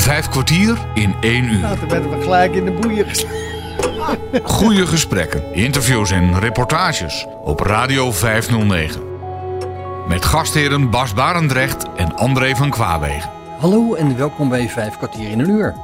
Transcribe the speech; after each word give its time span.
Vijf 0.00 0.28
kwartier 0.28 0.78
in 0.94 1.14
één 1.20 1.44
uur. 1.44 1.60
Nou, 1.60 1.78
toen 1.78 1.88
werden 1.88 2.10
we 2.10 2.22
gelijk 2.22 2.54
in 2.54 2.64
de 2.64 2.70
boeien. 2.70 3.06
Goede 4.42 4.86
gesprekken, 4.86 5.54
interviews 5.54 6.10
en 6.10 6.38
reportages 6.38 7.26
op 7.44 7.60
Radio 7.60 8.12
509. 8.12 9.02
Met 10.08 10.24
gastheren 10.24 10.90
Bas 10.90 11.14
Barendrecht 11.14 11.86
en 11.96 12.16
André 12.16 12.56
van 12.56 12.70
Kwaabegen. 12.70 13.30
Hallo 13.58 13.94
en 13.94 14.16
welkom 14.16 14.48
bij 14.48 14.68
Vijf 14.68 14.96
kwartier 14.96 15.30
in 15.30 15.40
een 15.40 15.50
uur. 15.50 15.74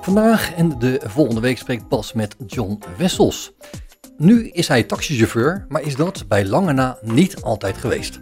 Vandaag 0.00 0.54
en 0.54 0.78
de 0.78 1.00
volgende 1.04 1.40
week 1.40 1.58
spreekt 1.58 1.88
Bas 1.88 2.12
met 2.12 2.36
John 2.46 2.82
Wessels. 2.96 3.52
Nu 4.16 4.48
is 4.48 4.68
hij 4.68 4.82
taxichauffeur, 4.82 5.64
maar 5.68 5.82
is 5.82 5.96
dat 5.96 6.24
bij 6.28 6.46
lange 6.46 6.72
na 6.72 6.98
niet 7.02 7.42
altijd 7.42 7.76
geweest. 7.76 8.20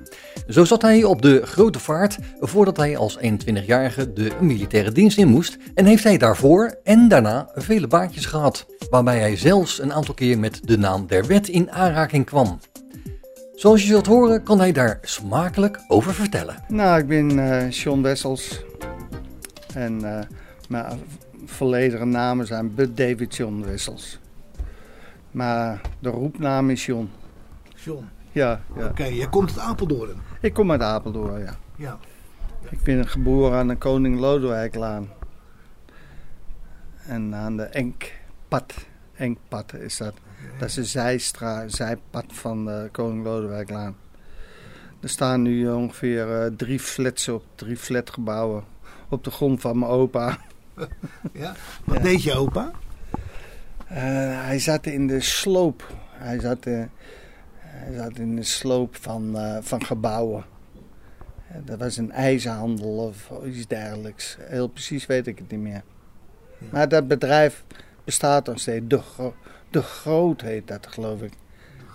Zo 0.49 0.65
zat 0.65 0.83
hij 0.83 1.05
op 1.05 1.23
de 1.23 1.47
grote 1.47 1.79
vaart 1.79 2.19
voordat 2.41 2.77
hij 2.77 2.97
als 2.97 3.19
21-jarige 3.19 4.13
de 4.13 4.31
militaire 4.41 4.93
dienst 4.93 5.19
in 5.19 5.29
moest 5.29 5.57
en 5.75 5.85
heeft 5.85 6.05
hij 6.05 6.19
daarvoor 6.19 6.79
en 6.83 7.09
daarna 7.09 7.49
vele 7.55 7.87
baantjes 7.87 8.27
gehad, 8.27 8.67
waarbij 8.91 9.19
hij 9.19 9.37
zelfs 9.37 9.81
een 9.81 9.93
aantal 9.93 10.15
keer 10.15 10.39
met 10.39 10.61
de 10.65 10.79
naam 10.79 11.07
der 11.07 11.27
wet 11.27 11.49
in 11.49 11.71
aanraking 11.71 12.25
kwam. 12.25 12.59
Zoals 13.55 13.81
je 13.83 13.87
zult 13.87 14.07
horen 14.07 14.43
kan 14.43 14.59
hij 14.59 14.73
daar 14.73 14.99
smakelijk 15.03 15.85
over 15.89 16.15
vertellen. 16.15 16.57
Nou, 16.69 17.01
ik 17.01 17.07
ben 17.07 17.39
eh 17.39 17.71
John 17.71 18.03
Wessels. 18.03 18.61
En 19.75 20.19
eh, 20.19 20.27
mijn 20.69 21.01
volledige 21.47 22.05
namen 22.05 22.47
zijn 22.47 22.75
Bud 22.75 22.97
David 22.97 23.37
John 23.37 23.63
Wessels. 23.67 24.21
Maar 25.33 25.81
de 25.99 26.09
roepnaam 26.09 26.71
is 26.71 26.87
John. 26.87 27.11
John. 27.75 28.09
Ja, 28.33 28.61
ja. 28.77 28.87
Oké, 28.87 29.05
jij 29.05 29.29
komt 29.29 29.49
uit 29.51 29.59
Apeldoorn. 29.69 30.17
Ik 30.41 30.53
kom 30.53 30.71
uit 30.71 30.81
Apeldoorn, 30.83 31.41
ja. 31.41 31.57
Ja. 31.77 31.99
Ik 32.71 32.83
ben 32.83 33.09
geboren 33.09 33.59
aan 33.59 33.69
de 33.69 33.77
Koning 33.77 34.19
Lodewijklaan. 34.19 35.09
En 37.07 37.35
aan 37.35 37.57
de 37.57 37.63
Enkpad. 37.63 38.75
Enkpad 39.15 39.75
is 39.75 39.97
dat. 39.97 40.15
Dat 40.59 40.69
is 40.69 40.77
een 40.77 40.85
zijstra, 40.85 41.69
zijpad 41.69 42.25
van 42.29 42.65
de 42.65 42.89
Koning 42.93 43.25
Lodewijklaan. 43.25 43.97
Er 45.01 45.09
staan 45.09 45.43
nu 45.43 45.69
ongeveer 45.71 46.43
eh, 46.43 46.51
drie 46.57 46.81
flats 46.81 47.29
op, 47.29 47.45
drie 47.55 47.77
flatgebouwen 47.77 48.65
op 49.09 49.25
de 49.25 49.31
grond 49.31 49.61
van 49.61 49.79
mijn 49.79 49.91
opa. 49.91 50.39
ja. 51.33 51.55
Wat 51.85 51.97
Ja. 51.97 52.03
deed 52.03 52.23
je 52.23 52.35
opa? 52.35 52.71
Eh, 53.93 53.99
hij 54.45 54.59
zat 54.59 54.87
in 54.87 55.07
de 55.07 55.21
sloop. 55.21 55.93
Hij 56.11 56.41
zat, 56.41 56.67
eh, 56.67 56.83
hij 57.59 57.95
zat 57.97 58.19
in 58.19 58.37
de 58.37 58.43
sloop 58.43 58.97
van, 59.01 59.39
eh, 59.39 59.57
van 59.61 59.85
gebouwen. 59.85 60.45
Dat 61.65 61.79
was 61.79 61.97
een 61.97 62.13
ijzerhandel 62.13 62.89
of 62.97 63.31
iets 63.45 63.67
dergelijks. 63.67 64.37
Heel 64.41 64.67
precies 64.69 65.07
weet 65.07 65.27
ik 65.27 65.39
het 65.39 65.51
niet 65.51 65.61
meer. 65.61 65.83
Maar 66.71 66.89
dat 66.89 67.09
bedrijf 67.09 67.65
bestaat 68.05 68.47
nog 68.47 68.59
steeds. 68.59 68.85
De, 68.89 68.99
Gro- 68.99 69.35
de 69.71 69.83
Groot 69.83 70.41
heet 70.41 70.69
dat, 70.69 70.87
geloof 70.87 71.21
ik. 71.23 71.33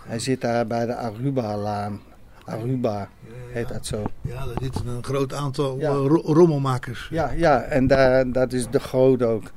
Hij 0.06 0.20
zit 0.20 0.42
daar 0.42 0.68
bij 0.68 0.86
de 0.86 0.96
Aruba-laan. 0.96 2.02
Aruba 2.46 3.10
heet 3.52 3.68
dat 3.68 3.86
zo. 3.86 4.04
Ja, 4.22 4.42
er 4.42 4.62
zitten 4.62 4.88
een 4.88 5.04
groot 5.04 5.34
aantal 5.34 5.80
Ja. 5.80 5.90
rommelmakers. 6.34 7.08
Ja, 7.12 7.32
ja 7.32 7.62
en 7.62 7.88
daar, 7.88 8.32
dat 8.32 8.54
is 8.54 8.70
de 8.70 8.80
Groot 8.80 9.24
ook. 9.24 9.52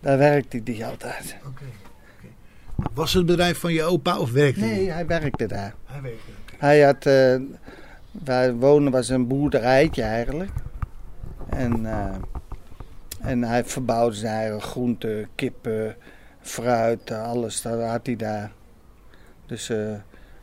Daar 0.00 0.18
werkte 0.18 0.60
hij 0.64 0.86
altijd. 0.86 1.36
Oké. 1.46 1.64
Was 2.94 3.12
het 3.12 3.26
bedrijf 3.26 3.58
van 3.58 3.72
je 3.72 3.82
opa 3.82 4.18
of 4.18 4.32
werkte 4.32 4.60
hij? 4.60 4.68
Nee, 4.68 4.90
hij 4.90 5.06
werkte 5.06 5.46
daar. 5.46 5.74
Hij 5.84 6.02
werkte. 6.02 6.30
Hij 6.58 6.80
had, 6.82 7.06
eh, 7.06 7.40
waar 8.10 8.54
wonen 8.54 8.92
was 8.92 9.08
een 9.08 9.26
boerderijtje 9.26 10.02
eigenlijk. 10.02 10.50
En, 11.48 11.86
eh, 11.86 12.14
en 13.20 13.42
hij 13.42 13.64
verbouwde 13.64 14.16
zijn 14.16 14.34
eigen 14.34 14.60
groenten, 14.62 15.28
kippen, 15.34 15.96
fruit, 16.40 17.10
alles. 17.10 17.62
Dat 17.62 17.82
had 17.82 18.06
hij 18.06 18.16
daar. 18.16 18.52
Dus 19.46 19.70
eh, 19.70 19.92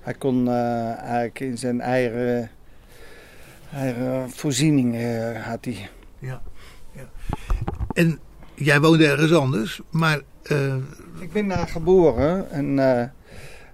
hij 0.01 0.13
kon 0.13 0.49
eigenlijk 0.49 1.39
in 1.39 1.57
zijn 1.57 1.81
eigen, 1.81 2.49
eigen 3.73 4.29
voorzieningen 4.29 5.41
had 5.41 5.65
hij. 5.65 5.89
Ja. 6.19 6.41
ja. 6.91 7.09
En 7.93 8.19
jij 8.57 8.79
woonde 8.79 9.07
ergens 9.07 9.33
anders, 9.33 9.81
maar 9.89 10.21
eh, 10.43 10.75
Ik 11.19 11.31
ben 11.31 11.47
daar 11.47 11.67
geboren 11.67 12.51
en, 12.51 12.79
eh, 12.79 12.99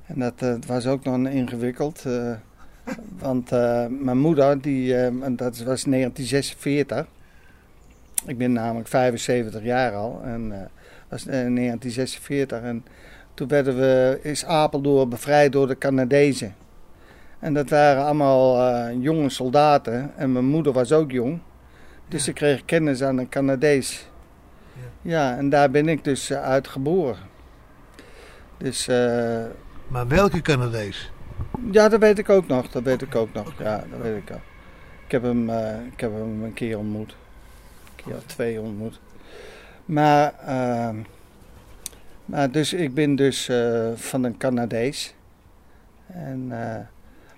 en 0.06 0.16
dat 0.16 0.34
eh, 0.38 0.54
was 0.68 0.88
ook 0.88 1.04
nog 1.04 1.28
ingewikkeld. 1.28 2.04
want 3.20 3.50
mijn 3.90 4.18
moeder, 4.18 4.62
die, 4.62 4.96
en 4.96 5.36
dat 5.36 5.58
was 5.58 5.84
1946. 5.84 7.06
Ik 8.26 8.38
ben 8.38 8.52
namelijk 8.54 8.88
75 8.88 9.64
jaar 9.64 9.94
al 9.94 10.22
en 10.24 10.50
dat 10.50 10.70
was 11.10 11.22
eh, 11.22 11.32
1946. 11.32 12.62
En 12.62 12.86
toen 13.34 13.48
werden 13.48 13.76
we, 13.78 14.20
is 14.22 14.46
Apeldoorn 14.46 15.10
bevrijd 15.10 15.52
door 15.52 15.68
de 15.68 15.78
Canadezen. 15.78 16.56
En 17.40 17.54
dat 17.54 17.70
waren 17.70 18.04
allemaal 18.06 18.92
jonge 18.92 19.30
soldaten 19.30 20.12
en 20.16 20.32
mijn 20.32 20.46
moeder 20.46 20.74
was 20.74 20.92
ook 20.92 21.12
jong. 21.12 21.40
Dus 22.08 22.24
Ja. 22.26 22.30
ik 22.30 22.36
kreeg 22.36 22.66
kennis 22.66 23.04
aan 23.04 23.18
een 23.18 23.30
Canadees. 23.30 24.08
Ja, 25.02 25.38
en 25.38 25.50
daar 25.50 25.72
ben 25.72 25.88
ik 25.88 26.04
dus 26.04 26.30
eh, 26.30 26.42
uit 26.42 26.68
geboren. 26.68 27.18
Dus 28.58 28.88
eh, 28.88 29.44
maar 29.88 30.08
welke 30.08 30.42
Canadees? 30.42 31.12
ja, 31.72 31.90
dat 31.90 32.00
weet 32.00 32.20
ik 32.20 32.30
ook 32.30 32.48
nog. 32.48 32.70
Dat 32.70 32.84
weet 32.84 33.02
ik 33.02 33.16
ook 33.16 33.34
nog. 33.34 33.54
Ja, 33.60 33.84
dat 33.90 34.02
weet 34.02 34.18
ik 34.18 34.32
ook. 34.32 34.42
Ik 35.06 35.12
heb 35.12 35.24
hem, 35.24 35.50
eh, 35.50 35.86
ik 35.92 36.00
heb 36.00 36.12
hem 36.14 36.44
een 36.44 36.54
keer 36.54 36.78
ontmoet. 36.78 37.12
Een 37.12 38.04
keer 38.04 38.16
of 38.16 38.24
twee 38.24 38.60
ontmoet. 38.60 39.00
Maar, 39.86 40.34
ehm, 40.46 40.96
maar 42.26 42.52
dus 42.52 42.74
ik 42.74 42.94
ben 42.94 43.16
dus 43.16 43.50
van 43.96 44.24
een 44.24 44.38
Canadees. 44.38 45.14
En, 46.08 46.48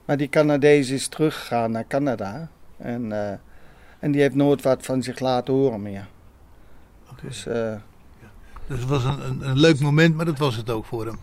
maar 0.06 0.18
die 0.18 0.30
Canadees 0.30 0.90
is 0.90 1.08
teruggegaan 1.08 1.72
naar 1.72 1.88
Canada. 1.88 2.48
En, 2.78 3.12
en 4.00 4.12
die 4.12 4.22
heeft 4.22 4.36
nooit 4.36 4.62
wat 4.62 4.86
van 4.86 5.04
zich 5.04 5.20
laten 5.20 5.54
horen 5.54 5.82
meer. 5.82 6.08
Dus... 7.28 7.46
eh, 7.48 7.74
Dus 8.68 8.80
het 8.80 8.90
was 8.90 9.04
een, 9.04 9.26
een, 9.30 9.50
een 9.50 9.60
leuk 9.60 9.80
moment, 9.80 10.16
maar 10.16 10.26
dat 10.26 10.38
was 10.38 10.56
het 10.56 10.70
ook 10.70 10.86
voor 10.86 11.06
hem. 11.06 11.20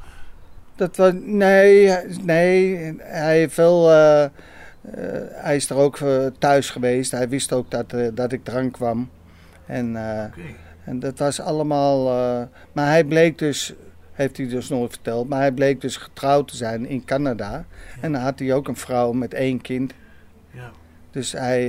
Dat 0.77 0.97
was, 0.97 1.13
nee, 1.23 1.91
nee, 2.23 2.77
hij 2.99 3.39
heeft 3.39 3.59
eh, 3.59 4.25
eh, 4.25 4.31
hij 5.31 5.57
is 5.57 5.71
er 5.71 5.77
ook 5.77 5.99
thuis 6.39 6.71
geweest. 6.71 7.11
Hij 7.11 7.29
wist 7.29 7.53
ook 7.53 7.71
dat, 7.71 7.95
dat 8.15 8.33
ik 8.33 8.45
drank 8.45 8.73
kwam. 8.73 9.11
En, 9.67 9.89
Oké. 9.91 10.41
en 10.85 11.01
dat 11.01 11.19
was 11.19 11.41
allemaal, 11.41 12.05
maar 12.73 12.87
hij 12.87 13.05
bleek 13.05 13.39
dus, 13.39 13.75
heeft 14.13 14.37
hij 14.37 14.49
dus 14.49 14.69
nooit 14.69 14.91
verteld, 14.91 15.29
maar 15.29 15.41
hij 15.41 15.53
bleek 15.53 15.81
dus 15.81 15.97
getrouwd 15.97 16.49
te 16.49 16.57
zijn 16.57 16.87
in 16.87 17.05
Canada. 17.05 17.65
En 18.01 18.13
dan 18.13 18.21
had 18.23 18.39
hij 18.39 18.55
ook 18.55 18.69
een 18.69 18.77
vrouw 18.77 19.13
met 19.13 19.35
één 19.35 19.61
kind. 19.61 19.93
Ja. 20.51 20.71
Dus 21.11 21.33
hij, 21.33 21.67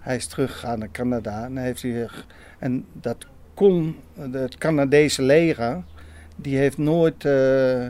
hij 0.00 0.16
is 0.16 0.26
teruggegaan 0.26 0.78
naar 0.78 0.90
Canada. 0.92 1.44
En, 1.44 1.56
heeft 1.56 1.82
hij, 1.82 2.08
en 2.58 2.84
dat 2.92 3.26
kon, 3.54 3.96
het 4.30 4.58
Canadese 4.58 5.22
leger, 5.22 5.82
die 6.36 6.56
heeft 6.56 6.78
nooit 6.78 7.24
eh, 7.24 7.86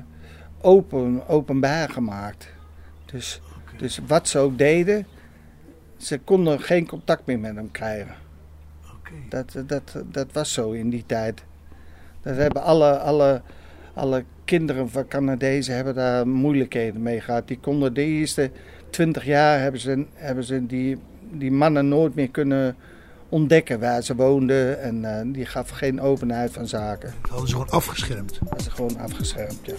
open, 0.61 1.29
openbaar 1.29 1.89
gemaakt. 1.89 2.49
Dus, 3.05 3.41
dus 3.77 4.01
wat 4.07 4.29
ze 4.29 4.39
ook 4.39 4.59
deden, 4.59 5.07
ze 5.97 6.19
konden 6.19 6.61
geen 6.61 6.87
contact 6.87 7.27
meer 7.27 7.39
met 7.39 7.55
hem 7.55 7.71
krijgen. 7.71 8.15
Dat, 9.29 9.63
dat, 9.67 10.03
dat 10.11 10.33
was 10.33 10.53
zo 10.53 10.71
in 10.71 10.91
die 10.91 11.05
tijd. 11.07 11.43
Dat 12.23 12.37
hebben 12.37 12.63
alle, 12.63 12.99
alle, 12.99 13.43
alle 13.95 14.25
kinderen 14.45 14.91
van 14.91 15.09
Canadezen 15.09 15.75
hebben 15.75 15.95
daar 15.95 16.29
moeilijkheden 16.29 17.03
mee 17.03 17.21
gehad. 17.21 17.49
Die 17.49 17.59
konden 17.59 17.95
de 17.95 18.05
eerste 18.05 18.51
twintig 18.91 19.25
jaar 19.25 19.61
hebben 19.61 19.81
ze, 19.81 20.07
hebben 20.15 20.45
ze 20.45 20.67
die, 20.67 20.99
die 21.31 21.53
mannen 21.53 21.89
nooit 21.89 22.15
meer 22.15 22.31
kunnen 22.31 22.77
ontdekken 23.33 23.81
waar 23.81 24.03
ze 24.03 24.15
woonden. 24.15 24.81
En 24.81 25.05
eh, 25.19 25.33
die 25.33 25.47
gaf 25.47 25.69
geen 25.71 26.01
openheid 26.01 26.53
van 26.53 26.67
zaken. 26.67 27.15
Dat 27.21 27.31
hadden 27.31 27.49
ze 27.49 27.55
gewoon 27.55 27.71
afgeschermd. 27.71 28.39
Dat 28.49 28.61
is 28.61 28.67
gewoon 28.67 28.99
afgeschermd. 28.99 29.59
Ja. 29.67 29.75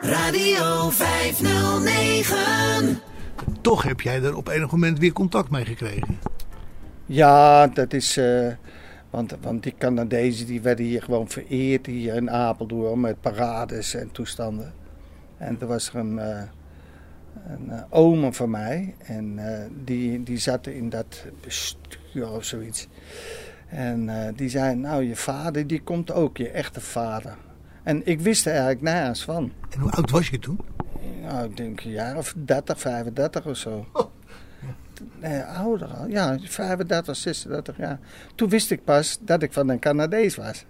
Radio 0.00 0.90
509. 0.90 3.00
Toch 3.60 3.82
heb 3.82 4.00
jij 4.00 4.22
er 4.22 4.36
op 4.36 4.48
enig 4.48 4.70
moment 4.70 4.98
weer 4.98 5.12
contact 5.12 5.50
mee 5.50 5.64
gekregen. 5.64 6.18
Ja, 7.06 7.66
dat 7.66 7.92
is. 7.92 8.16
eh, 8.16 8.46
want, 9.10 9.34
want 9.40 9.62
die 9.62 9.74
Canadezen 9.78 10.46
die 10.46 10.60
werden 10.60 10.84
hier 10.84 11.02
gewoon 11.02 11.28
vereerd 11.28 11.86
hier 11.86 12.14
in 12.14 12.30
Apeldoorn 12.30 13.00
met 13.00 13.20
parades 13.20 13.94
en 13.94 14.10
toestanden. 14.12 14.72
En 15.42 15.60
er 15.60 15.66
was 15.66 15.88
er 15.88 15.96
een, 15.96 16.18
eh 16.18 16.42
een 17.46 17.70
eh, 17.70 17.82
oom 17.90 18.34
van 18.34 18.50
mij 18.50 18.94
en 18.98 19.38
eh, 19.38 19.66
die, 19.84 20.22
die 20.22 20.38
zat 20.38 20.66
in 20.66 20.88
dat 20.88 21.24
bestuur 21.40 22.30
of 22.30 22.44
zoiets. 22.44 22.88
En 23.68 24.32
die 24.36 24.48
zei, 24.48 24.74
nou 24.74 25.02
je 25.04 25.16
vader 25.16 25.66
die 25.66 25.82
komt 25.82 26.12
ook, 26.12 26.36
je 26.36 26.48
echte 26.48 26.80
vader. 26.80 27.36
En 27.82 28.06
ik 28.06 28.20
wist 28.20 28.46
er 28.46 28.52
eigenlijk 28.52 28.82
nergens 28.82 29.24
van. 29.24 29.52
En 29.70 29.80
hoe 29.80 29.90
oud 29.90 30.10
was 30.10 30.28
je 30.28 30.38
toen? 30.38 30.60
nou, 31.22 31.44
ik 31.44 31.56
denk 31.56 31.80
een 31.80 31.90
jaar 31.90 32.16
of 32.16 32.34
30, 32.36 32.80
35 32.80 33.46
of 33.46 33.56
zo. 33.56 33.86
Oh. 33.92 34.10
Nee, 35.20 35.42
ouder 35.42 35.88
al. 35.88 36.06
Ja, 36.06 36.38
35, 36.40 37.16
36 37.16 37.76
jaar. 37.76 37.98
Toen 38.34 38.48
wist 38.48 38.70
ik 38.70 38.84
pas 38.84 39.18
dat 39.20 39.42
ik 39.42 39.52
van 39.52 39.68
een 39.68 39.78
Canadees 39.78 40.36
was. 40.36 40.64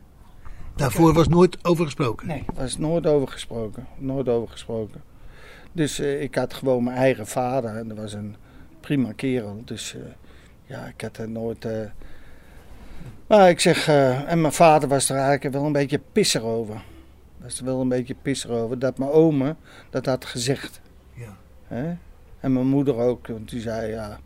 Daarvoor 0.77 1.13
was 1.13 1.29
nooit 1.29 1.65
over 1.65 1.85
gesproken. 1.85 2.27
Nee, 2.27 2.45
er 2.47 2.63
was 2.63 2.79
nooit 2.79 3.07
over 3.07 3.29
gesproken. 3.29 3.87
Nooit 3.99 4.29
over 4.29 4.49
gesproken. 4.49 5.03
Dus 5.73 5.99
eh, 5.99 6.23
ik 6.23 6.35
had 6.35 6.55
gewoon 6.55 6.85
mijn 6.85 6.97
eigen 6.97 7.27
vader. 7.27 7.77
En 7.77 7.89
dat 7.89 7.97
was 7.97 8.13
een 8.13 8.37
prima 8.81 9.13
kerel. 9.13 9.63
Dus 9.65 9.95
eh, 9.95 10.01
ja, 10.67 10.87
ik 10.87 11.01
had 11.01 11.17
er 11.17 11.29
nooit... 11.29 11.65
eh, 11.65 11.81
Maar 13.27 13.49
ik 13.49 13.61
zeg... 13.61 13.89
en 14.27 14.41
mijn 14.41 14.53
vader 14.53 14.89
was 14.89 15.09
er 15.09 15.17
eigenlijk 15.17 15.55
wel 15.55 15.65
een 15.65 15.73
beetje 15.73 16.01
pisser 16.13 16.43
over. 16.43 16.83
Was 17.37 17.59
er 17.59 17.65
wel 17.65 17.81
een 17.81 17.89
beetje 17.89 18.17
pisser 18.23 18.51
over. 18.51 18.79
Dat 18.79 18.99
mijn 18.99 19.11
oma 19.11 19.57
dat 19.91 20.07
had 20.07 20.25
gezegd. 20.25 20.81
Ja. 21.15 21.37
Hè? 21.67 21.95
En 22.41 22.53
mijn 22.53 22.67
moeder 22.67 22.97
ook. 22.97 23.27
Want 23.27 23.51
die 23.51 23.61
zei, 23.61 23.91
ja... 23.91 24.19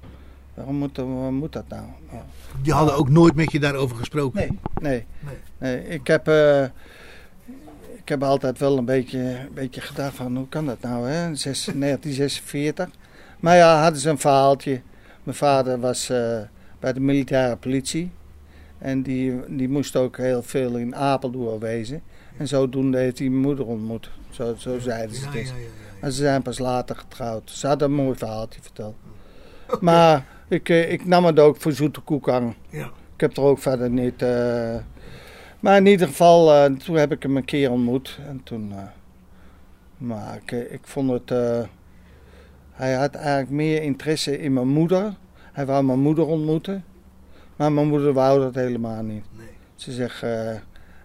Waarom 0.56 0.74
moet, 0.76 0.96
waarom 0.96 1.34
moet 1.34 1.52
dat 1.52 1.68
nou? 1.68 1.82
Ja. 2.12 2.24
Die 2.62 2.72
hadden 2.72 2.94
ook 2.94 3.08
nooit 3.08 3.34
met 3.34 3.52
je 3.52 3.60
daarover 3.60 3.96
gesproken. 3.96 4.38
Nee, 4.38 4.58
nee. 4.80 5.06
Nee. 5.20 5.36
nee 5.58 5.88
ik, 5.88 6.06
heb, 6.06 6.28
eh, 6.28 6.62
ik 7.96 8.08
heb 8.08 8.22
altijd 8.22 8.58
wel 8.58 8.78
een 8.78 8.84
beetje, 8.84 9.18
een 9.18 9.54
beetje 9.54 9.80
gedacht 9.80 10.14
van 10.16 10.36
hoe 10.36 10.48
kan 10.48 10.66
dat 10.66 10.80
nou, 10.80 11.08
hè? 11.08 11.34
Zes- 11.34 11.64
1946. 11.80 12.88
Maar 13.40 13.56
ja, 13.56 13.82
hadden 13.82 14.00
ze 14.00 14.10
een 14.10 14.18
verhaaltje. 14.18 14.80
Mijn 15.22 15.36
vader 15.36 15.80
was 15.80 16.08
eh, 16.08 16.38
bij 16.80 16.92
de 16.92 17.00
militaire 17.00 17.56
politie. 17.56 18.10
En 18.78 19.02
die, 19.02 19.56
die 19.56 19.68
moest 19.68 19.96
ook 19.96 20.16
heel 20.16 20.42
veel 20.42 20.76
in 20.76 20.96
Apeldoorn 20.96 21.58
wezen. 21.58 22.02
En 22.36 22.48
zodoende 22.48 22.98
heeft 22.98 23.18
hij 23.18 23.28
mijn 23.28 23.40
moeder 23.42 23.66
ontmoet. 23.66 24.10
Zo, 24.30 24.54
zo 24.58 24.78
zeiden 24.78 25.16
ze 25.16 25.24
het 25.24 25.32
ja, 25.32 25.38
eens. 25.38 25.48
ja, 25.48 25.56
ja. 25.56 25.66
En 26.00 26.12
ze 26.12 26.22
zijn 26.22 26.42
pas 26.42 26.58
later 26.58 26.96
getrouwd. 26.96 27.50
Ze 27.50 27.66
hadden 27.66 27.88
een 27.88 27.94
mooi 27.96 28.16
verhaaltje 28.18 28.60
verteld. 28.62 28.96
Maar 29.80 30.26
ik, 30.48 30.68
eh, 30.68 30.92
ik 30.92 31.04
nam 31.04 31.24
het 31.24 31.38
ook 31.38 31.56
voor 31.56 31.72
zoete 31.72 32.00
koek 32.00 32.28
aan. 32.28 32.54
Ja. 32.70 32.84
Ik 33.14 33.20
heb 33.20 33.36
er 33.36 33.42
ook 33.42 33.58
verder 33.58 33.90
niet. 33.90 34.22
eh, 34.22 34.76
maar 35.60 35.76
in 35.76 35.86
ieder 35.86 36.06
geval, 36.06 36.52
eh, 36.54 36.72
toen 36.72 36.96
heb 36.96 37.12
ik 37.12 37.22
hem 37.22 37.36
een 37.36 37.44
keer 37.44 37.70
ontmoet. 37.70 38.18
En 38.28 38.40
toen. 38.44 38.72
maar 39.96 40.36
ik, 40.44 40.50
ik 40.70 40.80
vond 40.82 41.10
het. 41.10 41.30
hij 42.72 42.94
had 42.94 43.14
eigenlijk 43.14 43.50
meer 43.50 43.82
interesse 43.82 44.38
in 44.38 44.52
mijn 44.52 44.68
moeder. 44.68 45.14
Hij 45.52 45.66
wou 45.66 45.84
mijn 45.84 46.00
moeder 46.00 46.26
ontmoeten. 46.26 46.84
Maar 47.56 47.72
mijn 47.72 47.88
moeder 47.88 48.12
wou 48.12 48.40
dat 48.40 48.54
helemaal 48.54 49.02
niet. 49.02 49.24
Nee. 49.36 49.46
Ze 49.74 49.92
zegt. 49.92 50.20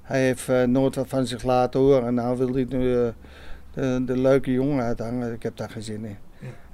hij 0.02 0.22
heeft 0.22 0.48
nooit 0.68 0.96
wat 0.96 1.08
van 1.08 1.26
zich 1.28 1.44
laten 1.44 1.80
horen. 1.80 2.08
En 2.08 2.14
nou 2.14 2.38
wil 2.38 2.54
hij 2.54 2.66
nu 2.70 3.12
de, 3.74 4.04
de 4.06 4.18
leuke 4.18 4.52
jongen 4.52 4.84
uithangen. 4.84 5.34
Ik 5.34 5.44
heb 5.44 5.58
daar 5.58 5.70
geen 5.70 5.84
zin 5.84 6.06
in. 6.06 6.18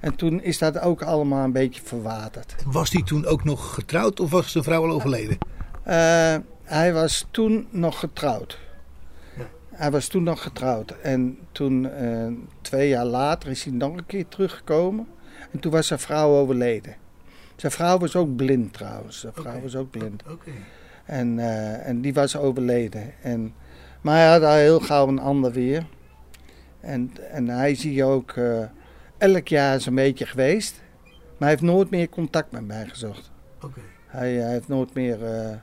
En 0.00 0.16
toen 0.16 0.42
is 0.42 0.58
dat 0.58 0.80
ook 0.80 1.02
allemaal 1.02 1.44
een 1.44 1.52
beetje 1.52 1.82
verwaterd. 1.84 2.54
Was 2.66 2.90
hij 2.90 3.02
toen 3.02 3.26
ook 3.26 3.44
nog 3.44 3.74
getrouwd 3.74 4.20
of 4.20 4.30
was 4.30 4.52
zijn 4.52 4.64
vrouw 4.64 4.82
al 4.82 4.90
overleden? 4.90 5.38
Eh, 5.82 6.36
hij 6.62 6.92
was 6.92 7.26
toen 7.30 7.66
nog 7.70 7.98
getrouwd. 7.98 8.58
Ja. 9.36 9.44
Hij 9.70 9.90
was 9.90 10.06
toen 10.06 10.22
nog 10.22 10.42
getrouwd. 10.42 10.90
En 10.90 11.38
toen, 11.52 11.90
eh, 11.90 12.26
twee 12.60 12.88
jaar 12.88 13.04
later, 13.04 13.50
is 13.50 13.64
hij 13.64 13.72
nog 13.72 13.96
een 13.96 14.06
keer 14.06 14.28
teruggekomen. 14.28 15.06
En 15.52 15.58
toen 15.58 15.72
was 15.72 15.86
zijn 15.86 15.98
vrouw 15.98 16.30
overleden. 16.30 16.94
Zijn 17.56 17.72
vrouw 17.72 17.98
was 17.98 18.16
ook 18.16 18.36
blind 18.36 18.72
trouwens. 18.72 19.20
Zijn 19.20 19.32
vrouw 19.32 19.60
was 19.60 19.76
ook 19.76 19.90
blind. 19.90 20.22
Oké. 20.30 20.50
En, 21.04 21.38
eh, 21.38 21.88
en 21.88 22.00
die 22.00 22.14
was 22.14 22.36
overleden. 22.36 23.12
En, 23.22 23.54
maar 24.00 24.16
hij 24.16 24.28
had 24.28 24.42
al 24.42 24.52
heel 24.52 24.80
gauw 24.80 25.08
een 25.08 25.18
ander 25.18 25.52
weer. 25.52 25.86
En, 26.80 27.12
en 27.30 27.48
hij 27.48 27.70
is 27.70 27.82
hier 27.82 28.04
ook 28.04 28.34
elk 29.18 29.48
jaar 29.48 29.86
een 29.86 29.94
beetje 29.94 30.26
geweest. 30.26 30.80
Maar 31.04 31.48
hij 31.48 31.48
heeft 31.48 31.62
nooit 31.62 31.90
meer 31.90 32.08
contact 32.08 32.50
met 32.50 32.66
mij 32.66 32.86
gezocht. 32.86 33.30
Oké. 33.62 33.80
Hij, 34.06 34.32
hij 34.32 34.50
heeft 34.50 34.68
nooit 34.68 34.94
meer. 34.94 35.24
eh, 35.24 35.56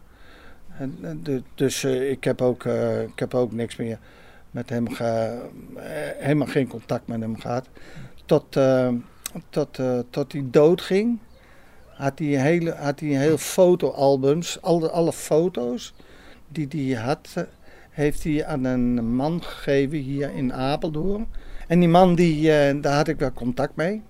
dus 1.55 1.83
eh, 1.83 2.09
ik, 2.11 2.23
heb 2.23 2.41
ook, 2.41 2.65
eh, 2.65 3.01
ik 3.01 3.19
heb 3.19 3.33
ook 3.33 3.51
niks 3.51 3.75
meer 3.75 3.99
met 4.51 4.69
hem 4.69 4.93
ge, 4.93 5.03
eh, 5.75 5.83
helemaal 6.17 6.47
geen 6.47 6.67
contact 6.67 7.07
met 7.07 7.21
hem 7.21 7.39
gehad. 7.39 7.67
Tot, 8.25 8.59
tot, 9.49 9.79
tot 10.09 10.31
hij 10.31 10.43
doodging, 10.45 11.19
had 11.85 12.19
hij, 12.19 12.27
hele, 12.27 12.71
had 12.71 12.99
hij 12.99 13.09
heel 13.09 13.37
fotoalbums. 13.37 14.61
Alle, 14.61 14.89
alle 14.89 15.13
foto's 15.13 15.93
die 16.47 16.93
hij 16.95 17.03
had, 17.03 17.47
heeft 17.89 18.23
hij 18.23 18.45
aan 18.45 18.63
een 18.63 19.15
man 19.15 19.43
gegeven 19.43 19.97
hier 19.97 20.31
in 20.31 20.53
Apeldoorn. 20.53 21.27
En 21.67 21.79
die 21.79 21.89
man, 21.89 22.15
die, 22.15 22.51
eh, 22.51 22.81
daar 22.81 22.95
had 22.95 23.07
ik 23.07 23.19
wel 23.19 23.33
contact 23.33 23.75
mee. 23.75 24.01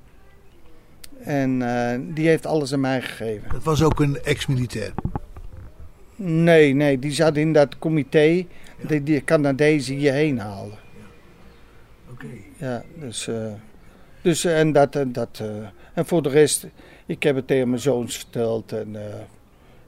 En 1.24 1.62
eh, 1.62 2.00
die 2.16 2.28
heeft 2.28 2.46
alles 2.46 2.74
aan 2.74 2.80
mij 2.80 3.02
gegeven. 3.02 3.50
Dat 3.52 3.64
was 3.64 3.84
ook 3.84 4.00
een 4.00 4.24
ex-militair. 4.24 4.94
Nee, 6.16 6.74
nee, 6.74 7.00
die 7.00 7.12
zat 7.12 7.38
in 7.38 7.54
dat 7.54 7.78
comité 7.78 8.46
die 8.88 9.04
die 9.04 9.24
Canadezen 9.24 9.96
hierheen 9.96 10.40
haalde. 10.40 10.76
Oké. 12.12 12.28
Ja, 12.58 12.84
dus, 13.00 13.28
eh, 13.28 13.52
dus 14.22 14.46
en 14.46 14.72
dat 14.72 14.96
en 14.96 15.12
dat. 15.12 15.44
en 15.94 16.06
voor 16.06 16.22
de 16.22 16.30
rest, 16.30 16.68
ik 17.06 17.24
heb 17.24 17.36
het 17.36 17.48
tegen 17.48 17.70
mijn 17.70 17.82
zoons 17.82 18.18
verteld 18.18 18.72
en 18.72 18.96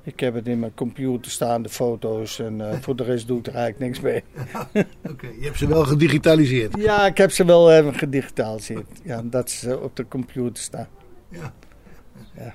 ik 0.08 0.20
heb 0.20 0.34
het 0.34 0.48
in 0.48 0.60
mijn 0.60 0.74
computer 0.74 1.32
staan, 1.32 1.62
de 1.62 1.70
foto's. 1.70 2.40
En 2.40 2.70
eh, 2.72 2.78
voor 2.82 2.96
de 2.96 3.04
rest 3.04 3.28
doe 3.28 3.40
ik 3.40 3.48
er 3.48 3.56
eigenlijk 3.56 3.86
niks 3.92 4.00
mee. 4.00 4.24
Oké. 5.12 5.28
Je 5.40 5.46
hebt 5.46 5.58
ze 5.58 5.68
wel 5.68 5.84
gedigitaliseerd. 5.86 6.76
Ja, 6.78 7.06
ik 7.06 7.18
heb 7.18 7.32
ze 7.32 7.46
wel 7.46 7.72
even 7.74 7.94
gedigitaliseerd. 7.94 8.86
Ja, 9.04 9.22
dat 9.24 9.50
ze 9.52 9.80
op 9.80 9.96
de 9.96 10.08
computer 10.08 10.64
staan. 10.64 10.88
Ja. 11.30 11.54
Ja. 12.38 12.54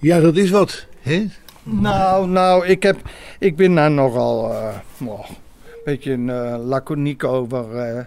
Ja, 0.00 0.20
dat 0.20 0.36
is 0.36 0.50
wat. 0.50 0.86
Hè? 1.00 1.26
Nou, 1.62 2.28
nou, 2.28 2.66
ik, 2.66 2.82
heb, 2.82 2.96
ik 3.38 3.56
ben 3.56 3.74
daar 3.74 3.90
nogal 3.90 4.52
eh, 4.52 4.74
oh, 5.06 5.28
een 5.28 5.36
beetje 5.84 6.12
eh, 6.12 6.56
laconiek 6.64 7.24
over. 7.24 7.76
eh, 7.76 8.04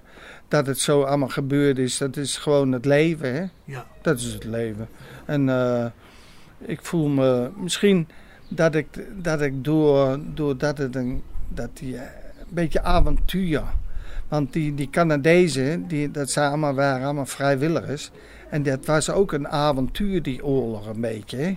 dat 0.48 0.68
het 0.68 0.80
zo 0.80 1.02
allemaal 1.04 1.28
gebeurd 1.30 1.78
is. 1.78 1.98
Dat 1.98 2.18
is 2.18 2.38
gewoon 2.38 2.72
het 2.72 2.86
leven, 2.86 3.34
hè? 3.36 3.44
Ja. 3.66 3.86
Dat 4.02 4.18
is 4.20 4.34
het 4.34 4.44
leven. 4.44 4.88
En 5.26 5.50
eh, 5.50 5.86
ik 6.58 6.80
voel 6.82 7.08
me 7.08 7.50
misschien 7.56 8.08
dat 8.48 8.76
ik, 8.76 8.88
dat 9.22 9.42
ik 9.42 9.64
door, 9.64 10.20
doordat 10.34 10.78
het 10.78 10.96
een, 10.96 11.24
dat 11.48 11.70
die, 11.74 11.96
eh, 11.96 12.02
een 12.40 12.54
beetje 12.54 12.84
avontuur. 12.84 13.64
Want 14.28 14.54
die, 14.54 14.74
die 14.74 14.90
Canadezen, 14.90 15.88
die, 15.88 16.12
dat 16.12 16.30
zijn 16.30 16.48
allemaal, 16.48 16.74
waren 16.74 17.06
allemaal 17.06 17.26
vrijwilligers. 17.26 18.12
En 18.50 18.64
dat 18.64 18.86
was 18.86 19.10
ook 19.10 19.32
een 19.32 19.48
avontuur, 19.48 20.22
die 20.22 20.46
oorlog, 20.46 20.88
een 20.88 21.02
beetje. 21.02 21.56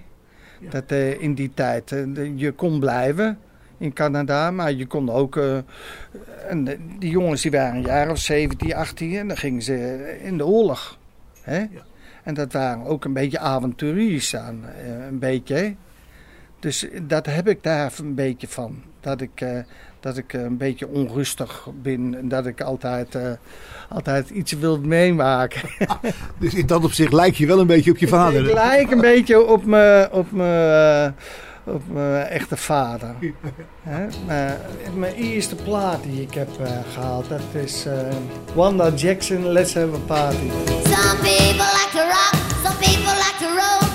Ja. 0.60 0.70
Dat 0.70 0.84
eh, 0.86 1.20
in 1.20 1.34
die 1.34 1.50
tijd, 1.54 1.92
eh, 1.92 2.04
je 2.34 2.52
kon 2.52 2.80
blijven 2.80 3.38
in 3.78 3.92
Canada, 3.92 4.50
maar 4.50 4.72
je 4.72 4.86
kon 4.86 5.10
ook. 5.10 5.36
en 6.48 6.64
die 6.98 7.10
jongens 7.10 7.42
die 7.42 7.50
waren 7.50 7.76
een 7.76 7.82
jaar 7.82 8.10
of 8.10 8.18
17, 8.18 8.74
18 8.74 9.16
en 9.16 9.28
dan 9.28 9.36
gingen 9.36 9.62
ze 9.62 10.18
in 10.22 10.36
de 10.36 10.46
oorlog. 10.46 10.98
Hè? 11.42 11.66
En 12.28 12.34
dat 12.34 12.52
waren 12.52 12.84
ook 12.84 13.04
een 13.04 13.12
beetje 13.12 13.38
avonturiers 13.38 14.36
aan, 14.36 14.64
eh, 14.64 15.06
een 15.06 15.18
beetje. 15.18 15.74
Dus 16.60 16.86
dat 17.02 17.26
heb 17.26 17.48
ik 17.48 17.62
daar 17.62 17.92
een 17.98 18.14
beetje 18.14 18.48
van. 18.48 18.82
Dat 19.00 19.20
ik, 19.20 19.40
eh, 19.40 19.58
dat 20.00 20.16
ik 20.16 20.32
een 20.32 20.56
beetje 20.56 20.88
onrustig 20.88 21.68
ben 21.82 22.14
en 22.14 22.28
dat 22.28 22.46
ik 22.46 22.60
altijd, 22.60 23.14
eh, 23.14 23.30
altijd 23.88 24.30
iets 24.30 24.52
wil 24.52 24.80
meemaken. 24.80 25.68
Dus 26.38 26.54
in 26.54 26.66
dat 26.66 26.84
opzicht 26.84 27.12
lijk 27.12 27.34
je 27.34 27.46
wel 27.46 27.60
een 27.60 27.66
beetje 27.66 27.90
op 27.90 27.98
je 27.98 28.08
vader. 28.18 28.46
Ik 28.46 28.52
lijk 28.52 28.90
een 28.90 29.00
beetje 29.00 29.46
op 29.46 29.64
mijn 29.64 30.12
op 30.12 30.32
mijn, 30.32 31.14
eh, 31.14 31.74
op 31.74 31.82
mijn 31.92 32.26
echte 32.26 32.56
vader. 32.56 33.14
Hè? 33.82 34.06
Maar 34.26 34.56
mijn 34.94 35.14
eerste 35.14 35.54
plaat 35.54 36.02
die 36.02 36.22
ik 36.22 36.34
heb 36.34 36.48
eh, 36.60 36.70
gehaald, 36.92 37.28
dat 37.28 37.40
is 37.52 37.86
eh, 37.86 37.92
Wanda 38.54 38.90
Jackson, 38.94 39.48
Let's 39.48 39.74
Have 39.74 39.94
a 39.94 39.98
Party. 40.06 40.50
Some 40.84 41.18
people 41.22 41.77
like 41.98 42.06
to 42.06 42.10
rock, 42.10 42.34
some 42.62 42.76
people 42.76 43.06
like 43.06 43.38
to 43.38 43.48
roll, 43.48 43.87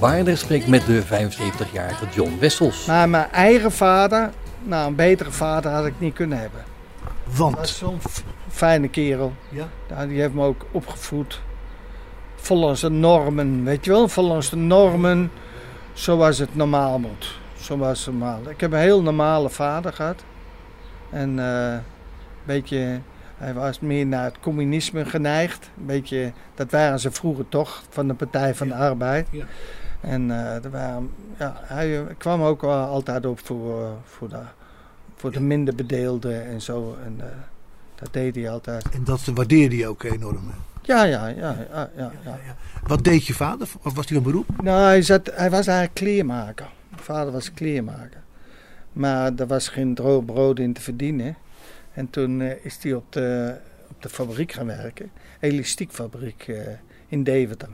Waarder 0.00 0.36
spreekt 0.36 0.66
met 0.66 0.86
de 0.86 1.02
75-jarige 1.04 2.06
John 2.14 2.36
Wessels. 2.40 2.84
Maar 2.86 3.08
mijn 3.08 3.30
eigen 3.30 3.72
vader, 3.72 4.30
nou 4.62 4.86
een 4.86 4.94
betere 4.94 5.30
vader 5.30 5.70
had 5.70 5.86
ik 5.86 5.94
niet 5.98 6.14
kunnen 6.14 6.38
hebben. 6.38 6.64
Dat 7.24 7.36
Want, 7.36 7.68
zo'n 7.68 8.00
f- 8.00 8.22
fijne 8.48 8.88
kerel. 8.88 9.32
ja, 9.88 10.06
die 10.06 10.20
heeft 10.20 10.34
me 10.34 10.44
ook 10.44 10.66
opgevoed. 10.70 11.40
Volgens 12.36 12.80
de 12.80 12.90
normen, 12.90 13.64
weet 13.64 13.84
je 13.84 13.90
wel? 13.90 14.08
Volgens 14.08 14.50
de 14.50 14.56
normen 14.56 15.30
zoals 15.92 16.38
het 16.38 16.54
normaal 16.56 16.98
moet. 16.98 17.38
Zoals 17.60 18.04
het 18.04 18.14
normaal. 18.14 18.40
Ik 18.50 18.60
heb 18.60 18.72
een 18.72 18.78
heel 18.78 19.02
normale 19.02 19.50
vader 19.50 19.92
gehad. 19.92 20.24
En 21.10 21.38
eh, 21.38 21.72
een 21.72 21.80
beetje, 22.44 23.00
hij 23.36 23.54
was 23.54 23.80
meer 23.80 24.06
naar 24.06 24.24
het 24.24 24.40
communisme 24.40 25.04
geneigd. 25.04 25.70
Een 25.78 25.86
beetje, 25.86 26.32
dat 26.54 26.70
waren 26.70 27.00
ze 27.00 27.10
vroeger 27.10 27.48
toch, 27.48 27.82
van 27.90 28.08
de 28.08 28.14
Partij 28.14 28.54
van 28.54 28.68
de 28.68 28.74
Arbeid. 28.74 29.26
Ja. 29.30 29.44
En 30.00 30.30
eh, 30.30 30.64
er 30.64 30.70
waren, 30.70 31.10
ja, 31.38 31.60
hij 31.64 31.98
eh, 31.98 32.06
kwam 32.18 32.42
ook 32.42 32.60
wel 32.60 32.86
altijd 32.86 33.26
op 33.26 33.46
voor, 33.46 33.82
eh, 33.82 33.90
voor, 34.04 34.28
de, 34.28 34.40
voor 35.16 35.32
de 35.32 35.40
minder 35.40 35.74
bedeelden 35.74 36.46
en 36.46 36.60
zo. 36.60 36.96
En 37.04 37.16
eh, 37.20 37.26
dat 37.94 38.12
deed 38.12 38.34
hij 38.34 38.50
altijd. 38.50 38.88
en 38.88 39.04
dat 39.04 39.24
waardeerde 39.24 39.76
je 39.76 39.86
ook 39.86 40.02
enorm. 40.02 40.50
Ja, 40.82 41.04
ja, 41.04 41.26
ja, 41.26 41.56
ja, 41.70 41.90
ja. 41.96 42.12
Wat 42.86 43.04
deed 43.04 43.26
je 43.26 43.34
vader? 43.34 43.68
Of 43.82 43.94
was 43.94 44.08
hij 44.08 44.14
van 44.14 44.30
beroep? 44.30 44.62
Nou, 44.62 44.84
hij, 44.84 45.02
zat, 45.02 45.30
hij 45.34 45.50
was 45.50 45.66
eigenlijk 45.66 45.94
kleermaker. 45.94 46.68
Mijn 46.88 47.02
vader 47.02 47.32
was 47.32 47.52
kleermaker. 47.52 48.22
Maar 48.92 49.32
er 49.36 49.46
was 49.46 49.68
geen 49.68 49.94
droog 49.94 50.24
brood 50.24 50.58
in 50.58 50.72
te 50.72 50.80
verdienen. 50.80 51.36
En 51.92 52.10
toen 52.10 52.40
eh, 52.40 52.64
is 52.64 52.78
hij 52.82 52.94
op 52.94 53.12
de, 53.12 53.56
op 53.88 54.02
de 54.02 54.08
fabriek 54.08 54.52
gaan 54.52 54.66
werken. 54.66 55.10
Elastiekfabriek 55.40 56.48
eh, 56.48 56.56
in 57.08 57.22
Deventer. 57.22 57.68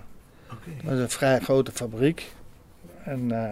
Dat 0.83 0.91
was 0.91 0.99
een 0.99 1.11
vrij 1.11 1.41
grote 1.41 1.73
fabriek. 1.73 2.33
En 3.05 3.31
eh, 3.31 3.51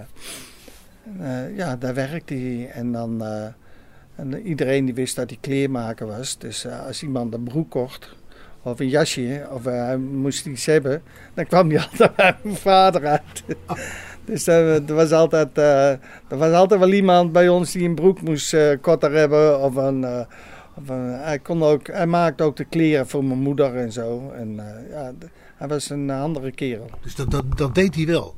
eh, 1.20 1.56
ja, 1.56 1.76
daar 1.76 1.94
werkte 1.94 2.34
hij. 2.34 2.70
En 2.70 2.92
dan... 2.92 3.24
eh, 3.24 3.46
en 4.16 4.42
iedereen 4.42 4.84
die 4.84 4.94
wist 4.94 5.16
dat 5.16 5.30
hij 5.30 5.38
kleermaker 5.40 6.06
was. 6.06 6.38
Dus 6.38 6.66
als 6.66 7.02
iemand 7.02 7.34
een 7.34 7.42
broek 7.42 7.70
kocht... 7.70 8.18
Of 8.62 8.80
een 8.80 8.88
jasje, 8.88 9.46
of 9.50 9.64
hij 9.64 9.96
moest 9.96 10.46
iets 10.46 10.66
hebben... 10.66 11.02
Dan 11.34 11.46
kwam 11.46 11.70
hij 11.70 11.80
altijd 11.90 12.16
bij 12.16 12.36
mijn 12.42 12.56
vader 12.56 13.06
uit. 13.06 13.44
dus 14.24 14.46
er, 14.46 14.94
was 14.94 15.10
altijd, 15.10 15.58
er 15.58 15.98
was 16.28 16.52
altijd 16.52 16.80
wel 16.80 16.92
iemand 16.92 17.32
bij 17.32 17.48
ons 17.48 17.72
die 17.72 17.88
een 17.88 17.94
broek 17.94 18.22
moest 18.22 18.56
korter 18.80 19.12
hebben. 19.12 19.60
Of 19.60 19.74
een, 19.74 20.26
of 20.74 20.88
een, 20.88 21.12
hij, 21.12 21.38
kon 21.38 21.62
ook, 21.62 21.86
hij 21.86 22.06
maakte 22.06 22.42
ook 22.42 22.56
de 22.56 22.64
kleren 22.64 23.08
voor 23.08 23.24
mijn 23.24 23.38
moeder 23.38 23.76
en 23.76 23.92
zo. 23.92 24.30
En, 24.30 24.60
ja, 24.90 25.12
hij 25.60 25.68
was 25.68 25.90
een 25.90 26.10
andere 26.10 26.50
kerel. 26.50 26.90
Dus 27.02 27.14
dat, 27.14 27.30
dat, 27.30 27.44
dat 27.56 27.74
deed 27.74 27.94
hij 27.94 28.06
wel. 28.06 28.34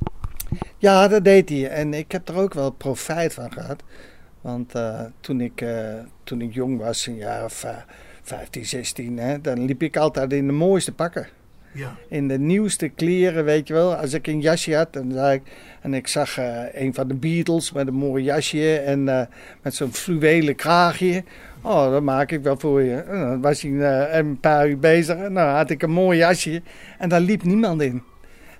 Ja, 0.77 1.07
dat 1.07 1.23
deed 1.23 1.49
hij. 1.49 1.69
En 1.69 1.93
ik 1.93 2.11
heb 2.11 2.27
er 2.27 2.35
ook 2.35 2.53
wel 2.53 2.71
profijt 2.71 3.33
van 3.33 3.51
gehad. 3.51 3.83
Want 4.41 4.75
eh, 4.75 5.01
toen, 5.19 5.41
ik, 5.41 5.61
eh, 5.61 5.99
toen 6.23 6.41
ik 6.41 6.53
jong 6.53 6.77
was, 6.77 7.07
een 7.07 7.15
jaar 7.15 7.43
of 7.43 7.63
eh, 7.63 7.77
15, 8.21 8.65
16, 8.65 9.17
hè, 9.17 9.41
dan 9.41 9.65
liep 9.65 9.83
ik 9.83 9.97
altijd 9.97 10.33
in 10.33 10.47
de 10.47 10.53
mooiste 10.53 10.93
pakken. 10.93 11.27
Ja. 11.73 11.95
In 12.07 12.27
de 12.27 12.39
nieuwste 12.39 12.87
kleren, 12.87 13.45
weet 13.45 13.67
je 13.67 13.73
wel. 13.73 13.95
Als 13.95 14.13
ik 14.13 14.27
een 14.27 14.41
jasje 14.41 14.75
had 14.75 14.93
dan 14.93 15.11
zei 15.11 15.35
ik, 15.35 15.41
en 15.81 15.93
ik 15.93 16.07
zag 16.07 16.37
eh, 16.37 16.63
een 16.71 16.93
van 16.93 17.07
de 17.07 17.13
Beatles 17.13 17.71
met 17.71 17.87
een 17.87 17.93
mooi 17.93 18.23
jasje 18.23 18.77
en 18.77 19.09
eh, 19.09 19.25
met 19.61 19.75
zo'n 19.75 19.93
fluwelen 19.93 20.55
kraagje. 20.55 21.23
Oh, 21.63 21.91
dat 21.91 22.01
maak 22.01 22.31
ik 22.31 22.43
wel 22.43 22.59
voor 22.59 22.81
je. 22.81 22.95
En 22.95 23.19
dan 23.19 23.41
was 23.41 23.61
hij 23.61 23.71
eh, 23.71 24.17
een 24.17 24.39
paar 24.39 24.67
uur 24.69 24.79
bezig 24.79 25.17
en 25.17 25.33
dan 25.33 25.47
had 25.47 25.69
ik 25.69 25.81
een 25.81 25.91
mooi 25.91 26.17
jasje 26.17 26.61
en 26.97 27.09
daar 27.09 27.19
liep 27.19 27.43
niemand 27.43 27.81
in. 27.81 28.03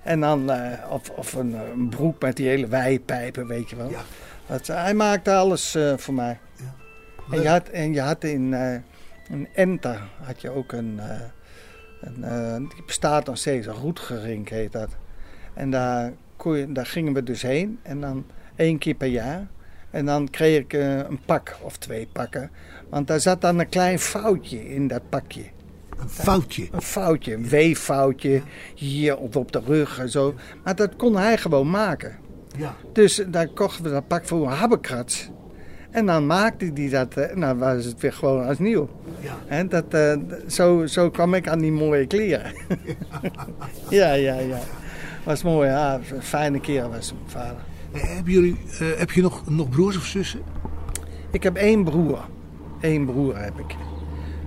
En 0.02 0.20
dan, 0.20 0.50
eh, 0.50 0.90
of, 0.90 1.10
of 1.10 1.32
een, 1.32 1.54
eh, 1.54 1.60
een 1.74 1.88
broek 1.88 2.22
met 2.22 2.36
die 2.36 2.48
hele 2.48 2.66
wijpijpen, 2.66 3.46
weet 3.46 3.70
je 3.70 3.76
wel. 3.76 3.90
Ja. 3.90 4.00
Dat, 4.46 4.66
hij 4.66 4.94
maakte 4.94 5.34
alles 5.34 5.76
voor 5.96 6.14
mij. 6.14 6.38
En 7.30 7.42
je 7.42 7.48
had, 7.48 7.68
en 7.68 7.92
je 7.92 8.00
had 8.00 8.24
in, 8.24 8.54
in 9.28 9.48
Enter 9.54 10.00
had 10.22 10.40
je 10.40 10.50
ook 10.50 10.72
een, 10.72 11.00
een 12.00 12.68
die 12.74 12.84
bestaat 12.86 13.26
nog 13.26 13.38
steeds, 13.38 13.66
een 13.66 13.72
roetgerink 13.72 14.48
heet 14.48 14.72
dat. 14.72 14.88
En 15.54 15.70
daar, 15.70 16.12
kon 16.36 16.56
je, 16.56 16.72
daar 16.72 16.86
gingen 16.86 17.12
we 17.12 17.22
dus 17.22 17.42
heen 17.42 17.78
en 17.82 18.00
dan 18.00 18.26
één 18.56 18.78
keer 18.78 18.94
per 18.94 19.08
jaar. 19.08 19.46
En 19.94 20.04
dan 20.04 20.30
kreeg 20.30 20.58
ik 20.58 20.72
eh, 20.72 20.96
een 20.96 21.20
pak 21.24 21.56
of 21.62 21.76
twee 21.76 22.08
pakken. 22.12 22.50
Want 22.88 23.06
daar 23.06 23.20
zat 23.20 23.40
dan 23.40 23.58
een 23.58 23.68
klein 23.68 23.98
foutje 23.98 24.74
in 24.74 24.88
dat 24.88 25.08
pakje. 25.08 25.42
Een 25.98 26.08
foutje. 26.08 26.68
Een 26.72 26.82
foutje, 26.82 27.34
een 27.34 27.48
weeffoutje 27.48 28.42
hier 28.74 29.16
of 29.16 29.36
op 29.36 29.52
de 29.52 29.60
rug 29.66 29.98
en 29.98 30.10
zo. 30.10 30.34
Maar 30.64 30.76
dat 30.76 30.96
kon 30.96 31.16
hij 31.16 31.38
gewoon 31.38 31.70
maken. 31.70 32.16
Ja. 32.56 32.74
Dus 32.92 33.24
daar 33.26 33.48
kochten 33.48 33.84
we 33.84 33.90
dat 33.90 34.06
pak 34.06 34.26
voor 34.26 34.46
een 34.46 34.56
habbekrats. 34.56 35.30
En 35.90 36.06
dan 36.06 36.26
maakte 36.26 36.70
hij 36.74 36.88
dat 36.88 37.16
eh, 37.16 37.30
en 37.30 37.40
dan 37.40 37.58
was 37.58 37.84
het 37.84 38.00
weer 38.00 38.12
gewoon 38.12 38.46
als 38.46 38.58
nieuw. 38.58 38.88
Ja. 39.20 39.36
En 39.46 39.68
dat, 39.68 39.94
eh, 39.94 40.16
zo, 40.48 40.86
zo 40.86 41.10
kwam 41.10 41.34
ik 41.34 41.48
aan 41.48 41.58
die 41.58 41.72
mooie 41.72 42.06
kleren. 42.06 42.52
ja, 43.88 44.12
ja, 44.28 44.38
ja. 44.38 44.58
Was 45.24 45.42
mooi, 45.42 45.68
ja. 45.68 46.00
Fijne 46.20 46.60
kerel 46.60 46.90
was 46.90 47.12
mijn 47.12 47.30
vader. 47.30 47.72
Eh, 47.94 48.02
Hebben 48.02 48.32
jullie, 48.32 48.56
eh, 48.78 48.86
heb 48.96 49.10
je 49.10 49.22
nog, 49.22 49.42
nog 49.48 49.68
broers 49.68 49.96
of 49.96 50.04
zussen? 50.04 50.40
Ik 51.30 51.42
heb 51.42 51.56
één 51.56 51.84
broer. 51.84 52.18
Eén 52.80 53.06
broer 53.06 53.38
heb 53.38 53.58
ik. 53.58 53.76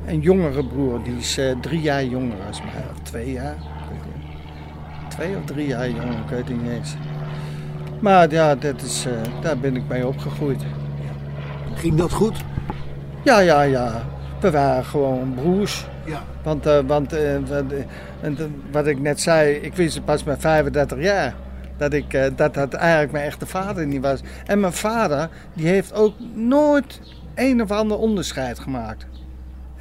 Een 0.06 0.20
jongere 0.20 0.66
broer, 0.66 1.04
die 1.04 1.18
is 1.18 1.38
eh, 1.38 1.60
drie 1.62 1.82
jaar 1.82 2.06
jonger 2.06 2.38
als 2.48 2.62
mij. 2.62 2.84
Of 2.92 3.00
twee 3.04 3.32
jaar. 3.32 3.56
Twee 5.10 5.36
of 5.38 5.46
drie 5.46 5.68
jaar 5.68 5.90
jonger, 5.90 6.20
ik 6.20 6.30
weet 6.30 6.48
het 6.48 6.62
niet 6.62 6.72
eens. 6.72 6.96
Maar 8.00 8.32
ja, 8.32 8.56
dat 8.56 8.82
is, 8.82 9.08
daar 9.42 9.58
ben 9.58 9.76
ik 9.76 9.84
mee 9.88 10.08
opgegroeid. 10.08 10.62
Ging 11.76 11.96
dat 11.96 12.12
goed? 12.12 12.44
Ja, 13.24 13.40
ja, 13.40 13.62
ja. 13.62 14.06
We 14.40 14.52
waren 14.52 14.86
gewoon 14.86 15.34
broers. 15.34 15.86
Ja. 16.06 16.24
Want, 16.44 16.64
want 16.88 17.16
wat, 17.48 17.74
wat 18.72 18.88
ik 18.88 19.00
net 19.00 19.22
zei, 19.22 19.56
ik 19.56 19.76
wist 19.76 19.96
het 19.96 20.06
pas 20.06 20.24
met 20.24 20.40
35 20.40 21.02
jaar. 21.02 21.36
Dat, 21.78 21.94
ik, 21.94 22.14
eh, 22.14 22.26
dat 22.36 22.54
dat 22.54 22.74
eigenlijk 22.74 23.12
mijn 23.12 23.26
echte 23.26 23.46
vader 23.46 23.88
niet 23.88 24.02
was. 24.02 24.20
En 24.46 24.60
mijn 24.60 24.74
vader, 24.74 25.30
die 25.54 25.68
heeft 25.68 25.94
ook 25.94 26.14
nooit 26.34 27.00
een 27.36 27.62
of 27.62 27.72
ander 27.72 27.98
onderscheid 27.98 28.60
gemaakt. 28.60 29.06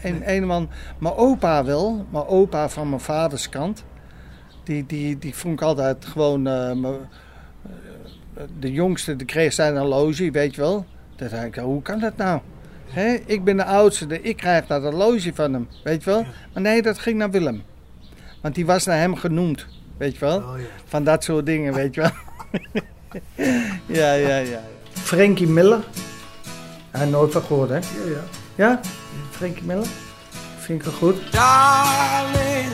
Een, 0.02 0.22
een 0.24 0.46
man, 0.46 0.68
mijn 0.98 1.14
opa 1.14 1.64
wel, 1.64 2.06
mijn 2.10 2.26
opa 2.26 2.68
van 2.68 2.88
mijn 2.88 3.00
vaders 3.00 3.48
kant. 3.48 3.84
Die, 4.64 4.86
die, 4.86 5.18
die 5.18 5.34
vond 5.34 5.54
ik 5.60 5.66
altijd 5.66 6.04
gewoon... 6.04 6.46
eh, 6.46 6.70
eh, 6.70 6.76
de 8.58 8.72
jongste, 8.72 9.16
die 9.16 9.26
kreeg 9.26 9.52
zijn 9.52 9.76
horloge, 9.76 10.30
weet 10.30 10.54
je 10.54 10.60
wel. 10.60 10.86
Dat 11.16 11.30
dacht 11.30 11.44
ik, 11.44 11.54
hoe 11.54 11.82
kan 11.82 12.00
dat 12.00 12.16
nou? 12.16 12.40
Hè, 12.86 13.14
ik 13.26 13.44
ben 13.44 13.56
de 13.56 13.64
oudste, 13.64 14.06
de- 14.06 14.20
ik 14.22 14.36
krijg 14.36 14.66
dat 14.66 14.82
horloge 14.82 15.34
van 15.34 15.52
hem, 15.52 15.68
weet 15.84 16.04
je 16.04 16.10
wel. 16.10 16.24
Maar 16.52 16.62
nee, 16.62 16.82
dat 16.82 16.98
ging 16.98 17.18
naar 17.18 17.30
Willem. 17.30 17.62
Want 18.42 18.54
die 18.54 18.66
was 18.66 18.84
naar 18.86 18.98
hem 18.98 19.14
genoemd, 19.14 19.66
weet 19.96 20.12
je 20.12 20.18
wel. 20.18 20.36
Oh, 20.38 20.58
ja. 20.58 20.66
Van 20.86 21.04
dat 21.04 21.24
soort 21.24 21.46
dingen, 21.46 21.74
weet 21.74 21.94
je 21.94 22.00
wel. 22.00 22.10
ja, 24.00 24.12
ja, 24.12 24.36
ja. 24.36 24.60
Frankie 24.92 25.46
Miller. 25.46 25.84
Hij 26.90 27.06
nooit 27.06 27.32
van 27.32 27.42
gehoord, 27.42 27.68
hè? 27.68 27.76
Ja, 27.76 27.82
ja. 28.06 28.22
Ja? 28.54 28.80
Frankie 29.30 29.64
Miller? 29.64 29.86
Vind 30.58 30.80
ik 30.80 30.84
wel 30.84 30.94
goed. 30.94 31.32
Darling, 31.32 32.72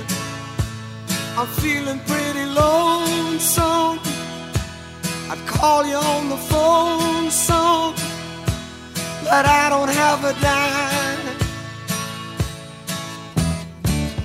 I'm 1.38 1.47
feeling 1.47 2.02
pretty 2.05 2.45
lonesome. 2.55 3.99
I'd 5.31 5.45
call 5.45 5.87
you 5.87 6.05
on 6.05 6.29
the 6.29 6.37
phone 6.37 7.31
some. 7.31 7.95
but 9.33 9.47
I 9.47 9.69
don't 9.71 9.88
have 9.88 10.25
a 10.25 10.33
dime. 10.41 11.26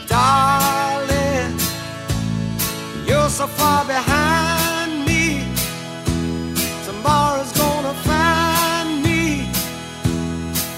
Darling, 0.07 0.66
so 3.37 3.45
far 3.45 3.85
behind 3.85 5.05
me. 5.05 5.43
Tomorrow's 6.87 7.51
gonna 7.51 7.93
find 8.09 9.03
me 9.03 9.45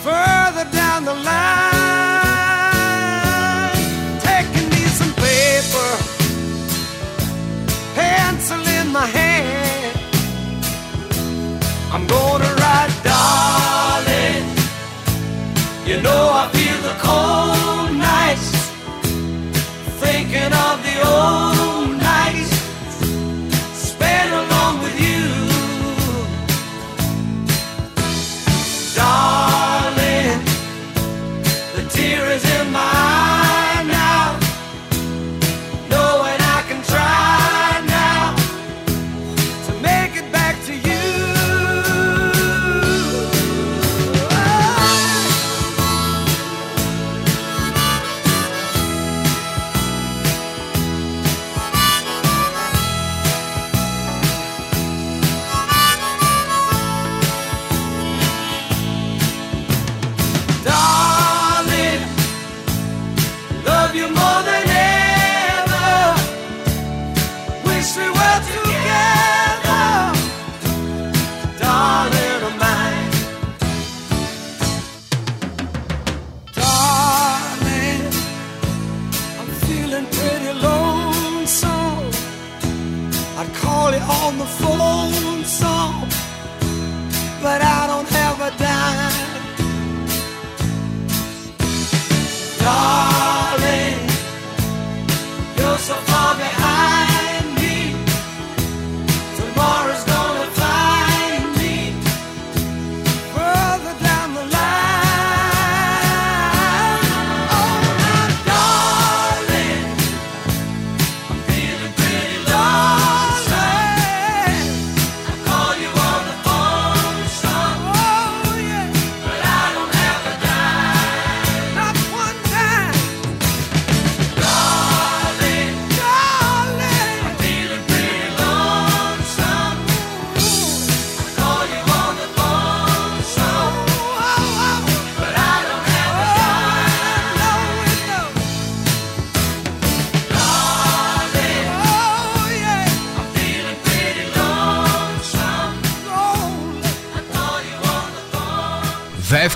further 0.03 0.65
down 0.69 1.05
the 1.05 1.13
line. 1.13 1.39
Taking 4.19 4.67
me 4.75 4.83
some 4.99 5.13
paper, 5.13 5.91
pencil 7.95 8.61
in 8.77 8.91
my 8.91 9.05
hand. 9.05 9.97
I'm 11.93 12.05
gonna 12.07 12.51
write, 12.59 12.93
darling. 13.05 14.45
You 15.87 16.01
know 16.01 16.23
I 16.41 16.58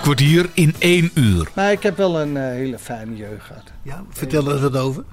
kwartier 0.04 0.50
in 0.54 0.76
één 0.80 1.12
uur. 1.14 1.52
Maar 1.56 1.72
ik 1.72 1.84
heb 1.84 1.98
wel 1.98 2.20
een 2.22 2.38
eh, 2.38 2.44
hele 2.44 2.80
fijne 2.80 3.16
jeugd 3.16 3.46
gehad. 3.46 3.72
Ja, 3.82 4.04
vertel 4.10 4.46
er 4.48 4.52
eens 4.52 4.62
wat 4.62 4.78
over. 4.78 5.04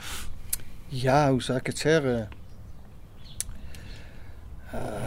Ja, 0.86 1.30
hoe 1.30 1.42
zou 1.42 1.58
ik 1.58 1.66
het 1.66 1.78
zeggen? 1.78 2.28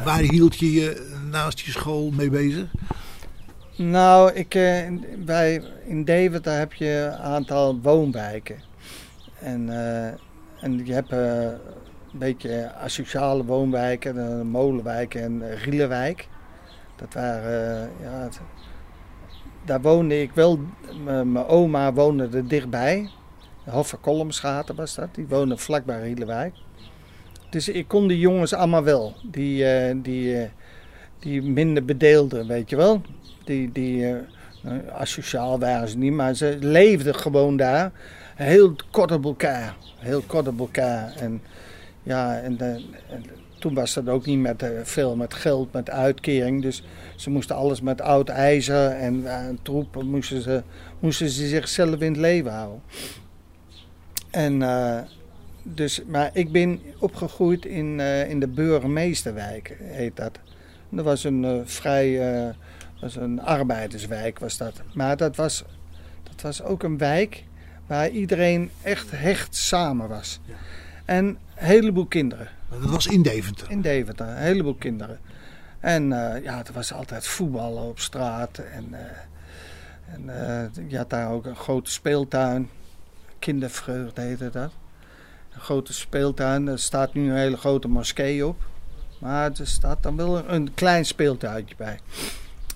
Waar 0.04 0.20
hield 0.20 0.60
je 0.60 0.72
je 0.72 1.18
naast 1.32 1.60
je 1.60 1.72
school 1.72 2.12
mee 2.12 2.30
bezig? 2.30 2.66
Nou, 3.76 4.32
ik, 4.34 4.56
eh, 4.56 4.92
bij, 5.18 5.64
in 5.86 6.04
Deventer 6.04 6.58
heb 6.58 6.74
je 6.74 7.12
een 7.14 7.24
aantal 7.24 7.80
woonwijken. 7.82 8.62
En, 9.40 9.70
eh, 9.70 10.08
en 10.64 10.86
je 10.86 10.94
hebt 10.94 11.12
eh, 11.12 11.44
een 11.44 12.20
beetje 12.20 12.74
asociale 12.74 13.46
woonwijken, 13.46 14.16
de 14.16 14.44
Molenwijk 14.44 15.16
en 15.16 15.56
Rielenwijk. 15.56 16.28
Dat 16.96 17.14
waren, 17.14 17.82
eh, 17.82 18.06
ja, 18.06 18.30
daar 19.66 19.82
woonde 19.82 20.22
ik 20.22 20.32
wel, 20.32 20.60
mijn 21.06 21.46
oma 21.46 21.94
woonde 21.94 22.30
er 22.32 22.48
dichtbij. 22.48 23.10
Hoffer 23.64 23.98
Kolmsgaten 23.98 24.76
was 24.76 24.96
dat, 24.96 25.16
die 25.16 25.28
woonde 25.28 25.58
vlakbij 25.58 26.02
Rielenwijk. 26.02 26.54
Dus 27.50 27.70
ik 27.70 27.88
kon 27.88 28.08
die 28.08 28.20
jongens 28.20 28.54
allemaal 28.54 28.84
wel, 28.84 29.16
die, 29.24 29.66
eh, 29.66 29.96
die, 30.02 30.38
eh, 30.38 30.50
die 31.20 31.42
minder 31.42 31.86
bedeelden, 31.86 32.48
weet 32.48 32.70
je 32.70 32.76
wel. 32.76 33.02
Die, 33.44 33.72
die 33.72 34.08
eh, 34.08 34.94
asociaal 34.94 35.60
waren 35.60 35.88
ze 35.88 35.98
niet, 35.98 36.14
maar 36.14 36.34
ze 36.34 36.58
leefden 36.60 37.16
gewoon 37.16 37.58
daar. 37.58 37.92
Heel 38.36 38.76
kort 38.92 39.12
op 39.12 39.26
elkaar. 39.26 39.76
Heel 39.98 40.22
kort 40.28 40.48
op 40.48 40.60
elkaar. 40.60 41.14
En 41.16 41.42
ja, 42.04 42.40
en, 42.40 42.60
en 42.60 43.26
toen 43.64 43.74
was 43.74 43.94
dat 43.94 44.10
ook 44.10 44.26
niet 44.26 44.40
met, 44.40 44.64
eh, 44.64 44.70
veel 44.84 45.16
met 45.16 45.34
geld, 45.34 45.74
met 45.74 45.90
uitkering. 45.90 46.62
Dus 46.62 46.84
ze 47.16 47.30
moesten 47.30 47.56
alles 47.56 47.82
met 47.82 48.02
oud 48.02 48.30
ijzer 48.30 48.90
en 48.90 49.26
eh, 49.26 49.46
troepen 49.62 50.06
moesten 50.06 50.42
ze, 50.42 50.64
moesten 51.00 51.30
ze 51.30 51.48
zichzelf 51.48 52.00
in 52.00 52.12
het 52.12 52.22
leven 52.22 52.52
houden. 52.52 52.82
En 54.32 54.62
eh, 54.62 55.00
dus, 55.64 56.04
maar 56.08 56.30
ik 56.34 56.52
ben 56.52 56.82
opgegroeid 57.00 57.66
in, 57.66 58.00
in 58.00 58.40
de 58.40 58.48
Burgemeesterwijk, 58.48 59.78
heet 59.80 60.16
dat. 60.16 60.40
Dat 60.90 61.06
was 61.06 61.24
een 61.24 61.46
eh, 61.46 61.60
vrij, 61.64 62.56
was 63.02 63.16
een 63.16 63.42
arbeiderswijk 63.42 64.40
was 64.40 64.58
dat. 64.58 64.82
Maar 64.94 65.18
dat 65.18 65.36
was, 65.36 65.64
dat 66.24 66.42
was 66.42 66.64
ook 66.64 66.84
een 66.84 66.98
wijk 66.98 67.44
waar 67.88 68.10
iedereen 68.10 68.70
echt 68.82 69.12
hecht 69.12 69.56
samen 69.56 70.10
was. 70.10 70.40
En 71.06 71.26
een 71.26 71.38
heleboel 71.54 72.06
kinderen 72.06 72.48
Dat 72.82 72.90
was 72.90 73.08
in 73.08 73.22
Deventer. 73.22 73.72
in 73.72 73.82
Deventer, 73.82 74.28
een 74.28 74.36
heleboel 74.36 74.76
kinderen. 74.76 75.20
En 75.84 76.12
eh, 76.14 76.44
ja, 76.44 76.66
er 76.66 76.74
was 76.74 76.94
altijd 76.94 77.28
voetballen 77.28 77.84
op 77.84 78.00
straat. 78.00 78.58
En, 78.58 78.88
eh, 78.92 80.14
en 80.14 80.50
eh, 80.50 80.90
je 80.90 80.98
had 80.98 81.10
daar 81.10 81.32
ook 81.32 81.46
een 81.46 81.56
grote 81.56 81.92
speeltuin. 81.92 82.70
Kindervreugde 83.40 84.22
heette 84.22 84.50
dat. 84.50 84.72
Een 85.54 85.62
grote 85.62 85.94
speeltuin. 85.94 86.68
Er 86.68 86.80
staat 86.80 87.14
nu 87.14 87.30
een 87.30 87.38
hele 87.38 87.58
grote 87.58 87.88
moskee 87.88 88.46
op. 88.46 88.64
Maar 89.20 89.52
er 89.52 89.68
staat 89.68 90.04
dan 90.04 90.16
wel 90.16 90.50
een, 90.50 90.74
klein 90.74 91.06
speeltuintje 91.06 91.76
bij. 91.76 92.00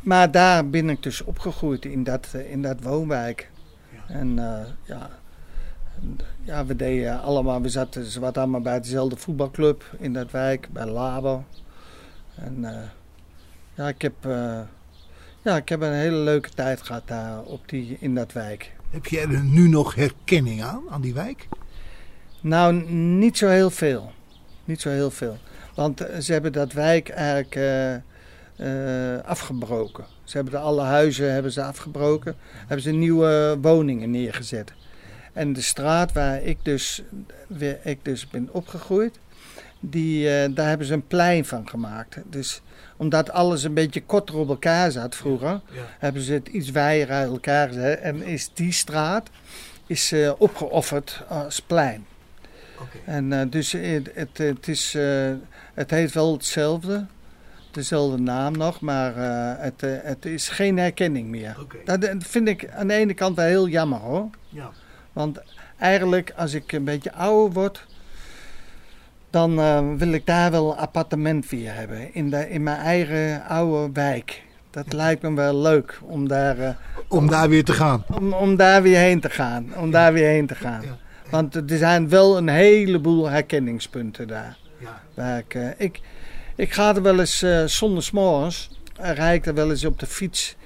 Maar 0.01 0.31
daar 0.31 0.69
ben 0.69 0.89
ik 0.89 1.03
dus 1.03 1.23
opgegroeid 1.23 1.85
in 1.85 2.03
dat, 2.03 2.27
in 2.49 2.61
dat 2.61 2.81
woonwijk. 2.81 3.49
Ja, 3.91 4.15
en, 4.15 4.35
ja, 4.83 5.16
we 6.65 6.75
deden 6.75 7.21
allemaal, 7.21 7.61
we 7.61 7.69
zaten 7.69 8.05
ze 8.05 8.19
wat 8.19 8.37
allemaal 8.37 8.61
bij 8.61 8.81
dezelfde 8.81 9.17
voetbalclub 9.17 9.83
in 9.99 10.13
dat 10.13 10.31
wijk, 10.31 10.67
bij 10.71 10.85
Labo. 10.85 11.43
En 12.35 12.65
eh, 12.65 12.87
ja, 13.75 13.87
ik 13.87 14.01
heb, 14.01 14.13
eh, 14.25 14.59
ja, 15.41 15.55
ik 15.55 15.69
heb 15.69 15.81
een 15.81 15.93
hele 15.93 16.15
leuke 16.15 16.49
tijd 16.49 16.81
gehad 16.81 17.07
daar 17.07 17.43
op 17.43 17.69
die, 17.69 17.97
in 17.99 18.15
dat 18.15 18.33
wijk. 18.33 18.71
Heb 18.89 19.05
jij 19.05 19.23
er 19.23 19.43
nu 19.43 19.67
nog 19.67 19.95
herkenning 19.95 20.63
aan, 20.63 20.81
aan 20.89 21.01
die 21.01 21.13
wijk? 21.13 21.47
Nou, 22.41 22.91
niet 22.93 23.37
zo 23.37 23.47
heel 23.47 23.69
veel. 23.69 24.11
Niet 24.65 24.81
zo 24.81 24.89
heel 24.89 25.11
veel. 25.11 25.37
Want 25.75 26.01
eh, 26.01 26.19
ze 26.19 26.31
hebben 26.31 26.53
dat 26.53 26.73
wijk 26.73 27.09
eigenlijk 27.09 27.59
afgebroken. 29.25 30.05
Ze 30.23 30.35
hebben 30.35 30.53
de 30.53 30.59
alle 30.59 30.81
huizen 30.81 31.33
hebben 31.33 31.51
ze 31.51 31.63
afgebroken. 31.63 32.35
Hebben 32.41 32.81
ze 32.81 32.91
nieuwe 32.91 33.57
woningen 33.61 34.11
neergezet. 34.11 34.73
En 35.37 35.53
de 35.53 35.61
straat 35.61 36.11
waar 36.11 36.43
ik 36.43 36.57
dus, 36.61 37.03
ik 37.83 37.99
dus 38.05 38.27
ben 38.29 38.49
opgegroeid, 38.51 39.19
die, 39.79 40.29
eh, 40.29 40.49
daar 40.55 40.67
hebben 40.67 40.87
ze 40.87 40.93
een 40.93 41.07
plein 41.07 41.45
van 41.45 41.69
gemaakt. 41.69 42.17
Dus 42.25 42.61
omdat 42.95 43.31
alles 43.31 43.63
een 43.63 43.73
beetje 43.73 44.01
korter 44.01 44.35
op 44.35 44.49
elkaar 44.49 44.91
zat 44.91 45.15
vroeger, 45.15 45.61
Ja. 45.71 45.81
hebben 45.99 46.21
ze 46.21 46.33
het 46.33 46.47
iets 46.47 46.71
wijer 46.71 47.09
uit 47.11 47.29
elkaar 47.29 47.67
gezet. 47.67 47.99
En 47.99 48.21
is 48.21 48.49
die 48.53 48.71
straat 48.71 49.29
is, 49.87 50.11
eh, 50.11 50.31
opgeofferd 50.37 51.23
als 51.27 51.59
plein. 51.59 52.05
En 53.05 53.33
eh, 53.33 53.41
dus 53.49 53.71
het, 53.71 54.09
het, 54.13 54.37
het, 54.37 54.67
is, 54.67 54.95
het 55.73 55.89
heeft 55.91 56.13
wel 56.13 56.33
hetzelfde, 56.33 57.05
dezelfde 57.71 58.17
naam 58.21 58.57
nog, 58.57 58.81
maar 58.81 59.13
het, 59.61 59.81
het 59.81 60.25
is 60.25 60.49
geen 60.49 60.77
herkenning 60.77 61.27
meer. 61.27 61.57
Dat 61.85 62.07
vind 62.17 62.47
ik 62.47 62.69
aan 62.69 62.87
de 62.87 62.93
ene 62.93 63.13
kant 63.13 63.35
wel 63.35 63.45
heel 63.45 63.67
jammer 63.67 63.99
hoor. 63.99 64.29
Ja. 64.49 64.71
Want 65.17 65.39
eigenlijk 65.77 66.33
als 66.35 66.53
ik 66.53 66.71
een 66.71 66.83
beetje 66.83 67.13
ouder 67.13 67.53
word, 67.53 67.85
dan 69.29 69.59
eh, 69.59 69.79
wil 69.97 70.11
ik 70.11 70.25
daar 70.25 70.51
wel 70.51 70.71
een 70.71 70.77
appartement 70.77 71.49
weer 71.49 71.73
hebben. 71.73 72.13
In, 72.13 72.29
de, 72.29 72.49
in 72.49 72.63
mijn 72.63 72.77
eigen 72.77 73.43
oude 73.47 73.89
wijk. 73.93 74.43
Dat 74.69 74.93
lijkt 74.93 75.21
me 75.21 75.33
wel 75.33 75.55
leuk 75.55 75.99
om 76.03 76.27
daar, 76.27 76.59
eh, 76.59 76.69
Om 77.07 77.29
daar 77.29 77.49
weer 77.49 77.63
te 77.63 77.73
gaan. 77.73 78.03
om, 78.07 78.33
om 78.33 78.55
daar 78.55 78.81
weer 78.81 78.97
heen 78.97 79.19
te 79.19 79.29
gaan. 79.29 79.75
Om 79.75 79.91
daar 79.91 80.13
weer 80.13 80.27
heen 80.27 80.47
te 80.47 80.55
gaan. 80.55 80.81
Ja. 80.81 80.97
Want 81.29 81.55
er 81.55 81.77
zijn 81.77 82.09
wel 82.09 82.37
een 82.37 82.49
heleboel 82.49 83.29
herkenningspunten 83.29 84.27
daar. 84.27 84.57
Ja. 84.79 85.01
Waar 85.13 85.37
ik, 85.37 85.53
eh, 85.53 85.69
ik, 85.77 86.01
ik 86.55 86.73
ga 86.73 86.95
er 86.95 87.01
wel 87.01 87.19
eens 87.19 87.45
zonder 87.65 88.09
uh, 88.13 89.11
rijd 89.11 89.37
ik 89.37 89.45
er 89.45 89.53
wel 89.53 89.69
eens 89.69 89.85
op 89.85 89.99
de 89.99 90.05
fiets. 90.05 90.56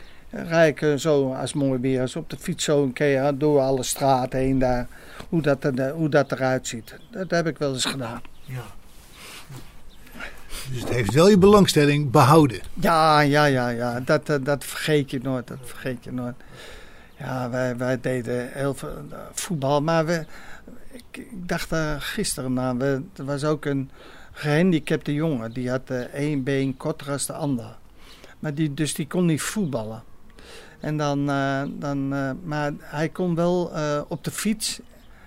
Ik 0.67 0.81
uh, 0.81 0.95
zo, 0.95 1.33
als 1.33 1.53
mooi 1.53 1.79
weer 1.79 2.01
is, 2.01 2.15
op 2.15 2.29
de 2.29 2.37
fiets 2.37 2.63
zo 2.63 2.83
een 2.83 2.93
keer 2.93 3.37
door 3.37 3.59
alle 3.59 3.83
straten 3.83 4.39
heen 4.39 4.59
daar. 4.59 4.87
Hoe 5.29 5.41
dat, 5.41 5.63
er, 5.63 5.91
hoe 5.91 6.09
dat 6.09 6.31
eruit 6.31 6.67
ziet. 6.67 6.95
Dat 7.11 7.31
heb 7.31 7.47
ik 7.47 7.57
wel 7.57 7.73
eens 7.73 7.85
gedaan. 7.85 8.21
Ja. 8.43 8.63
Dus 10.71 10.79
het 10.79 10.89
heeft 10.89 11.13
wel 11.13 11.29
je 11.29 11.37
belangstelling 11.37 12.11
behouden. 12.11 12.59
Ja, 12.73 13.19
ja, 13.19 13.45
ja, 13.45 13.69
ja. 13.69 13.99
Dat, 13.99 14.25
dat, 14.25 14.45
dat 14.45 14.65
vergeet 14.65 15.11
je 15.11 15.19
nooit. 15.23 15.47
Dat 15.47 15.57
vergeet 15.63 16.03
je 16.03 16.11
nooit. 16.11 16.35
Ja, 17.17 17.49
wij, 17.49 17.77
wij 17.77 17.99
deden 18.01 18.49
heel 18.51 18.73
veel 18.73 19.05
uh, 19.11 19.17
voetbal. 19.33 19.81
Maar 19.81 20.05
we, 20.05 20.25
ik, 20.91 21.17
ik 21.17 21.47
dacht 21.47 21.71
uh, 21.71 21.95
gisteren 21.99 22.59
aan, 22.59 22.79
we, 22.79 23.01
er 23.15 23.25
was 23.25 23.43
ook 23.43 23.65
een 23.65 23.89
gehandicapte 24.31 25.13
jongen. 25.13 25.53
Die 25.53 25.69
had 25.69 25.89
uh, 25.91 25.99
één 25.99 26.43
been 26.43 26.77
korter 26.77 27.11
als 27.11 27.25
de 27.25 27.33
ander. 27.33 27.77
Maar 28.39 28.53
die, 28.53 28.73
dus 28.73 28.93
die 28.93 29.07
kon 29.07 29.25
niet 29.25 29.41
voetballen. 29.41 30.03
En 30.81 30.97
dan, 30.97 31.29
uh, 31.29 31.61
dan, 31.69 32.13
uh, 32.13 32.31
maar 32.43 32.71
hij 32.79 33.09
kon 33.09 33.35
wel 33.35 33.71
uh, 33.77 34.01
op 34.07 34.23
de 34.23 34.31
fiets 34.31 34.79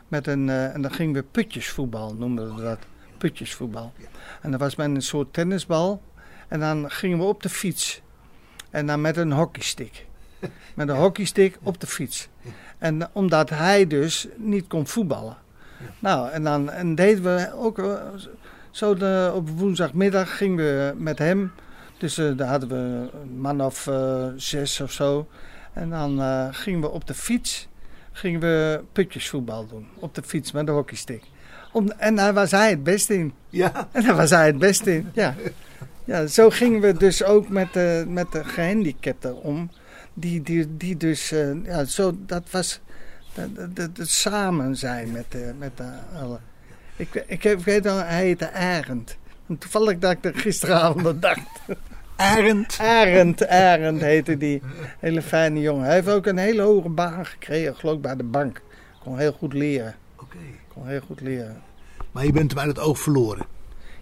met 0.08 0.26
een, 0.26 0.48
en 0.48 0.82
dan 0.82 0.92
gingen 0.92 1.14
we 1.14 1.22
putjesvoetbal, 1.22 2.14
noemden 2.14 2.54
we 2.54 2.62
dat. 2.62 2.78
Putjesvoetbal. 3.18 3.92
En 4.40 4.50
dat 4.50 4.60
was 4.60 4.76
met 4.76 4.86
een 4.86 5.02
soort 5.02 5.32
tennisbal. 5.32 6.02
En 6.48 6.60
dan 6.60 6.90
gingen 6.90 7.18
we 7.18 7.24
op 7.24 7.42
de 7.42 7.48
fiets. 7.48 8.02
En 8.70 8.86
dan 8.86 9.00
met 9.00 9.16
een 9.16 9.32
hockeystick. 9.32 10.06
Met 10.74 10.88
een 10.88 10.96
hockeystick 10.96 11.58
op 11.62 11.80
de 11.80 11.86
fiets. 11.86 12.28
En 12.78 13.08
omdat 13.12 13.50
hij 13.50 13.86
dus 13.86 14.28
niet 14.36 14.66
kon 14.66 14.86
voetballen. 14.86 15.36
Nou, 15.98 16.30
en 16.30 16.44
dan 16.44 16.70
en 16.70 16.94
deden 16.94 17.22
we 17.22 17.52
ook 17.54 17.82
zo 18.70 18.94
de, 18.94 19.32
op 19.34 19.48
woensdagmiddag 19.48 20.36
gingen 20.36 20.56
we 20.56 20.94
met 20.96 21.18
hem. 21.18 21.52
Dus 22.04 22.18
uh, 22.18 22.36
daar 22.36 22.48
hadden 22.48 22.68
we 22.68 23.10
een 23.20 23.40
man 23.40 23.60
of 23.60 23.86
uh, 23.86 24.26
zes 24.36 24.80
of 24.80 24.92
zo. 24.92 25.28
En 25.72 25.90
dan 25.90 26.20
uh, 26.20 26.48
gingen 26.50 26.80
we 26.80 26.90
op 26.90 27.06
de 27.06 27.14
fiets 27.14 27.68
gingen 28.12 28.40
we 28.40 28.80
putjesvoetbal 28.92 29.66
doen. 29.66 29.86
Op 29.98 30.14
de 30.14 30.22
fiets 30.22 30.52
met 30.52 30.66
de 30.66 30.72
hockeystick. 30.72 31.22
Om, 31.72 31.90
en 31.90 32.14
daar 32.16 32.34
was 32.34 32.50
hij 32.50 32.70
het 32.70 32.82
best 32.82 33.10
in. 33.10 33.32
Ja. 33.50 33.88
En 33.92 34.02
daar 34.02 34.16
was 34.16 34.30
hij 34.30 34.46
het 34.46 34.58
best 34.58 34.86
in, 34.86 35.10
ja. 35.12 35.34
Ja, 36.04 36.26
zo 36.26 36.50
gingen 36.50 36.80
we 36.80 36.92
dus 36.92 37.22
ook 37.22 37.48
met 37.48 37.72
de, 37.72 38.04
met 38.08 38.32
de 38.32 38.44
gehandicapten 38.44 39.42
om. 39.42 39.70
Die, 40.14 40.42
die, 40.42 40.76
die 40.76 40.96
dus, 40.96 41.32
uh, 41.32 41.64
ja, 41.64 41.84
zo, 41.84 42.16
dat 42.26 42.50
was 42.50 42.80
het 43.74 44.10
samen 44.10 44.76
zijn 44.76 45.12
met 45.12 45.24
de, 45.28 45.54
met 45.58 45.76
de 45.76 45.90
alle. 46.20 46.38
Ik, 46.96 47.24
ik, 47.26 47.44
ik 47.44 47.60
weet 47.60 47.86
al, 47.86 47.98
hij 47.98 48.24
heette 48.24 48.52
Arend. 48.52 49.16
En 49.48 49.58
toevallig 49.58 49.98
dat 49.98 50.12
ik 50.12 50.24
er 50.24 50.34
gisteravond 50.34 51.06
aan 51.06 51.20
dacht. 51.28 51.40
Arend? 52.16 52.78
Arend, 52.80 53.46
Arend 53.48 54.00
heette 54.00 54.36
die. 54.36 54.62
Hele 54.98 55.22
fijne 55.22 55.60
jongen. 55.60 55.84
Hij 55.84 55.94
heeft 55.94 56.08
ook 56.08 56.26
een 56.26 56.38
hele 56.38 56.62
hoge 56.62 56.88
baan 56.88 57.26
gekregen, 57.26 57.76
geloof 57.76 57.96
ik, 57.96 58.02
bij 58.02 58.16
de 58.16 58.24
bank. 58.24 58.62
Kon 59.02 59.18
heel 59.18 59.32
goed 59.32 59.52
leren. 59.52 59.94
Oké. 60.14 60.24
Okay. 60.24 60.58
Kon 60.68 60.86
heel 60.86 61.00
goed 61.06 61.20
leren. 61.20 61.62
Maar 62.12 62.24
je 62.24 62.32
bent 62.32 62.50
hem 62.50 62.60
uit 62.60 62.68
het 62.68 62.78
oog 62.78 62.98
verloren? 62.98 63.46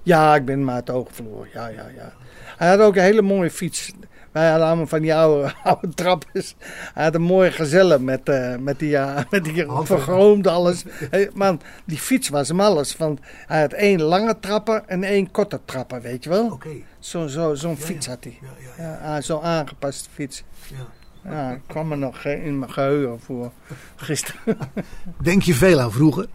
Ja, 0.03 0.35
ik 0.35 0.45
ben 0.45 0.59
hem 0.59 0.71
uit 0.71 0.87
het 0.87 0.97
oog 0.97 1.09
verloren. 1.13 1.49
Ja, 1.53 1.69
ja, 1.69 1.87
ja. 1.97 2.13
Hij 2.57 2.69
had 2.69 2.81
ook 2.81 2.97
een 2.97 3.03
hele 3.03 3.23
mooie 3.23 3.51
fiets. 3.51 3.93
Wij 4.33 4.49
hadden 4.49 4.67
allemaal 4.67 4.87
van 4.87 5.01
die 5.01 5.15
oude, 5.15 5.55
oude 5.65 5.89
trappers. 5.95 6.55
Hij 6.95 7.05
had 7.05 7.15
een 7.15 7.23
mooie 7.23 7.51
gezellen 7.51 8.05
met, 8.05 8.29
uh, 8.29 8.57
met 8.57 8.79
die, 8.79 8.93
uh, 8.93 9.19
met 9.31 9.45
die 9.45 9.67
vergroomd 9.69 10.47
alles. 10.47 10.85
Hey, 11.11 11.31
man, 11.35 11.61
die 11.85 11.99
fiets 11.99 12.29
was 12.29 12.49
hem 12.49 12.61
alles. 12.61 12.97
Want 12.97 13.21
hij 13.47 13.61
had 13.61 13.73
één 13.73 14.03
lange 14.03 14.39
trapper 14.41 14.83
en 14.87 15.05
één 15.05 15.31
korte 15.31 15.61
trapper, 15.65 16.01
weet 16.01 16.25
je 16.25 16.31
wel. 16.31 16.45
Oké. 16.45 16.55
Okay. 16.55 16.85
Zo'n 16.99 17.29
zo, 17.29 17.55
zo 17.55 17.69
ja, 17.69 17.77
fiets 17.77 18.07
had 18.07 18.25
hij. 18.25 18.39
Ja, 18.41 18.83
ja, 18.85 18.99
ja. 19.03 19.21
zo'n 19.21 19.43
aangepaste 19.43 20.09
fiets. 20.13 20.45
Ja. 20.69 20.87
Ja, 21.25 21.51
ik 21.51 21.63
kwam 21.67 21.93
er 21.93 21.99
nog 21.99 22.25
in 22.25 22.59
mijn 22.59 22.73
geheugen 22.73 23.21
voor 23.21 23.53
gisteren. 23.97 24.59
Denk 25.23 25.43
je 25.43 25.55
veel 25.55 25.81
aan 25.81 25.93
vroeger? 25.93 26.29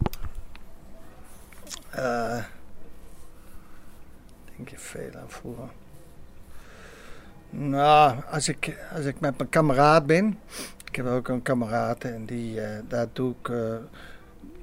Uh, 1.95 2.43
denk 4.55 4.69
je 4.69 4.77
veel 4.77 5.11
aan 5.15 5.29
vroeger? 5.29 5.69
Nou, 7.49 8.15
als 8.31 8.47
ik, 8.49 8.77
als 8.95 9.05
ik 9.05 9.19
met 9.19 9.37
mijn 9.37 9.49
kameraad 9.49 10.05
ben. 10.05 10.39
Ik 10.85 10.95
heb 10.95 11.05
ook 11.05 11.27
een 11.27 11.41
kameraad 11.41 12.03
en 12.03 12.25
die, 12.25 12.55
uh, 12.55 12.67
daar 12.87 13.07
doe 13.13 13.33
ik. 13.41 13.47
Uh, 13.47 13.75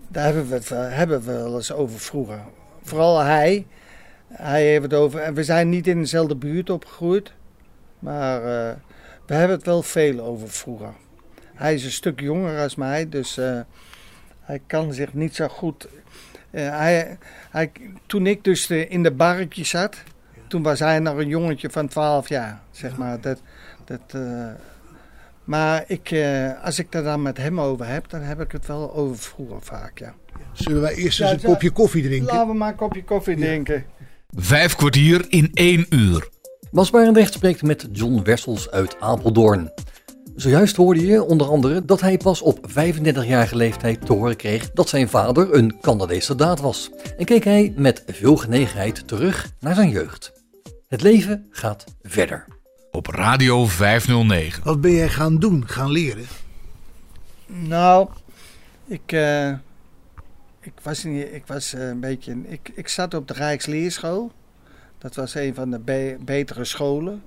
daar 0.09 0.25
hebben 0.25 0.49
we, 0.49 0.55
het, 0.55 0.69
hebben 0.69 1.21
we 1.21 1.33
wel 1.33 1.55
eens 1.55 1.73
over 1.73 2.01
vroeger. 2.01 2.41
Vooral 2.83 3.19
hij. 3.19 3.67
Hij 4.29 4.67
heeft 4.67 4.83
het 4.83 4.95
over. 4.95 5.21
En 5.21 5.35
we 5.35 5.45
zijn 5.45 5.69
niet 5.69 5.87
in 5.87 6.01
dezelfde 6.01 6.37
buurt 6.37 6.71
opgegroeid. 6.71 7.33
Maar 7.99 8.41
uh, 8.41 8.73
we 9.27 9.35
hebben 9.35 9.57
het 9.57 9.67
wel 9.67 9.83
veel 9.83 10.21
over 10.21 10.49
vroeger. 10.49 10.93
Hij 11.55 11.75
is 11.75 11.85
een 11.85 11.91
stuk 11.91 12.21
jonger 12.21 12.63
als 12.63 12.75
mij, 12.75 13.09
dus 13.09 13.37
hij 14.41 14.61
kan 14.67 14.93
zich 14.93 15.15
niet 15.15 15.35
zo 15.35 15.49
goed. 15.49 15.89
hij, 16.51 17.19
hij, 17.51 17.73
toen 18.07 18.27
ik 18.27 18.45
dus 18.45 18.71
in 18.71 19.03
de 19.03 19.13
barretje 19.13 19.65
zat 19.65 20.03
toen 20.47 20.63
was 20.63 20.79
hij 20.79 20.99
nog 20.99 21.17
een 21.17 21.29
jongetje 21.29 21.71
van 21.71 21.89
12 21.89 22.29
jaar, 22.29 22.61
zeg 22.71 22.97
maar. 22.97 23.21
Dat, 23.21 23.41
dat, 23.85 24.01
uh, 24.17 24.47
maar 25.45 25.85
ik, 25.87 26.11
uh, 26.11 26.65
als 26.65 26.79
ik 26.79 26.95
er 26.95 27.03
dan 27.03 27.23
met 27.23 27.37
hem 27.37 27.61
over 27.61 27.87
heb, 27.87 28.09
dan 28.09 28.21
heb 28.21 28.41
ik 28.41 28.53
het 28.53 28.67
wel 28.67 28.95
over 28.95 29.19
vroeger 29.19 29.63
vaak, 29.63 29.99
ja. 29.99 30.15
Zullen 30.53 30.81
wij 30.81 30.95
eerst 30.95 31.21
eens 31.21 31.31
ja, 31.31 31.35
een 31.35 31.41
ja, 31.43 31.49
kopje 31.49 31.71
koffie 31.71 32.03
drinken? 32.03 32.35
Laten 32.35 32.49
we 32.49 32.55
maar 32.55 32.69
een 32.69 32.77
kopje 32.77 33.05
koffie 33.05 33.37
ja. 33.37 33.45
drinken. 33.45 33.85
Vijf 34.37 34.77
kwartier 34.77 35.25
in 35.29 35.51
één 35.55 35.87
uur. 35.89 36.29
Bas 36.71 36.91
Barendrecht 36.91 37.33
spreekt 37.33 37.63
met 37.63 37.89
John 37.93 38.23
Wessels 38.23 38.71
uit 38.71 39.01
Apeldoorn. 39.01 39.71
Zojuist 40.37 40.77
hoorde 40.77 41.07
je 41.07 41.23
onder 41.23 41.47
andere 41.47 41.85
dat 41.85 42.01
hij 42.01 42.17
pas 42.17 42.43
op 42.43 42.67
35-jarige 42.69 43.57
leeftijd 43.57 44.07
te 44.07 44.13
horen 44.13 44.37
kreeg 44.37 44.71
dat 44.71 44.89
zijn 44.89 45.09
vader 45.09 45.55
een 45.55 45.81
Canadees 45.81 46.25
soldaat 46.25 46.61
was. 46.61 46.91
En 47.17 47.25
keek 47.25 47.45
hij 47.45 47.73
met 47.77 48.03
veel 48.07 48.37
genegenheid 48.37 49.09
terug 49.09 49.51
naar 49.61 49.75
zijn 49.75 49.89
jeugd. 49.89 50.33
Het 50.89 51.03
leven 51.03 51.47
gaat 51.51 51.85
verder. 52.03 52.47
Op 52.91 53.07
Radio 53.07 53.67
509. 53.67 54.65
Wat 54.65 54.81
ben 54.81 54.93
jij 54.93 55.09
gaan 55.09 55.39
doen, 55.39 55.69
gaan 55.69 55.91
leren? 55.91 56.25
Nou, 57.47 58.09
ik, 58.87 59.13
uh, 59.13 59.49
ik 60.61 60.73
was, 60.83 61.05
niet, 61.05 61.33
ik 61.33 61.47
was 61.47 61.75
uh, 61.75 61.89
een 61.89 62.01
beetje. 62.01 62.37
Ik, 62.45 62.71
ik 62.75 62.89
zat 62.89 63.15
op 63.15 63.29
de 63.29 63.35
Rijksleerschool. 63.35 64.33
Dat 64.99 65.15
was 65.15 65.35
een 65.35 65.55
van 65.55 65.71
de 65.71 65.79
be 65.79 66.17
betere 66.25 66.65
scholen 66.65 67.23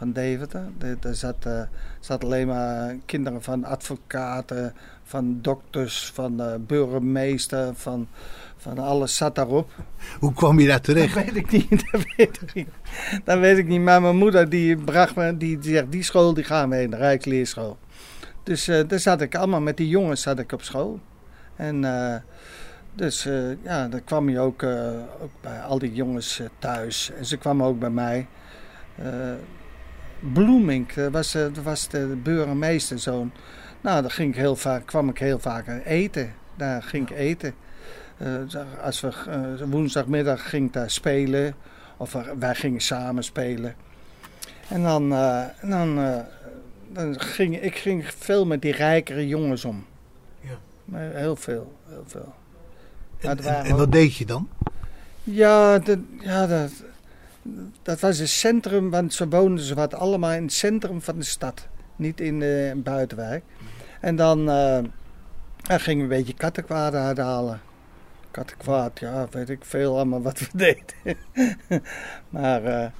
van 0.00 0.12
Deventer. 0.12 0.64
Daar 1.00 1.14
zat, 1.14 1.46
uh, 1.46 1.62
zat 2.00 2.24
alleen 2.24 2.46
maar 2.46 2.96
kinderen 3.06 3.42
van 3.42 3.64
advocaten, 3.64 4.74
van 5.04 5.38
dokters, 5.42 6.10
van 6.14 6.40
uh, 6.40 6.54
burgemeester, 6.66 7.74
van, 7.74 8.08
van 8.56 8.78
alles 8.78 9.16
zat 9.16 9.34
daarop. 9.34 9.70
Hoe 10.18 10.32
kwam 10.32 10.58
je 10.58 10.66
daar 10.66 10.80
terecht? 10.80 11.14
Dat 11.14 11.24
weet 11.24 11.36
ik 11.36 11.50
niet, 11.50 11.70
dat 11.92 12.04
weet 12.16 12.42
ik 12.42 12.54
niet. 12.54 12.68
Dat 13.24 13.38
weet 13.38 13.58
ik 13.58 13.66
niet. 13.66 13.80
Maar 13.80 14.02
mijn 14.02 14.16
moeder 14.16 14.48
die 14.48 14.76
bracht 14.76 15.16
me, 15.16 15.36
die, 15.36 15.58
die 15.58 15.72
zegt, 15.72 15.92
die 15.92 16.02
school 16.02 16.34
die 16.34 16.44
gaan 16.44 16.68
we 16.68 16.76
heen, 16.76 16.90
de 16.90 16.96
Rijksleerschool. 16.96 17.78
Dus 18.42 18.68
uh, 18.68 18.88
daar 18.88 18.98
zat 18.98 19.20
ik 19.20 19.34
allemaal 19.34 19.60
met 19.60 19.76
die 19.76 19.88
jongens 19.88 20.22
zat 20.22 20.38
ik 20.38 20.52
op 20.52 20.62
school. 20.62 21.00
En 21.56 21.80
dus 22.94 23.22
ja, 23.62 23.88
dan 23.88 24.04
kwam 24.04 24.28
je 24.28 24.38
ook, 24.38 24.62
ook 25.22 25.30
bij 25.40 25.60
al 25.60 25.78
die 25.78 25.92
jongens 25.92 26.40
thuis. 26.58 27.10
En 27.18 27.24
ze 27.24 27.36
kwamen 27.36 27.66
ook 27.66 27.78
bij 27.78 27.90
mij. 27.90 28.26
Bloemink, 30.32 30.94
dat 30.94 31.12
was, 31.12 31.34
eh, 31.34 31.46
was 31.62 31.88
de 31.88 32.18
burgemeesterzoon. 32.22 33.32
Nou, 33.80 34.00
daar 34.00 34.10
ging 34.10 34.32
ik 34.32 34.40
heel 34.40 34.56
vaak, 34.56 34.86
kwam 34.86 35.08
ik 35.08 35.18
heel 35.18 35.38
vaak 35.38 35.66
eten. 35.84 36.32
Daar 36.56 36.82
ging 36.82 37.10
ik 37.10 37.16
eten. 37.16 37.54
Eh, 38.16 38.26
als 38.82 39.00
we 39.00 39.08
eh, 39.08 39.68
woensdagmiddag 39.68 40.48
ging 40.48 40.66
ik 40.66 40.72
daar 40.72 40.90
spelen. 40.90 41.54
Of 41.96 42.16
wij 42.38 42.54
gingen 42.54 42.80
samen 42.80 43.24
spelen. 43.24 43.74
En 44.70 44.82
dan, 44.82 45.12
eh, 45.12 45.44
dan, 45.62 45.98
eh, 45.98 46.18
dan 46.88 47.20
ging 47.20 47.60
ik 47.60 47.76
ging 47.76 48.04
veel 48.18 48.46
met 48.46 48.62
die 48.62 48.72
rijkere 48.72 49.28
jongens 49.28 49.64
om. 49.64 49.84
Ja. 50.40 50.98
Heel 50.98 51.36
veel, 51.36 51.72
heel 51.88 52.04
veel. 52.06 52.34
En, 53.18 53.38
en, 53.38 53.76
wat 53.76 53.92
deed 53.92 54.16
je 54.16 54.26
dan? 54.26 54.48
ja, 55.22 55.78
dat, 55.78 55.98
ja 56.20 56.46
dat, 56.46 56.70
dat 57.82 58.00
was 58.00 58.18
het 58.18 58.28
centrum, 58.28 58.90
want 58.90 59.14
ze 59.14 59.28
woonden 59.28 59.64
ze 59.64 59.74
wat 59.74 59.94
allemaal 59.94 60.32
in 60.32 60.42
het 60.42 60.52
centrum 60.52 61.02
van 61.02 61.18
de 61.18 61.24
stad. 61.24 61.68
Niet 61.96 62.20
in 62.20 62.38
de 62.38 62.72
buitenwijk. 62.76 63.44
En 64.00 64.16
dan, 64.16 64.50
eh, 64.50 64.78
dan 65.56 65.80
gingen 65.80 66.08
we 66.08 66.14
een 66.14 66.20
beetje 66.20 66.38
kattenkwaad 66.38 66.94
uithalen. 66.94 67.60
Kattenkwaad, 68.30 69.00
ja, 69.00 69.26
weet 69.30 69.50
ik 69.50 69.64
veel 69.64 69.94
allemaal 69.94 70.22
wat 70.22 70.38
we 70.38 70.46
deden. 70.64 71.16
maar 72.28 72.64
eh, 72.64 72.90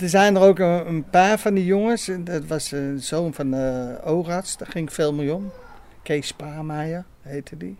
er 0.00 0.08
zijn 0.08 0.36
er 0.36 0.42
ook 0.42 0.58
een, 0.58 1.04
paar 1.10 1.38
van 1.38 1.54
die 1.54 1.64
jongens. 1.64 2.08
En 2.08 2.24
Dat 2.24 2.46
was 2.46 2.70
een 2.72 3.00
zoon 3.00 3.34
van 3.34 3.50
de 3.50 3.98
oogarts, 4.04 4.56
daar 4.56 4.68
ging 4.68 4.92
veel 4.92 5.12
mee 5.12 5.34
om. 5.34 5.52
Kees 6.02 6.26
Spaarmeijer 6.26 7.04
heette 7.22 7.56
die. 7.56 7.76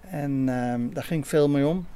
En 0.00 0.48
ehm, 0.48 0.92
daar 0.92 1.04
ging 1.04 1.28
veel 1.28 1.48
mee 1.48 1.66
om. 1.66 1.86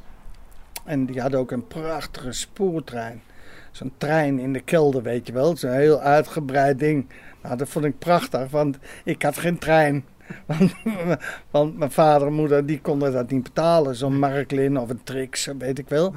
En 0.84 1.06
die 1.06 1.20
hadden 1.20 1.40
ook 1.40 1.50
een 1.50 1.66
prachtige 1.66 2.32
spoortrein. 2.32 3.22
Zo'n 3.70 3.92
trein 3.96 4.38
in 4.38 4.52
de 4.52 4.60
kelder, 4.60 5.02
weet 5.02 5.26
je 5.26 5.32
wel. 5.32 5.56
Zo'n 5.56 5.70
heel 5.70 6.00
uitgebreid 6.00 6.78
ding. 6.78 7.06
Nou, 7.42 7.56
dat 7.56 7.68
vond 7.68 7.84
ik 7.84 7.98
prachtig, 7.98 8.50
want 8.50 8.78
ik 9.04 9.22
had 9.22 9.38
geen 9.38 9.58
trein. 9.58 10.04
Want, 11.50 11.78
mijn 11.78 11.90
vader 11.90 12.26
en 12.26 12.32
moeder 12.32 12.66
die 12.66 12.80
konden 12.80 13.12
dat 13.12 13.30
niet 13.30 13.42
betalen. 13.42 13.94
Zo'n 13.96 14.18
Marklin 14.18 14.78
of 14.78 14.90
een 14.90 15.02
Trix, 15.02 15.48
weet 15.58 15.78
ik 15.78 15.88
wel. 15.88 16.14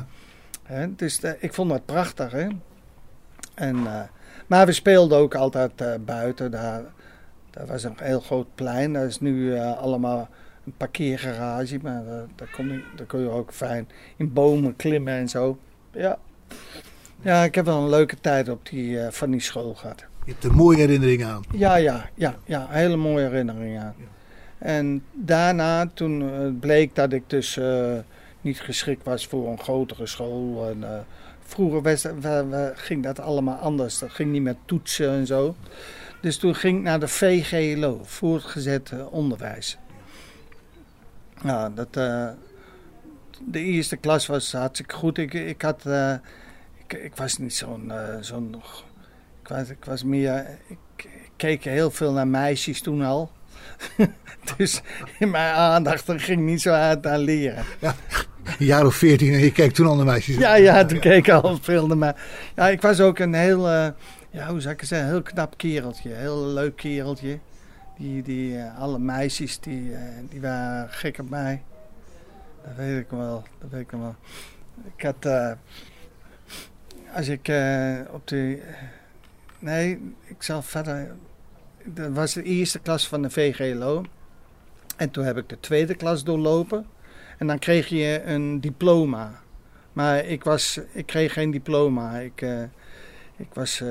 Hè, 0.63 0.95
dus 0.95 1.19
eh, 1.21 1.31
ik 1.39 1.53
vond 1.53 1.69
dat 1.69 1.85
prachtig. 1.85 2.33
En, 3.53 3.87
eh, 3.87 4.01
maar 4.47 4.65
we 4.65 4.71
speelden 4.71 5.17
ook 5.17 5.35
altijd 5.35 5.81
eh, 5.81 5.93
buiten. 6.05 6.51
Daar, 6.51 6.83
daar 7.49 7.65
was 7.65 7.83
een 7.83 7.95
heel 7.95 8.19
groot 8.19 8.55
plein. 8.55 8.93
Daar 8.93 9.05
is 9.05 9.19
nu 9.19 9.57
allemaal 9.59 10.29
een 10.67 10.73
parkeergarage. 10.77 11.79
Maar 11.81 12.07
eh, 12.07 12.19
daar, 12.35 12.49
kon 12.55 12.67
je, 12.67 12.83
daar 12.95 13.05
kon 13.05 13.19
je 13.19 13.29
ook 13.29 13.53
fijn 13.53 13.87
in 14.17 14.33
bomen 14.33 14.75
klimmen 14.75 15.13
en 15.13 15.29
zo. 15.29 15.57
Ja, 15.91 16.19
ja 17.21 17.43
ik 17.43 17.55
heb 17.55 17.65
wel 17.65 17.81
een 17.81 17.89
leuke 17.89 18.19
tijd 18.21 18.49
op 18.49 18.69
die, 18.69 18.99
eh, 18.99 19.11
van 19.11 19.31
die 19.31 19.39
school 19.41 19.73
gehad. 19.73 20.05
Je 20.25 20.31
hebt 20.31 20.43
er 20.43 20.53
mooie 20.55 20.77
herinneringen 20.77 21.27
aan. 21.27 21.43
Ja, 21.51 21.75
ja, 21.75 22.09
ja, 22.15 22.35
ja, 22.45 22.67
hele 22.69 22.95
mooie 22.95 23.23
herinneringen 23.25 23.81
aan. 23.83 23.95
En 24.57 25.03
daarna, 25.13 25.87
toen 25.93 26.21
eh, 26.21 26.59
bleek 26.59 26.95
dat 26.95 27.13
ik 27.13 27.23
dus 27.27 27.59
niet 28.41 28.59
geschikt 28.61 29.03
was 29.03 29.27
voor 29.27 29.47
een 29.51 29.59
grotere 29.59 30.05
school. 30.07 30.69
En, 30.69 31.05
vroeger 31.39 31.81
was, 31.81 32.05
wa- 32.21 32.45
wa- 32.47 32.71
ging 32.75 33.03
dat 33.03 33.19
allemaal 33.19 33.57
anders. 33.57 33.99
Dat 33.99 34.11
ging 34.11 34.31
niet 34.31 34.41
met 34.41 34.57
toetsen 34.65 35.09
en 35.09 35.25
zo. 35.25 35.55
Dus 36.21 36.37
toen 36.37 36.55
ging 36.55 36.77
ik 36.77 36.83
naar 36.83 36.99
de 36.99 37.07
VGLO, 37.07 37.99
voortgezet 38.03 38.91
onderwijs. 39.09 39.77
Nou, 41.43 41.73
dat, 41.73 41.87
eh, 41.91 42.27
de 43.45 43.59
eerste 43.59 43.97
klas 43.97 44.25
was 44.25 44.51
hartstikke 44.51 44.95
goed. 44.95 45.17
Ik, 45.17 45.33
ik, 45.33 45.61
had, 45.61 45.85
eh, 45.85 46.13
ik, 46.87 46.93
ik 46.93 47.15
was 47.15 47.37
niet 47.37 47.53
zo'n 47.53 47.91
eh, 47.91 48.15
zo'n 48.21 48.61
ik 49.41 49.47
was, 49.47 49.69
ik 49.69 49.85
was 49.85 50.03
meer. 50.03 50.45
Ik, 50.67 50.77
ik 50.97 51.31
keek 51.35 51.63
heel 51.63 51.91
veel 51.91 52.11
naar 52.11 52.27
meisjes 52.27 52.81
toen 52.81 53.01
al. 53.01 53.31
dus 54.57 54.81
mijn 55.19 55.55
aandacht 55.55 56.03
ging 56.15 56.41
niet 56.41 56.61
zo 56.61 56.71
uit 56.71 57.01
naar 57.01 57.19
leren. 57.19 57.65
Een 58.59 58.65
jaar 58.65 58.85
of 58.85 58.95
veertien 58.95 59.33
en 59.33 59.39
je 59.39 59.51
kijkt 59.51 59.75
toen 59.75 59.87
al 59.87 59.95
naar 59.95 60.05
meisjes. 60.05 60.37
Ja, 60.37 60.55
ja, 60.55 60.85
toen 60.85 60.99
keek 60.99 61.27
ik 61.27 61.29
al 61.29 61.57
veel 61.61 61.87
naar 61.87 61.97
mij. 61.97 62.13
Ja, 62.55 62.67
ik 62.67 62.81
was 62.81 62.99
ook 62.99 63.19
een 63.19 63.33
heel. 63.33 63.69
ja, 63.69 64.47
hoe 64.47 64.61
zou 64.61 64.73
ik 64.73 64.79
het 64.79 64.89
zeggen? 64.89 65.07
Heel 65.07 65.21
knap 65.21 65.57
kereltje. 65.57 66.09
Heel 66.09 66.45
leuk 66.45 66.75
kereltje. 66.75 67.39
Die, 67.97 68.21
die, 68.23 68.57
eh, 68.57 68.79
alle 68.79 68.99
meisjes 68.99 69.59
die, 69.59 69.93
eh, 69.93 70.01
die 70.29 70.41
waren 70.41 70.89
gek 70.89 71.17
op 71.19 71.29
mij. 71.29 71.63
Dat 72.63 72.75
weet 72.75 72.99
ik 72.99 73.09
wel. 73.09 73.43
Dat 73.59 73.69
weet 73.69 73.81
ik 73.81 73.91
wel. 73.91 74.15
Ik 74.95 75.03
had. 75.03 75.25
eh, 75.25 75.51
als 77.13 77.27
ik 77.27 77.51
op 78.11 78.27
de. 78.27 78.61
Nee, 79.59 80.13
ik 80.23 80.43
zal 80.43 80.61
verder. 80.61 81.15
Dat 81.83 82.11
was 82.11 82.33
de 82.33 82.43
eerste 82.43 82.79
klas 82.79 83.07
van 83.07 83.21
de 83.21 83.29
VGLO. 83.29 84.03
En 84.97 85.11
toen 85.11 85.23
heb 85.25 85.37
ik 85.37 85.49
de 85.49 85.59
tweede 85.59 85.95
klas 85.95 86.23
doorlopen. 86.23 86.85
En 87.37 87.47
dan 87.47 87.59
kreeg 87.59 87.87
je 87.87 88.21
een 88.25 88.61
diploma. 88.61 89.39
Maar 89.93 90.25
ik, 90.25 90.43
was, 90.43 90.79
ik 90.91 91.05
kreeg 91.05 91.33
geen 91.33 91.51
diploma. 91.51 92.17
Ik, 92.17 92.41
ik 93.35 93.53
was. 93.53 93.83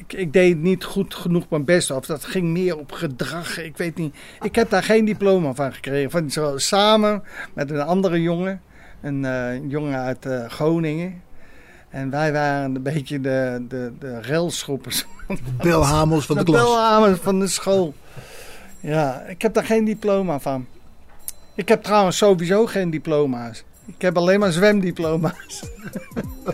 Ik, 0.00 0.12
ik 0.12 0.32
deed 0.32 0.58
niet 0.58 0.84
goed 0.84 1.14
genoeg 1.14 1.48
mijn 1.48 1.64
best. 1.64 1.90
Of 1.90 2.06
dat 2.06 2.24
ging 2.24 2.46
meer 2.46 2.78
op 2.78 2.92
gedrag. 2.92 3.58
Ik 3.58 3.76
weet 3.76 3.96
niet. 3.96 4.14
Ik 4.40 4.54
heb 4.54 4.70
daar 4.70 4.82
geen 4.82 5.04
diploma 5.04 5.54
van 5.54 5.72
gekregen. 5.72 6.10
Van, 6.10 6.30
zo, 6.30 6.58
samen 6.58 7.22
met 7.54 7.70
een 7.70 7.80
andere 7.80 8.22
jongen. 8.22 8.62
Een 9.00 9.24
eh, 9.24 9.70
jongen 9.70 9.98
uit 9.98 10.26
eh, 10.26 10.48
Groningen. 10.48 11.22
En 11.88 12.10
wij 12.10 12.32
waren 12.32 12.74
een 12.74 12.82
beetje 12.82 13.20
de, 13.20 13.64
de, 13.68 13.92
de 13.98 14.22
railschoppers. 14.22 15.06
De 15.28 15.36
belhamels 15.62 16.26
van 16.26 16.36
de 16.36 16.44
de 16.44 16.50
klas. 16.50 16.62
belhamers 16.62 17.18
van 17.20 17.40
de 17.40 17.46
school. 17.46 17.94
Ja, 18.80 19.22
ik 19.22 19.42
heb 19.42 19.54
daar 19.54 19.64
geen 19.64 19.84
diploma 19.84 20.40
van. 20.40 20.66
Ik 21.54 21.68
heb 21.68 21.82
trouwens 21.82 22.16
sowieso 22.16 22.66
geen 22.66 22.90
diploma's. 22.90 23.64
Ik 23.86 24.02
heb 24.02 24.16
alleen 24.16 24.40
maar 24.40 24.52
zwemdiploma's. 24.52 25.62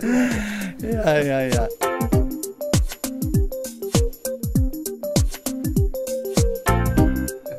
ja, 0.91 1.15
ja, 1.15 1.39
ja. 1.39 1.67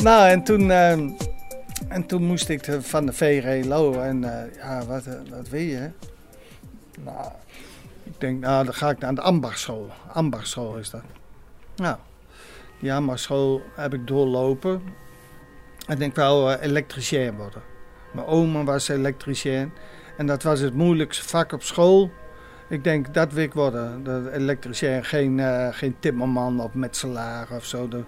Nou, 0.02 0.28
en 0.28 0.42
toen, 0.42 0.70
ehm, 0.70 1.10
en 1.88 2.06
toen 2.06 2.22
moest 2.22 2.48
ik 2.48 2.64
van 2.80 3.06
de 3.06 3.12
VRLO. 3.12 4.00
En 4.00 4.24
eh, 4.24 4.54
ja, 4.54 4.84
wat, 4.84 5.06
eh, 5.06 5.14
wat 5.30 5.48
wil 5.48 5.60
je? 5.60 5.90
Nou, 7.04 7.30
ik 8.02 8.20
denk, 8.20 8.40
nou, 8.40 8.64
dan 8.64 8.74
ga 8.74 8.90
ik 8.90 8.98
naar 8.98 9.14
de 9.14 9.20
ambachtschool. 9.20 9.90
Ambachtschool 10.12 10.76
is 10.76 10.90
dat. 10.90 11.02
Nou, 11.76 11.96
die 12.80 12.92
ambachtschool 12.92 13.62
heb 13.74 13.94
ik 13.94 14.06
doorlopen. 14.06 14.82
Ik 15.86 15.98
denk 15.98 16.14
wel 16.14 16.52
eh, 16.52 16.62
elektricien 16.62 17.36
worden. 17.36 17.62
Mijn 18.12 18.26
oma 18.26 18.64
was 18.64 18.88
elektricien. 18.88 19.72
En 20.16 20.26
dat 20.26 20.42
was 20.42 20.60
het 20.60 20.74
moeilijkste 20.74 21.28
vak 21.28 21.52
op 21.52 21.62
school. 21.62 22.10
Ik 22.68 22.84
denk, 22.84 23.14
dat 23.14 23.32
wil 23.32 23.44
ik 23.44 23.54
worden. 23.54 24.04
De 24.04 24.30
elektricien, 24.32 25.04
geen, 25.04 25.40
geen 25.74 25.96
timmerman 25.98 26.60
of 26.60 26.74
metselaar 26.74 27.48
of 27.50 27.64
zo. 27.64 27.88
De, 27.88 28.04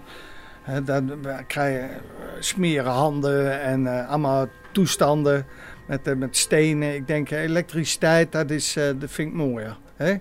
dan 0.83 1.11
krijg 1.47 1.73
je 1.81 1.87
eh, 1.87 1.95
smeren 2.39 2.91
handen 2.91 3.61
en 3.61 3.87
eh, 3.87 4.09
allemaal 4.09 4.47
toestanden 4.71 5.45
met, 5.87 6.07
eh, 6.07 6.15
met 6.15 6.37
stenen. 6.37 6.95
Ik 6.95 7.07
denk, 7.07 7.29
eh, 7.31 7.41
elektriciteit, 7.41 8.31
dat, 8.31 8.49
is, 8.49 8.75
eh, 8.75 8.83
dat 8.99 9.11
vind 9.11 9.29
ik 9.29 9.35
mooier. 9.35 9.77
Hè? 9.95 10.09
Ja. 10.09 10.19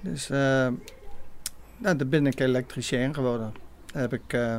Dus 0.00 0.30
eh, 0.30 0.68
nou, 1.78 1.96
daar 1.96 2.06
ben 2.08 2.26
ik 2.26 2.40
elektricien 2.40 3.14
geworden. 3.14 3.54
Heb 3.92 4.12
ik... 4.12 4.32
eh, 4.32 4.56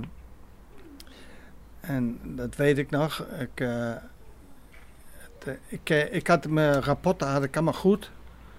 en 1.81 2.19
dat 2.23 2.55
weet 2.55 2.77
ik 2.77 2.89
nog. 2.89 3.25
Ik, 3.39 3.59
eh, 3.61 3.93
het, 5.17 5.45
eh, 5.47 5.53
ik, 5.67 5.89
eh, 5.89 6.13
ik 6.13 6.27
had 6.27 6.47
mijn 6.47 6.81
rapporten 6.81 7.27
had 7.27 7.43
ik 7.43 7.55
allemaal 7.55 7.73
goed. 7.73 8.11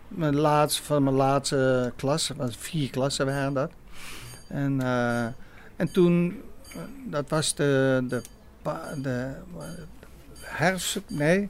Mijn 0.08 0.36
laatste, 0.36 0.82
van 0.82 1.02
mijn 1.02 1.16
laatste 1.16 1.92
klas. 1.96 2.32
was 2.36 2.56
vier 2.56 2.90
klassen 2.90 3.26
waren 3.26 3.52
dat. 3.52 3.70
En, 4.48 4.80
eh, 4.80 5.26
en 5.78 5.92
toen, 5.92 6.42
eh, 6.72 6.78
dat 7.04 7.28
was 7.28 7.54
de, 7.54 8.04
de, 8.08 8.22
de, 9.02 9.34
herfst, 10.40 11.00
nee, 11.08 11.48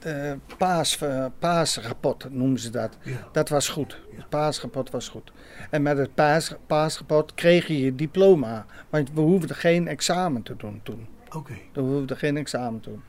de 0.00 0.36
paas, 0.58 0.98
eh, 0.98 1.24
paasrapport 1.38 2.26
noemen 2.30 2.58
ze 2.58 2.70
dat. 2.70 2.96
Ja. 3.02 3.28
Dat 3.32 3.48
was 3.48 3.68
goed. 3.68 4.00
Het 4.16 4.28
paasrapport 4.28 4.90
was 4.90 5.08
goed. 5.08 5.32
En 5.70 5.82
met 5.82 5.98
het 5.98 6.14
paas, 6.14 6.54
paasrapport 6.66 7.34
kreeg 7.34 7.66
je 7.66 7.80
je 7.80 7.94
diploma. 7.94 8.66
Want 8.90 9.10
we 9.14 9.20
hoefden 9.20 9.56
geen 9.56 9.88
examen 9.88 10.42
te 10.42 10.56
doen 10.56 10.80
toen. 10.82 11.06
Oké. 11.34 11.52
We 11.72 11.80
hoefden 11.80 12.16
geen 12.16 12.36
examen 12.36 12.80
te 12.80 12.88
doen. 12.88 13.02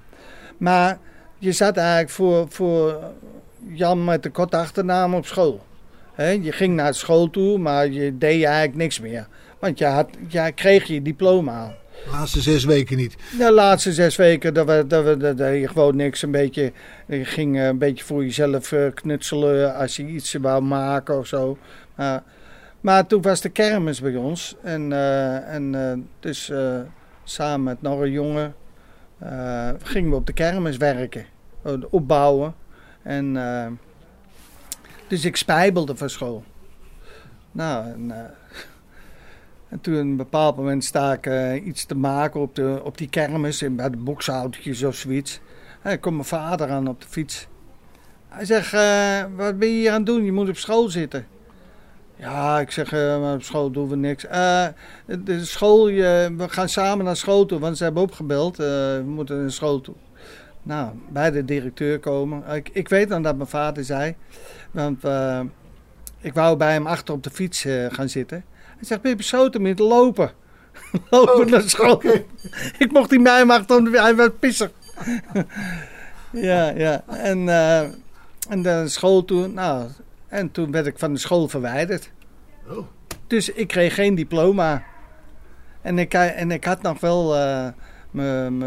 Maar 0.58 1.00
je 1.38 1.52
zat 1.52 1.78
eigenlijk 1.78 2.10
voor, 2.10 2.46
voor 2.50 3.14
Jan 3.68 4.04
met 4.04 4.24
de 4.24 4.30
korte 4.30 4.58
achternaam 4.58 5.14
op 5.14 5.26
school. 5.26 5.66
Hè, 6.14 6.30
je 6.30 6.52
ging 6.52 6.76
naar 6.76 6.94
school 6.94 7.30
toe, 7.30 7.58
maar 7.58 7.88
je 7.88 8.18
deed 8.18 8.44
eigenlijk 8.44 8.76
niks 8.76 9.00
meer. 9.00 9.28
Want 9.60 9.78
je, 9.80 9.86
had, 9.86 10.10
kreeg 10.56 10.84
je 10.88 11.02
diploma. 11.02 11.76
De 12.06 12.12
laatste 12.12 12.42
zes 12.42 12.66
weken 12.66 12.98
niet. 12.98 13.16
De 13.38 13.52
laatste 13.52 13.94
zes 13.94 14.16
weken, 14.16 14.54
dat 14.54 14.66
we, 14.68 14.84
dat 14.88 15.04
we, 15.04 15.18
dat 15.36 15.38
je 15.54 15.68
gewoon 15.68 15.96
niks. 15.96 16.22
Een 16.22 16.32
beetje, 16.32 16.72
je 17.06 17.26
ging 17.26 17.58
eh, 17.58 17.66
een 17.66 17.78
beetje 17.78 18.04
voor 18.04 18.24
jezelf 18.24 18.72
eh, 18.72 18.86
knutselen 18.94 19.76
als 19.76 19.96
je 19.96 20.06
iets 20.08 20.34
wou 20.34 20.62
maken 20.62 21.18
of 21.18 21.28
zo. 21.28 21.58
Maar- 21.96 22.24
maar 22.82 23.08
toen 23.08 23.22
was 23.22 23.42
de 23.42 23.50
kermis 23.50 24.02
bij 24.02 24.16
ons. 24.16 24.56
En, 24.64 24.92
eh, 24.94 25.54
en 25.54 25.76
eh, 25.90 25.98
dus 26.20 26.50
eh, 26.50 26.80
samen 27.24 27.64
met 27.64 27.82
nog 27.82 28.00
een 28.00 28.12
jongen 28.12 28.56
eh, 29.20 29.70
gingen 29.84 30.10
we 30.10 30.16
op 30.16 30.26
de 30.26 30.34
kermis 30.34 30.78
werken. 30.78 31.26
eh, 31.64 31.74
opbouwen. 31.90 32.54
En, 33.04 33.38
eh, 33.38 33.68
dus 35.08 35.26
ik 35.26 35.36
spijbelde 35.36 35.96
van 35.96 36.10
school. 36.10 36.44
Nou, 37.52 37.86
en, 37.92 38.12
eh, 38.12 38.24
en 39.70 39.82
toen 39.82 39.94
op 39.94 40.00
een 40.00 40.16
bepaald 40.16 40.56
moment 40.56 40.84
sta 40.84 41.14
ik 41.14 41.26
eh, 41.26 41.66
iets 41.66 41.86
te 41.86 41.96
maken 41.96 42.42
op, 42.42 42.56
de, 42.56 42.82
op 42.84 42.98
die 42.98 43.10
kermis, 43.10 43.62
in, 43.62 43.76
bij 43.76 43.90
de 43.90 43.98
bokshoutjes 43.98 44.84
of 44.84 44.96
zoiets. 44.96 45.40
En 45.82 45.90
dan 45.90 46.00
komt 46.00 46.16
mijn 46.16 46.28
vader 46.28 46.70
aan 46.70 46.88
op 46.88 47.02
de 47.02 47.08
fiets. 47.08 47.48
Hij 48.28 48.46
zegt, 48.46 48.74
eh, 48.74 49.24
wat 49.36 49.60
ben 49.60 49.68
je 49.68 49.74
hier 49.74 49.90
aan 49.92 49.98
het 49.98 50.06
doen? 50.06 50.24
Je 50.24 50.32
moet 50.32 50.50
op 50.50 50.58
school 50.58 50.90
zitten. 50.90 51.28
Ja, 52.16 52.60
ik 52.60 52.72
zeg, 52.72 52.92
maar 52.92 53.34
op 53.34 53.44
school 53.44 53.72
doen 53.72 53.90
we 53.90 53.96
niks. 53.96 54.24
De 55.06 55.46
school, 55.46 55.86
we 55.86 56.46
gaan 56.48 56.70
samen 56.70 57.06
naar 57.06 57.16
school 57.16 57.46
toe, 57.46 57.60
want 57.60 57.78
ze 57.78 57.84
hebben 57.84 58.04
opgebeld. 58.04 58.58
we 58.58 59.04
moeten 59.06 59.42
naar 59.42 59.52
school 59.52 59.82
toe. 59.82 59.96
Nou, 60.64 60.92
bij 61.10 61.32
de 61.32 61.46
directeur 61.46 62.00
komen. 62.00 62.44
Ik, 62.56 62.70
ik 62.74 62.90
weet 62.90 63.10
dan 63.10 63.22
dat 63.22 63.36
mijn 63.36 63.50
vader 63.50 63.84
zei, 63.84 64.16
want 64.72 65.04
ik 66.20 66.34
wou 66.34 66.58
bij 66.58 66.74
hem 66.74 66.88
achter 66.88 67.14
op 67.14 67.24
de 67.24 67.30
fiets 67.30 67.66
gaan 67.90 68.10
zitten. 68.10 68.44
Hij 68.78 68.86
zegt, 68.86 69.02
ben 69.02 69.12
je 69.12 69.18
besloten 69.18 69.62
met 69.62 69.80
lopen? 69.80 70.32
lopen 71.10 71.50
naar 71.50 71.62
school. 71.70 72.02
ik 72.84 72.92
mocht 72.92 73.10
achter, 73.52 73.78
om 73.78 73.84
de- 73.92 74.02
hij 74.02 74.16
werd 74.16 74.40
pissig. 74.40 74.72
ja, 76.32 76.70
ja. 76.70 77.04
En, 77.08 77.50
eh, 77.50 77.80
en 78.50 78.62
de 78.62 78.84
school 78.88 79.26
toen, 79.26 79.54
nou, 79.54 79.88
en 80.28 80.52
toen 80.52 80.72
werd 80.72 80.86
ik 80.86 81.00
van 81.00 81.14
de 81.14 81.20
school 81.20 81.48
verwijderd. 81.48 82.12
Oh. 82.70 82.88
Dus 83.28 83.50
ik 83.50 83.68
kreeg 83.68 83.94
geen 83.94 84.16
diploma. 84.16 84.84
En 85.82 86.00
ik, 86.00 86.14
en 86.14 86.52
ik 86.52 86.64
had 86.64 86.82
nog 86.82 87.00
wel 87.00 87.36
eh, 87.36 87.68
mijn- 88.12 88.64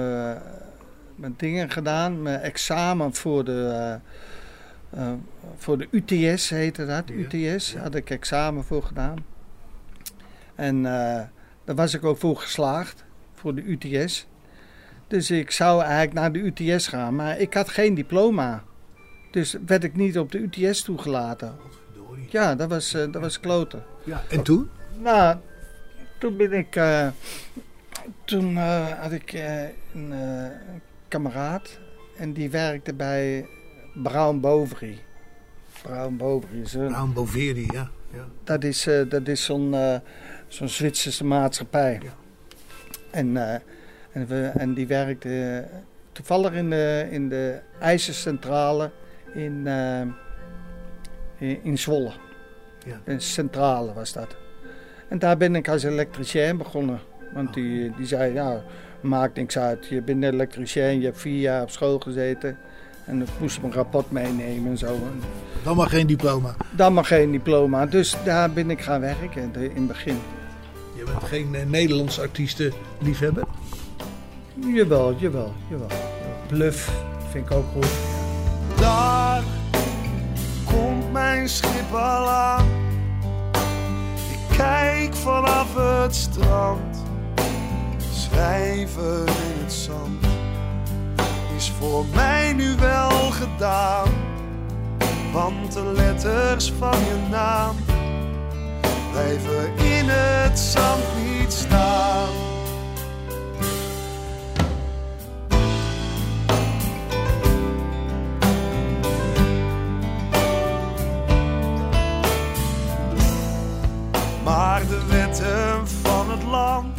dingen 1.36 1.70
gedaan, 1.70 2.22
mijn 2.22 2.40
examen 2.40 3.14
voor 3.14 3.44
de, 3.44 3.98
eh, 4.90 5.12
voor 5.56 5.78
de 5.78 5.88
UTS 5.90 6.48
heette 6.48 6.86
dat. 6.86 7.02
Ja, 7.06 7.14
UTS 7.14 7.76
had 7.76 7.94
ik 7.94 8.10
examen 8.10 8.64
voor 8.64 8.82
gedaan. 8.82 9.24
En 10.60 10.86
eh, 10.86 11.22
daar 11.64 11.74
was 11.74 11.94
ik 11.94 12.04
ook 12.04 12.18
voor 12.18 12.36
geslaagd, 12.36 13.04
voor 13.34 13.54
de 13.54 13.62
UTS. 13.62 14.26
Dus 15.06 15.30
ik 15.30 15.50
zou 15.50 15.82
eigenlijk 15.82 16.12
naar 16.12 16.32
de 16.32 16.38
UTS 16.38 16.86
gaan, 16.86 17.14
maar 17.14 17.38
ik 17.38 17.54
had 17.54 17.68
geen 17.68 17.94
diploma. 17.94 18.62
Dus 19.30 19.56
werd 19.66 19.84
ik 19.84 19.96
niet 19.96 20.18
op 20.18 20.32
de 20.32 20.38
UTS 20.38 20.82
toegelaten. 20.82 21.56
Ja, 22.28 22.54
dat 22.54 22.68
was, 22.68 22.94
eh, 22.94 23.12
dat 23.12 23.22
was 23.22 23.40
kloten. 23.40 23.84
Ja, 24.04 24.22
en 24.28 24.42
toen? 24.42 24.70
Nou, 24.98 25.36
toen 26.18 26.36
ben 26.36 26.52
ik. 26.52 26.76
eh, 26.76 27.08
toen 28.24 28.56
had 29.00 29.12
ik 29.12 29.32
een 29.94 30.12
kameraad 31.08 31.78
en 32.16 32.32
die 32.32 32.50
werkte 32.50 32.94
bij 32.94 33.46
Brown 33.94 34.40
Boveri. 34.40 35.00
Brown 35.82 36.16
Boveri 36.16 36.60
is 36.60 36.74
een, 36.74 36.86
Brown 36.86 37.12
Boveri, 37.12 37.66
ja. 37.72 37.90
ja. 38.12 38.26
dat 38.44 38.64
is, 38.64 38.88
dat 39.08 39.28
is 39.28 39.44
zo'n 39.44 39.74
zo'n 40.50 40.68
Zwitserse 40.68 41.24
maatschappij. 41.24 42.00
Ja. 42.02 42.14
En, 43.10 43.36
eh, 43.36 43.60
en, 44.12 44.26
we, 44.26 44.52
en 44.56 44.74
die 44.74 44.86
werkte 44.86 45.64
toevallig 46.12 46.52
in 46.52 46.70
de, 46.70 47.06
in 47.10 47.28
de 47.28 47.58
ijzercentrale 47.80 48.90
in, 49.34 49.66
eh, 49.66 50.00
in, 51.38 51.60
in 51.62 51.78
Zwolle. 51.78 52.12
Ja. 52.86 53.00
Een 53.04 53.20
centrale 53.20 53.92
was 53.92 54.12
dat. 54.12 54.36
En 55.08 55.18
daar 55.18 55.36
ben 55.36 55.54
ik 55.54 55.68
als 55.68 55.82
elektricien 55.82 56.56
begonnen. 56.56 57.00
Want 57.34 57.54
die, 57.54 57.94
die 57.96 58.06
zei, 58.06 58.32
ja, 58.32 58.62
maakt 59.00 59.36
niks 59.36 59.58
uit. 59.58 59.86
Je 59.86 60.02
bent 60.02 60.24
elektricien, 60.24 60.98
je 60.98 61.04
hebt 61.04 61.20
vier 61.20 61.40
jaar 61.40 61.62
op 61.62 61.70
school 61.70 61.98
gezeten. 61.98 62.58
En 63.04 63.22
ik 63.22 63.28
moest 63.38 63.60
mijn 63.60 63.72
rapport 63.72 64.10
meenemen 64.10 64.70
en 64.70 64.78
zo. 64.78 64.98
Dan 65.62 65.76
maar 65.76 65.88
geen 65.88 66.06
diploma. 66.06 66.56
dan 66.70 66.94
maar 66.94 67.04
geen 67.04 67.30
diploma. 67.30 67.86
Dus 67.86 68.16
daar 68.24 68.50
ben 68.50 68.70
ik 68.70 68.80
gaan 68.80 69.00
werken 69.00 69.54
in 69.54 69.70
het 69.74 69.86
begin. 69.86 70.18
Je 71.00 71.06
bent 71.06 71.24
geen 71.24 71.54
eh, 71.54 71.66
Nederlands 71.66 72.20
artiesten 72.20 72.72
liefhebber. 72.98 73.44
Jawel, 74.54 75.14
jawel, 75.14 75.52
jawel. 75.70 75.88
Bluff 76.48 76.90
vind 77.30 77.50
ik 77.50 77.56
ook 77.56 77.64
goed. 77.72 77.88
Daar 78.80 79.42
komt 80.64 81.12
mijn 81.12 81.48
schip 81.48 81.92
al 81.92 82.28
aan. 82.28 82.66
Ik 84.30 84.56
kijk 84.56 85.14
vanaf 85.14 85.74
het 85.74 86.14
strand. 86.14 87.04
Schrijven 88.12 89.26
in 89.26 89.62
het 89.62 89.72
zand 89.72 90.24
is 91.56 91.72
voor 91.78 92.04
mij 92.14 92.52
nu 92.52 92.76
wel 92.76 93.30
gedaan. 93.30 94.08
Want 95.32 95.72
de 95.72 95.92
letters 95.94 96.72
van 96.78 96.98
je 96.98 97.26
naam 97.30 97.76
blijven 99.10 99.76
in 99.76 100.08
het 100.08 100.58
zand 100.58 101.04
niet 101.24 101.52
staan. 101.52 102.28
Maar 114.44 114.86
de 114.86 115.06
wetten 115.08 115.88
van 116.02 116.30
het 116.30 116.42
land 116.42 116.98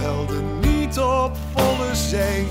gelden 0.00 0.60
niet 0.60 0.98
op 0.98 1.36
volle 1.54 1.94
zee. 1.94 2.48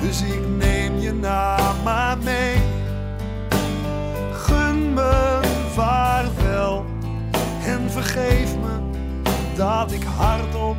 Dus 0.00 0.22
ik 0.22 0.48
neem 0.58 0.98
je 0.98 1.12
naam 1.12 1.82
maar 1.82 2.18
mee. 2.18 2.59
Dat 9.60 9.92
ik 9.92 10.04
hardop 10.04 10.76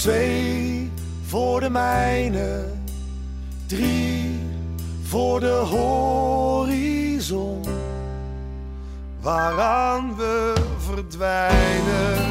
Twee 0.00 0.90
voor 1.26 1.60
de 1.60 1.70
mijne. 1.70 2.64
Drie 3.66 4.40
voor 5.02 5.40
de 5.40 5.46
horizon 5.70 7.64
waaraan 9.20 10.16
we 10.16 10.54
verdwijnen. 10.78 12.29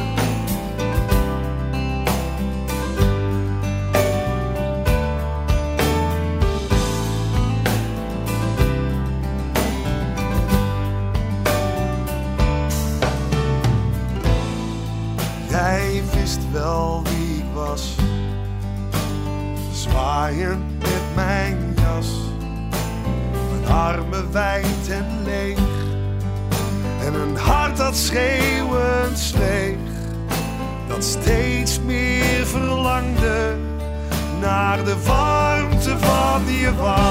Van 36.80 37.09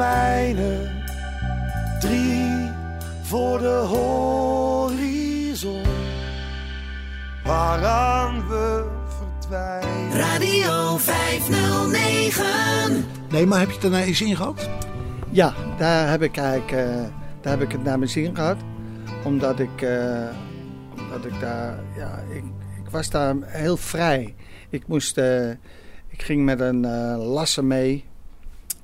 mijne, 0.00 0.88
drie 2.00 2.70
voor 3.22 3.58
de 3.58 3.84
horizon, 3.88 5.82
waaraan 7.44 8.48
we 8.48 8.84
verdwijnen. 9.08 10.12
Radio 10.12 10.96
509. 10.96 13.04
Nee, 13.30 13.46
maar 13.46 13.58
heb 13.58 13.68
je 13.68 13.74
het 13.74 13.84
er 13.84 13.90
nou 13.90 14.04
eens 14.04 14.20
in 14.20 14.36
gehad? 14.36 14.68
Ja, 15.30 15.54
daar 15.78 16.10
heb 16.10 16.22
ik 16.22 16.36
eigenlijk 16.36 16.72
eh, 16.72 17.02
daar 17.40 17.58
heb 17.58 17.62
ik 17.62 17.72
het 17.72 17.82
naar 17.82 17.98
mijn 17.98 18.10
zin 18.10 18.34
gehad. 18.34 18.56
Omdat 19.24 19.58
ik, 19.58 19.82
eh, 19.82 20.28
omdat 20.98 21.24
ik 21.24 21.40
daar, 21.40 21.78
ja, 21.96 22.18
ik, 22.30 22.44
ik 22.84 22.90
was 22.90 23.10
daar 23.10 23.34
heel 23.40 23.76
vrij. 23.76 24.34
Ik 24.70 24.86
moest, 24.86 25.18
eh, 25.18 25.50
ik 26.08 26.22
ging 26.22 26.44
met 26.44 26.60
een 26.60 26.84
eh 26.84 27.16
lasser 27.18 27.64
mee. 27.64 28.08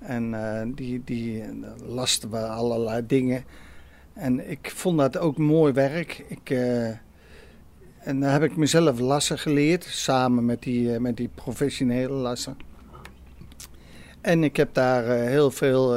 En 0.06 0.34
eh, 0.34 0.66
die, 0.74 1.02
die 1.04 1.42
eh, 1.42 1.48
lasten 1.86 2.30
we 2.30 2.38
allerlei 2.38 3.06
dingen. 3.06 3.44
En 4.12 4.50
ik 4.50 4.70
vond 4.74 4.98
dat 4.98 5.18
ook 5.18 5.38
mooi 5.38 5.72
werk. 5.72 6.24
Ik, 6.28 6.50
eh, 6.50 6.86
en 7.98 8.20
daar 8.20 8.32
heb 8.32 8.42
ik 8.42 8.56
mezelf 8.56 8.98
lassen 8.98 9.38
geleerd, 9.38 9.84
samen 9.84 10.44
met 10.44 10.62
die, 10.62 11.00
met 11.00 11.16
die 11.16 11.30
professionele 11.34 12.12
lassen. 12.14 12.56
En 14.20 14.44
ik 14.44 14.56
heb 14.56 14.74
daar 14.74 15.04
heel 15.04 15.50
veel 15.50 15.94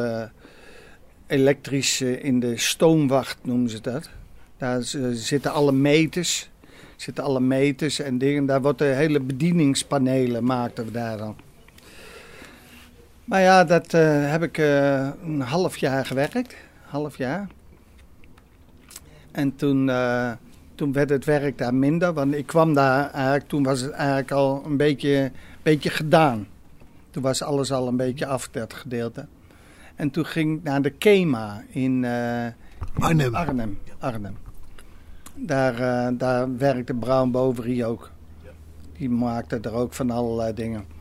elektrisch 1.30 2.02
eh, 2.02 2.24
in 2.24 2.40
de 2.40 2.58
stoomwacht, 2.58 3.38
noemen 3.42 3.70
ze 3.70 3.82
dat. 3.82 4.10
Daar 4.58 4.84
zitten 5.14 5.52
alle 5.52 5.72
meters, 5.72 6.50
zitten 6.96 7.24
alle 7.24 7.40
meters 7.40 8.00
en 8.00 8.18
dingen. 8.18 8.46
Daar 8.46 8.62
wordt 8.62 8.80
de 8.80 8.86
hele 8.86 9.20
bedieningspanelen 9.20 10.44
maakten 10.44 10.86
we 10.86 10.92
daar 10.92 11.18
dan. 11.18 11.36
Maar 13.30 13.42
ja, 13.42 13.64
dat 13.64 13.94
eh, 13.94 14.32
heb 14.32 14.44
ik 14.44 14.58
eh, 14.58 15.08
een 15.24 15.42
half 15.42 15.78
jaar 15.78 16.06
gewerkt. 16.06 16.56
Half 16.82 17.18
jaar. 17.18 17.48
En 19.32 19.56
toen, 19.56 19.90
eh, 19.90 20.32
toen 20.76 20.94
werd 20.94 21.10
het 21.10 21.26
werk 21.26 21.58
daar 21.58 21.74
minder. 21.74 22.14
Want 22.14 22.34
ik 22.34 22.48
kwam 22.48 22.74
daar 22.74 23.12
eigenlijk, 23.12 23.48
toen 23.48 23.64
was 23.64 23.82
het 23.82 23.92
eigenlijk 23.92 24.32
al 24.32 24.64
een 24.66 24.78
beetje, 24.78 25.32
beetje 25.62 25.90
gedaan. 25.90 26.48
Toen 27.10 27.24
was 27.24 27.44
alles 27.44 27.72
al 27.72 27.88
een 27.88 27.98
beetje 27.98 28.26
af, 28.26 28.50
dat 28.50 28.74
gedeelte. 28.74 29.26
En 29.96 30.10
toen 30.10 30.26
ging 30.26 30.58
ik 30.58 30.64
naar 30.64 30.82
de 30.82 30.90
KEMA 30.90 31.64
in 31.68 32.04
eh, 32.04 32.48
Arnhem. 33.00 33.36
Arnhem. 33.36 33.80
Arnhem. 34.00 34.38
Daar, 35.36 35.78
daar 36.18 36.58
werkte 36.58 36.94
Brown 36.94 37.32
Boveri 37.32 37.86
ook. 37.86 38.12
Die 38.98 39.10
maakte 39.10 39.60
er 39.62 39.74
ook 39.74 39.94
van 39.94 40.12
allerlei 40.12 40.54
dingen. 40.54 40.99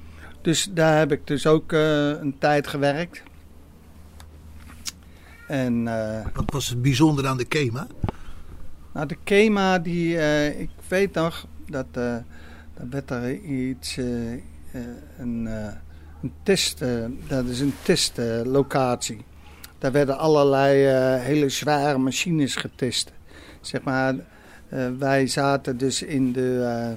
Dus 0.48 0.68
daar 0.70 0.98
heb 0.98 1.12
ik 1.12 1.26
dus 1.26 1.46
ook 1.46 1.72
eh, 1.72 2.08
een 2.08 2.38
tijd 2.38 2.66
gewerkt. 2.66 3.22
En 5.46 5.88
eh, 5.88 6.26
Wat 6.34 6.50
was 6.52 6.68
het 6.68 6.82
bijzonder 6.82 7.26
aan 7.26 7.36
de 7.36 7.44
KEMA? 7.44 7.86
nou, 8.92 9.06
de 9.06 9.16
KEMA, 9.24 9.78
die, 9.78 10.18
eh, 10.18 10.60
ik 10.60 10.70
weet 10.88 11.14
nog 11.14 11.46
dat 11.66 11.86
dat 11.92 12.22
werd 12.90 13.10
er 13.10 13.34
iets, 13.34 13.96
een, 13.96 15.46
een 16.22 16.32
test, 16.42 16.84
dat 17.26 17.44
is 17.44 17.60
een 17.60 17.74
testlocatie. 17.82 19.24
Daar 19.78 19.92
werden 19.92 20.18
allerlei 20.18 20.86
hele 21.20 21.48
zware 21.48 21.98
machines 21.98 22.56
getest. 22.56 23.12
Zeg 23.60 23.82
maar, 23.82 24.14
wij 24.98 25.26
zaten 25.26 25.76
dus 25.78 26.02
in 26.02 26.32
de 26.32 26.94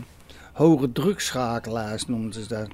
hoge 0.53 0.91
drukschakelaars, 0.91 2.05
noemden 2.05 2.33
ze 2.33 2.47
dat. 2.47 2.69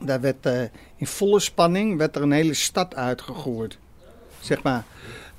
Daar 0.00 0.20
werd 0.20 0.46
eh, 0.46 0.60
in 0.96 1.06
volle 1.06 1.40
spanning 1.40 1.96
werd 1.98 2.16
er 2.16 2.22
een 2.22 2.32
hele 2.32 2.54
stad 2.54 2.94
uitgegooid. 2.94 3.78
Zeg 4.40 4.62
maar, 4.62 4.84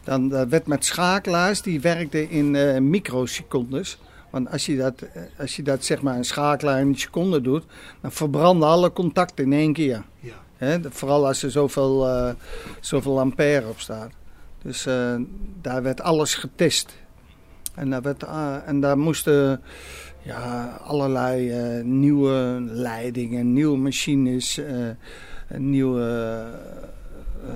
dan 0.04 0.30
dat 0.30 0.48
werd 0.48 0.68
met 0.68 0.86
schakelaars, 0.86 1.62
die 1.62 1.82
werkten 1.82 2.30
in 2.30 2.56
eh, 2.56 2.80
microsecondes. 2.80 3.98
Want 4.30 4.52
als 4.52 4.66
je 4.66 4.78
dat, 4.78 5.02
eh, 5.02 5.22
als 5.40 5.56
je 5.56 5.64
dat 5.64 5.86
zeg 5.86 6.02
maar 6.02 6.16
een 6.16 6.26
schakelaar 6.26 6.80
in 6.80 6.88
een 6.88 6.98
seconde 7.00 7.42
doet, 7.42 7.64
dan 8.02 8.12
verbranden 8.12 8.68
alle 8.68 8.94
contacten 8.94 9.46
in 9.46 9.54
één 9.54 9.74
keer. 9.74 10.04
Ja. 10.20 10.34
Hè, 10.58 10.80
de- 10.80 10.92
vooral 10.92 11.28
als 11.28 11.44
er 11.44 11.52
zoveel, 11.52 12.08
eh, 12.08 12.30
zoveel 12.80 13.20
ampère 13.20 13.68
op 13.68 13.80
staat. 13.80 14.12
Dus 14.62 14.86
eh, 14.86 15.16
daar 15.62 15.84
werd 15.84 16.02
alles 16.02 16.34
getest. 16.36 16.96
En 17.76 17.90
daar, 17.90 18.02
werd, 18.02 18.24
en 18.66 18.80
daar 18.80 18.98
moesten 18.98 19.62
ja, 20.28 20.80
allerlei 20.84 21.52
eh, 21.52 21.84
nieuwe 21.84 22.62
leidingen, 22.62 23.54
nieuwe 23.54 23.78
machines, 23.78 24.58
eh, 24.58 24.90
nieuwe 25.58 26.46
eh, 27.44 27.56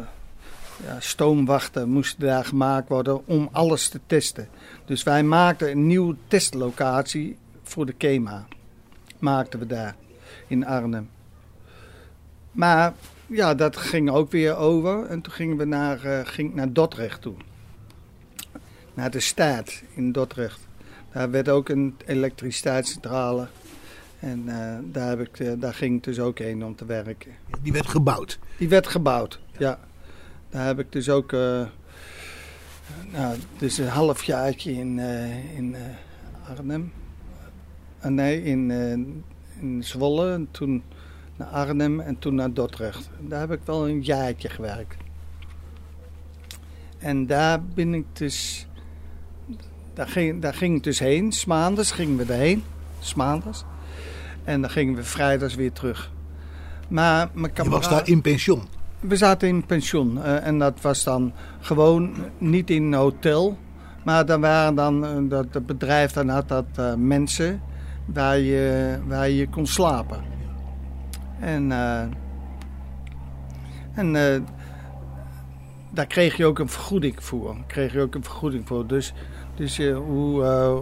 ja, 0.86 1.00
stoomwachten 1.00 1.90
moesten 1.90 2.20
daar 2.20 2.46
gemaakt 2.46 2.90
worden 2.90 3.28
om 3.28 3.50
alles 3.52 3.90
te 3.90 4.00
testen. 4.06 4.48
Dus 4.86 5.04
wij 5.04 5.24
maakten 5.24 5.72
een 5.72 5.88
nieuwe 5.88 6.16
testlocatie 6.28 7.38
voor 7.64 7.86
de 7.86 7.94
KEMA. 7.94 8.48
Maakten 9.20 9.60
we 9.60 9.68
daar 9.68 9.96
in 10.48 10.66
Arnhem. 10.66 11.10
Maar 12.52 12.94
ja, 13.28 13.56
dat 13.56 13.78
ging 13.78 14.10
ook 14.10 14.32
weer 14.32 14.56
over. 14.56 15.06
En 15.06 15.22
toen 15.22 15.34
gingen 15.34 15.58
we 15.58 15.66
naar, 15.66 16.04
eh, 16.04 16.20
ging 16.24 16.54
naar 16.56 16.74
Dordrecht 16.74 17.22
toe. 17.22 17.36
Naar 18.94 19.12
de 19.12 19.20
staat 19.20 19.82
in 19.96 20.12
Dordrecht. 20.12 20.70
Daar 21.12 21.32
werd 21.32 21.50
ook 21.50 21.70
een 21.70 21.96
elektriciteitscentrale. 22.06 23.48
En 24.20 24.44
eh, 24.48 24.78
daar, 24.84 25.10
heb 25.10 25.20
ik, 25.20 25.40
eh, 25.40 25.52
daar 25.58 25.74
ging 25.74 25.98
ik 25.98 26.04
dus 26.04 26.20
ook 26.20 26.40
heen 26.40 26.66
om 26.66 26.76
te 26.76 26.86
werken. 26.86 27.32
Die 27.62 27.72
werd 27.72 27.88
gebouwd. 27.88 28.40
Die 28.58 28.70
werd 28.70 28.88
gebouwd, 28.88 29.40
ja. 29.58 29.80
Daar 30.50 30.66
heb 30.66 30.80
ik 30.80 30.92
dus 30.92 31.10
ook 31.10 31.34
eh, 31.34 31.66
nou, 33.12 33.38
dus 33.58 33.78
een 33.78 33.88
halfjaartje 33.88 34.72
in, 34.72 35.00
in 35.56 35.76
Arnhem. 36.48 36.92
Nee, 38.02 38.44
in, 38.44 38.72
in 39.60 39.84
Zwolle. 39.84 40.32
En 40.32 40.48
toen 40.52 40.84
naar 41.36 41.48
Arnhem 41.48 42.00
en 42.00 42.20
toen 42.20 42.36
naar 42.36 42.54
Dordrecht. 42.54 43.10
Daar 43.20 43.40
heb 43.40 43.52
ik 43.52 43.60
wel 43.66 43.88
een 43.88 44.02
jaartje 44.02 44.50
gewerkt. 44.50 44.96
En 46.98 47.28
daar 47.28 47.64
ben 47.64 47.94
ik 47.94 48.06
dus... 48.14 48.68
Daar 49.94 50.08
ging, 50.08 50.42
daar 50.42 50.54
ging 50.54 50.76
ik 50.76 50.84
dus 50.84 51.00
heen. 51.00 51.32
Smaanders 51.32 51.92
gingen 51.92 52.18
we 52.18 52.34
erheen. 52.34 52.64
Smaanders. 53.00 53.64
En 54.44 54.62
dan 54.62 54.70
gingen 54.70 54.96
we 54.96 55.04
vrijdags 55.04 55.56
weer 55.56 55.72
terug. 55.72 56.12
Maar 56.88 57.30
mijn 57.34 57.52
Je 57.56 57.70
was 57.70 57.90
daar 57.90 58.08
in 58.08 58.22
pensioen. 58.22 58.62
We 59.00 59.16
zaten 59.16 59.48
in 59.48 59.66
pensioen 59.66 60.24
eh, 60.24 60.48
en 60.48 60.60
dat 60.60 60.82
was 60.82 61.04
dan 61.04 61.34
gewoon 61.60 62.14
niet 62.38 62.70
in 62.70 62.84
een 62.84 62.94
hotel. 62.94 63.58
Maar 64.04 64.26
dan 64.26 64.42
waren 64.42 64.76
dan, 64.76 65.06
eh, 65.06 65.12
dat 65.30 65.46
het 65.52 65.66
bedrijf 65.66 66.12
dan 66.12 66.30
had 66.30 66.48
dat 66.48 66.66
eh, 66.76 66.94
mensen 66.94 67.62
waar 68.06 68.38
je, 68.38 68.98
waar 69.08 69.30
je 69.30 69.50
kon 69.50 69.68
slapen. 69.68 70.24
En, 71.40 71.72
en 73.94 74.14
daar 75.90 76.08
kreeg 76.08 76.38
je 76.38 76.46
ook 76.46 76.60
een 76.60 76.70
vergoeding 76.70 77.24
voor. 77.24 77.58
Kreeg 77.68 77.94
je 77.94 78.02
ook 78.02 78.16
een 78.16 78.24
vergoeding 78.24 78.68
voor. 78.68 78.88
Dus, 78.88 79.14
dus 79.56 79.80
eh, 79.80 79.98
hoe, 79.98 80.44
eh, 80.44 80.78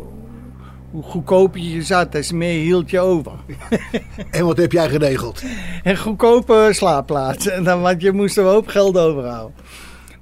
hoe 0.92 1.04
goedkoper 1.04 1.60
je 1.60 1.82
zat, 1.82 2.12
des 2.12 2.32
meer 2.32 2.62
hield 2.62 2.90
je 2.90 3.00
over. 3.00 3.32
En 4.32 4.46
wat 4.46 4.58
heb 4.58 4.72
jij 4.72 4.90
geregeld? 4.90 5.44
En 5.84 5.98
goedkope 5.98 6.70
slaapplaatsen. 6.72 7.54
En 7.54 7.64
dan, 7.64 7.82
want 7.82 8.02
je 8.02 8.12
moest 8.12 8.38
er 8.38 8.44
een 8.44 8.50
hoop 8.50 8.68
geld 8.68 8.98
overhouden. 8.98 9.56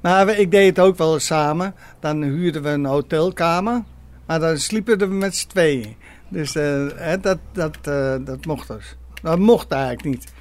Maar 0.02 0.30
ik 0.30 0.52
deed 0.52 0.76
het 0.76 0.86
ook 0.86 0.98
wel 0.98 1.14
eens 1.14 1.26
samen. 1.26 1.76
Dan 2.00 2.24
huurden 2.24 2.64
we 2.64 2.70
een 2.70 2.86
hotelkamer. 2.86 3.84
Maar 4.26 4.40
dan 4.40 4.58
sliepen 4.58 4.98
we 4.98 5.06
met 5.06 5.36
z'n 5.36 5.48
tweeën. 5.48 5.96
Dus 6.30 6.56
eh, 6.56 7.14
dat, 7.22 7.38
dat, 7.52 7.78
eh, 7.82 8.16
dat 8.20 8.46
mocht 8.46 8.68
dus. 8.68 8.96
Dat 9.22 9.40
mocht 9.40 9.72
eigenlijk 9.72 10.04
niet. 10.04 10.34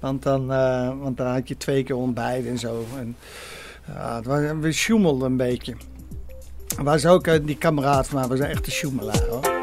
Want 0.00 0.22
dan, 0.22 0.52
eh, 0.52 0.92
want 1.00 1.16
dan 1.16 1.26
had 1.26 1.48
je 1.48 1.56
twee 1.56 1.82
keer 1.82 1.96
ontbijt 1.96 2.46
en 2.46 2.58
zo. 2.58 2.84
En, 2.98 3.16
ja, 3.86 4.16
het 4.16 4.26
was, 4.26 4.40
we 4.60 4.72
sjoemelden 4.72 5.30
een 5.30 5.36
beetje. 5.36 5.74
Er 6.78 6.84
was 6.84 7.06
ook 7.06 7.26
eh, 7.26 7.40
die 7.42 7.58
kameraad 7.58 8.08
van 8.08 8.18
mij, 8.18 8.28
was 8.28 8.38
een 8.38 8.44
echte 8.44 8.70
sjoemelaar 8.70 9.26
hoor. 9.28 9.58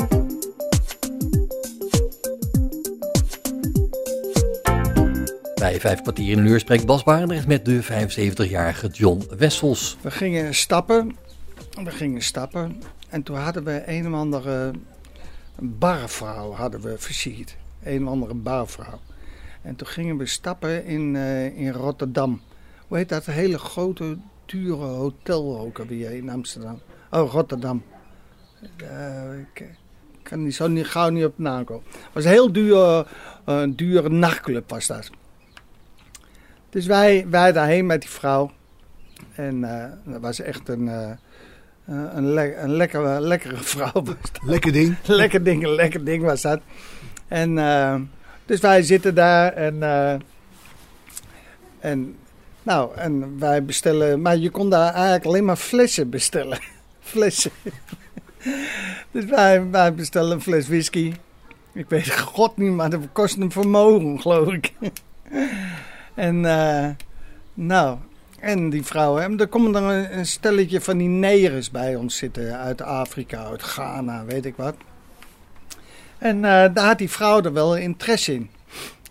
Bij 5.56 5.80
vijf 5.80 6.02
kwartier 6.02 6.32
in 6.32 6.38
een 6.38 6.46
uur 6.46 6.60
spreekt 6.60 6.86
Bas 6.86 7.04
Barendrecht 7.04 7.48
met 7.48 7.66
de 7.66 7.84
75-jarige 7.84 8.88
John 8.88 9.24
Wessels. 9.38 9.98
We 10.02 10.12
gingen 10.12 10.56
stappen. 10.56 11.16
We 11.84 11.92
gingen 11.92 12.22
stappen. 12.22 12.82
En 13.10 13.24
toen 13.24 13.36
hadden 13.36 13.64
we 13.64 13.84
een 13.86 14.08
of 14.08 14.14
andere 14.14 14.72
barvrouw 15.56 16.52
hadden 16.52 16.82
we 16.82 16.96
versierd. 16.98 17.56
Een 17.84 18.04
of 18.04 18.10
andere 18.10 18.34
barvrouw. 18.34 19.00
En 19.62 19.76
toen 19.76 19.88
gingen 19.88 20.18
we 20.18 20.26
stappen 20.26 20.86
in, 20.86 21.16
eh, 21.16 21.58
in 21.58 21.72
Rotterdam. 21.72 22.42
Hoe 22.88 22.98
heet 22.98 23.10
dat 23.10 23.26
hele 23.26 23.58
grote, 23.58 24.18
dure 24.46 24.86
hotel 24.86 25.60
ook 25.60 25.80
alweer 25.80 26.12
in 26.12 26.30
Amsterdam? 26.30 26.80
Oh, 27.12 27.32
Rotterdam. 27.32 27.84
Eh, 28.78 29.22
K- 29.54 29.64
kan 30.24 30.44
die 30.44 30.52
zo 30.52 30.68
niet, 30.68 30.86
gauw 30.88 31.10
niet 31.10 31.26
op 31.26 31.34
de 31.36 31.42
naam 31.42 31.64
komen. 31.64 31.84
Het 31.92 32.14
was 32.14 32.24
een 32.24 32.30
heel 32.32 32.52
duur, 32.52 33.08
een 33.46 33.76
dure 33.76 34.10
nachtclub 34.10 34.70
was 34.70 34.88
dat. 34.88 35.10
Dus 36.70 36.86
wij, 36.86 37.26
wij 37.30 37.52
daarheen 37.52 37.86
met 37.86 38.02
die 38.02 38.10
vrouw. 38.10 38.52
En 39.36 39.64
eh, 39.64 39.92
dat 40.04 40.22
was 40.22 40.40
echt 40.40 40.70
een, 40.70 40.88
eh, 40.88 41.12
een, 41.86 42.34
le- 42.34 42.56
een 42.58 42.72
lekkere, 42.76 43.22
lekkere 43.22 43.58
vrouw. 43.74 44.04
Lekker 44.44 44.72
ding. 44.72 44.96
lekker 45.06 45.44
ding, 45.44 45.64
een 45.64 45.76
lekker 45.76 46.04
ding 46.04 46.24
was 46.24 46.42
dat. 46.42 46.60
En 47.28 47.56
dus 48.46 48.60
wij 48.60 48.82
zitten 48.82 49.16
daar 49.16 49.54
en, 49.54 49.84
en 51.80 52.16
nou, 52.64 52.96
en 52.96 53.40
wij 53.40 53.64
bestellen, 53.64 54.22
maar 54.22 54.38
je 54.38 54.50
kon 54.50 54.70
daar 54.70 54.94
eigenlijk 54.94 55.26
alleen 55.26 55.46
maar 55.46 55.56
flessen 55.56 56.10
bestellen. 56.10 56.60
flessen. 57.08 57.52
dus 59.12 59.26
wij, 59.26 59.94
bestellen 59.94 60.32
een 60.32 60.42
fles 60.42 60.68
whisky. 60.68 61.14
Ik 61.74 61.90
weet 61.90 62.20
god 62.20 62.58
niet, 62.58 62.72
maar 62.72 62.90
dat 62.90 63.02
kost 63.12 63.38
een 63.38 63.52
vermogen, 63.52 64.22
geloof 64.22 64.54
ik. 64.54 64.74
en 66.16 66.46
eh, 66.46 66.90
nou, 67.54 67.98
en 68.40 68.70
die 68.70 68.84
vrouwen, 68.84 69.24
en 69.24 69.40
er 69.40 69.48
komen 69.48 69.72
dan 69.72 69.84
een, 69.84 70.18
een 70.18 70.26
stelletje 70.26 70.82
van 70.82 70.98
die 70.98 71.08
negers 71.08 71.72
bij 71.72 71.96
ons 71.96 72.18
zitten 72.18 72.58
uit 72.58 72.82
Afrika, 72.82 73.44
uit 73.44 73.64
Ghana, 73.64 74.26
weet 74.26 74.46
ik 74.46 74.56
wat. 74.56 74.76
En 76.18 76.36
eh, 76.36 76.74
daar 76.74 76.86
had 76.86 76.98
die 76.98 77.10
vrouw 77.10 77.42
er 77.42 77.54
wel 77.54 77.78
interesse 77.78 78.34
in. 78.34 78.50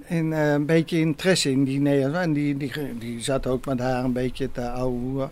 En, 0.07 0.33
eh, 0.33 0.53
een 0.53 0.67
beetje 0.67 0.99
interesse 0.99 1.51
in 1.51 1.65
die 1.65 1.81
negers. 1.81 2.15
En 2.15 2.33
die, 2.33 2.57
die, 2.57 2.99
die 2.99 3.23
zat 3.23 3.47
ook 3.47 3.67
met 3.67 3.79
haar 3.79 4.05
een 4.05 4.13
beetje 4.13 4.53
te 4.53 4.71
ouwe. 4.71 5.29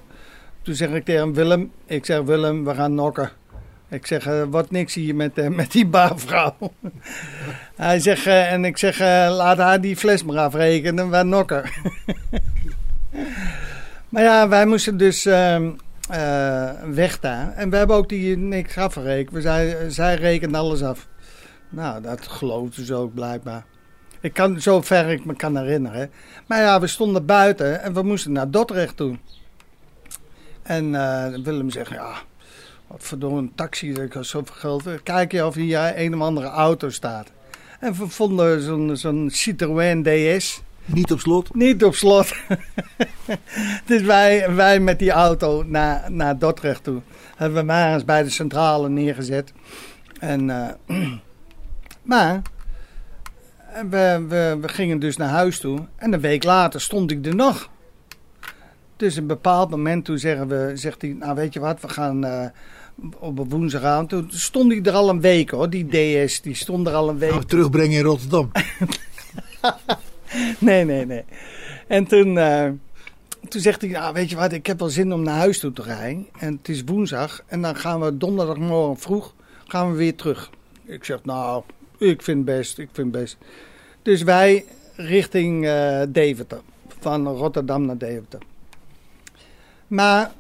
Toen 0.64 0.74
zeg 0.74 0.90
ik 0.90 1.04
tegen 1.04 1.32
Willem, 1.32 1.72
ik 1.86 2.04
zeg 2.04 2.22
Willem, 2.22 2.64
we 2.64 2.74
gaan 2.74 2.94
nokken. 2.94 3.30
Ik 3.88 4.06
zeg, 4.06 4.26
eh, 4.26 4.42
wat 4.50 4.70
niks 4.70 4.94
hier 4.94 5.14
met, 5.14 5.38
eh, 5.38 5.48
met 5.48 5.72
die 5.72 5.86
baarvrouw. 5.86 6.56
Hij 7.76 8.00
zegt, 8.00 8.26
eh, 8.26 8.52
en 8.52 8.64
ik 8.64 8.78
zeg, 8.78 8.98
laat 9.28 9.58
haar 9.58 9.80
die 9.80 9.96
fles 9.96 10.24
maar 10.24 10.38
afrekenen, 10.38 11.10
we 11.10 11.22
nokken. 11.22 11.70
maar 14.08 14.22
ja, 14.22 14.48
wij 14.48 14.66
moesten 14.66 14.96
dus 14.96 15.26
ehm, 15.26 15.70
eh, 16.08 16.70
weg 16.84 17.20
daar. 17.20 17.52
En 17.56 17.70
we 17.70 17.76
hebben 17.76 17.96
ook 17.96 18.08
die 18.08 18.36
niks 18.36 18.76
afgerekend. 18.76 19.42
Zei, 19.42 19.90
zij 19.90 20.14
rekent 20.14 20.54
alles 20.54 20.82
af. 20.82 21.08
Nou, 21.68 22.02
dat 22.02 22.28
geloofden 22.28 22.86
ze 22.86 22.94
ook 22.94 23.14
blijkbaar. 23.14 23.64
Ik 24.20 24.32
kan, 24.32 24.60
zover 24.60 25.08
ik 25.08 25.24
me 25.24 25.36
kan 25.36 25.56
herinneren. 25.56 26.10
Maar 26.46 26.60
ja, 26.60 26.80
we 26.80 26.86
stonden 26.86 27.26
buiten 27.26 27.82
en 27.82 27.94
we 27.94 28.02
moesten 28.02 28.32
naar 28.32 28.50
Dordrecht 28.50 28.96
toe. 28.96 29.16
En 30.64 30.94
eh, 30.94 31.40
Willem 31.42 31.70
zegt, 31.70 31.90
ja, 31.90 32.12
wat 32.86 33.02
verdomme 33.02 33.38
een 33.38 33.52
taxi, 33.54 33.92
dat 33.92 34.08
kost 34.08 34.30
zoveel 34.30 34.54
geld. 34.54 35.02
Kijk 35.02 35.32
je 35.32 35.46
of 35.46 35.54
hier 35.54 35.92
een 35.96 36.14
of 36.14 36.20
andere 36.20 36.46
auto 36.46 36.90
staat. 36.90 37.30
En 37.80 37.92
we 37.92 38.08
vonden 38.08 38.62
zo'n 38.62 38.96
zo'n 38.96 39.30
Citroën 39.32 40.02
DS. 40.02 40.62
Niet 40.84 41.12
op 41.12 41.20
slot. 41.20 41.54
Niet 41.54 41.84
op 41.84 41.94
slot. 41.94 42.32
dus 43.86 44.02
wij, 44.02 44.54
wij 44.54 44.80
met 44.80 44.98
die 44.98 45.10
auto 45.10 45.62
naar, 45.66 46.12
naar 46.12 46.38
Dordrecht 46.38 46.84
toe. 46.84 47.00
Hebben 47.36 47.58
we 47.58 47.64
maar 47.64 47.94
eens 47.94 48.04
bij 48.04 48.22
de 48.22 48.30
centrale 48.30 48.88
neergezet. 48.88 49.52
En, 50.20 50.50
eh, 50.50 50.96
maar 52.02 52.42
we, 53.90 54.24
we, 54.28 54.58
we 54.60 54.68
gingen 54.68 54.98
dus 54.98 55.16
naar 55.16 55.28
huis 55.28 55.58
toe. 55.58 55.86
En 55.96 56.12
een 56.12 56.20
week 56.20 56.44
later 56.44 56.80
stond 56.80 57.10
ik 57.10 57.26
er 57.26 57.34
nog. 57.34 57.72
Dus 58.96 59.16
een 59.16 59.26
bepaald 59.26 59.70
moment 59.70 60.04
toen 60.04 60.18
zeggen 60.18 60.48
we, 60.48 60.72
zegt 60.74 61.02
hij, 61.02 61.12
nou 61.18 61.34
weet 61.34 61.52
je 61.52 61.60
wat, 61.60 61.80
we 61.80 61.88
gaan 61.88 62.24
eh, 62.24 62.46
op 63.18 63.50
woensdagavond. 63.50 64.08
Toen 64.08 64.26
stond 64.30 64.72
hij 64.72 64.82
er 64.82 64.92
al 64.92 65.08
een 65.08 65.20
week 65.20 65.50
hoor, 65.50 65.70
die 65.70 65.86
DS, 66.26 66.40
die 66.40 66.54
stond 66.54 66.86
er 66.86 66.94
al 66.94 67.08
een 67.08 67.18
week. 67.18 67.30
Nou, 67.30 67.44
terugbrengen 67.44 67.98
in 67.98 68.04
Rotterdam. 68.04 68.50
Nee, 70.58 70.84
nee, 70.84 71.06
nee. 71.06 71.24
En 71.86 72.06
toen, 72.06 72.38
eh, 72.38 72.68
toen 73.48 73.60
zegt 73.60 73.80
hij, 73.80 73.90
nou, 73.90 74.12
weet 74.12 74.30
je 74.30 74.36
wat, 74.36 74.52
ik 74.52 74.66
heb 74.66 74.78
wel 74.78 74.88
zin 74.88 75.12
om 75.12 75.22
naar 75.22 75.36
huis 75.36 75.58
toe 75.58 75.72
te 75.72 75.82
rijden. 75.82 76.26
En 76.38 76.52
het 76.52 76.68
is 76.68 76.82
woensdag. 76.84 77.42
En 77.46 77.62
dan 77.62 77.76
gaan 77.76 78.00
we 78.00 78.16
donderdagmorgen 78.16 78.96
vroeg 78.96 79.34
gaan 79.68 79.90
we 79.90 79.96
weer 79.96 80.14
terug. 80.14 80.50
Ik 80.84 81.04
zeg, 81.04 81.24
nou, 81.24 81.62
ik 81.98 82.22
vind 82.22 82.36
het 82.36 82.56
best, 82.56 82.78
ik 82.78 82.88
vind 82.92 83.14
het 83.14 83.22
best. 83.22 83.36
Dus 84.02 84.22
wij 84.22 84.64
richting 84.96 85.66
eh, 85.66 86.02
Deventer. 86.08 86.60
Van 87.00 87.26
Rotterdam 87.26 87.86
naar 87.86 87.98
Deventer. 87.98 88.40
Maar 89.94 90.32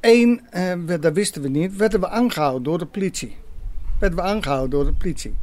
één, 0.00 0.40
eh, 0.50 0.72
dat 1.00 1.12
wisten 1.12 1.42
we 1.42 1.48
niet, 1.48 1.76
werden 1.76 2.00
we 2.00 2.08
aangehouden 2.08 2.62
door 2.62 2.78
de 2.78 2.86
politie. 2.86 3.36
Werden 3.98 4.18
we 4.18 4.24
aangehouden 4.24 4.70
door 4.70 4.84
de 4.84 4.92
politie. 4.92 5.34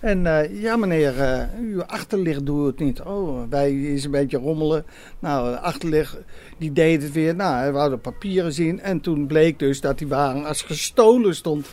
En 0.00 0.26
eh, 0.26 0.62
ja 0.62 0.76
meneer, 0.76 1.20
eh, 1.20 1.42
uw 1.60 1.84
achterlicht 1.84 2.46
doet 2.46 2.66
het 2.66 2.78
niet. 2.78 3.00
Oh, 3.00 3.42
wij 3.50 3.82
is 3.82 4.04
een 4.04 4.10
beetje 4.10 4.38
rommelen. 4.38 4.84
Nou, 5.18 5.50
de 5.50 5.60
achterlicht, 5.60 6.16
die 6.58 6.72
deed 6.72 7.02
het 7.02 7.12
weer. 7.12 7.34
Nou, 7.34 7.72
we 7.72 7.78
hadden 7.78 8.00
papieren 8.00 8.52
zien. 8.52 8.80
En 8.80 9.00
toen 9.00 9.26
bleek 9.26 9.58
dus 9.58 9.80
dat 9.80 9.98
die 9.98 10.08
wagen 10.08 10.44
als 10.44 10.62
gestolen 10.62 11.34
stond. 11.34 11.66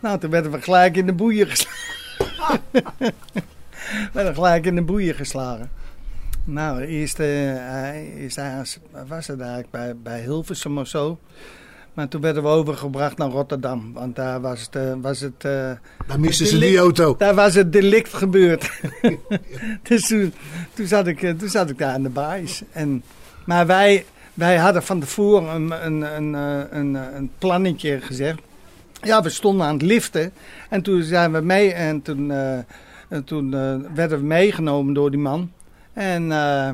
Nou, 0.00 0.18
toen 0.18 0.30
werden 0.30 0.50
we 0.50 0.62
gelijk 0.62 0.96
in 0.96 1.06
de 1.06 1.12
boeien 1.12 1.46
geslagen. 1.46 2.60
we 2.98 4.10
werden 4.12 4.34
gelijk 4.34 4.66
in 4.66 4.74
de 4.74 4.82
boeien 4.82 5.14
geslagen. 5.14 5.70
Nou, 6.44 6.80
eerst, 6.80 7.18
eh, 7.18 7.26
hij 7.56 8.12
is 8.16 8.38
was 9.08 9.26
het 9.26 9.40
eigenlijk 9.40 9.70
bij, 9.70 9.96
bij 10.02 10.20
Hilversum 10.20 10.78
of 10.78 10.86
zo. 10.86 11.18
Maar 11.94 12.08
toen 12.08 12.20
werden 12.20 12.42
we 12.42 12.48
overgebracht 12.48 13.18
naar 13.18 13.28
Rotterdam. 13.30 13.92
Want 13.92 14.16
daar 14.16 14.40
was 14.40 14.60
het... 14.60 14.76
eh, 14.76 14.92
was 15.00 15.20
het 15.20 15.44
eh, 15.44 15.70
Daar 16.06 16.20
misten 16.20 16.46
ze 16.46 16.58
Die 16.58 16.78
auto. 16.78 17.14
daar 17.18 17.34
was 17.34 17.54
het 17.54 17.72
delict 17.72 18.12
gebeurd. 18.14 18.70
dus 19.88 20.06
toen, 20.06 20.32
toen, 20.74 20.86
zat 20.86 21.06
ik, 21.06 21.22
eh, 21.22 21.30
toen 21.34 21.48
zat 21.48 21.70
ik 21.70 21.78
daar 21.78 21.92
aan 21.92 22.02
de 22.02 22.08
baais. 22.08 22.62
En, 22.72 23.02
maar 23.46 23.66
wij, 23.66 24.04
wij 24.34 24.56
hadden 24.56 24.82
van 24.82 25.00
tevoren 25.00 25.48
een, 25.54 25.84
een, 25.86 26.16
een, 26.16 26.34
eh, 26.34 26.78
een, 26.78 26.96
eh, 26.96 27.02
een 27.14 27.30
plannetje 27.38 28.00
gezegd. 28.00 28.38
Ja, 29.02 29.22
we 29.22 29.28
stonden 29.28 29.66
aan 29.66 29.72
het 29.74 29.82
liften. 29.82 30.32
En 30.68 30.82
toen 30.82 31.02
zijn 31.02 31.32
we 31.32 31.40
mee. 31.40 31.72
En 31.72 32.02
toen, 32.02 32.30
eh, 32.30 32.58
en 33.08 33.24
toen 33.24 33.54
eh, 33.54 33.74
werden 33.94 34.18
we 34.18 34.24
meegenomen 34.24 34.94
door 34.94 35.10
die 35.10 35.20
man. 35.20 35.50
En, 35.92 36.32
eh, 36.32 36.66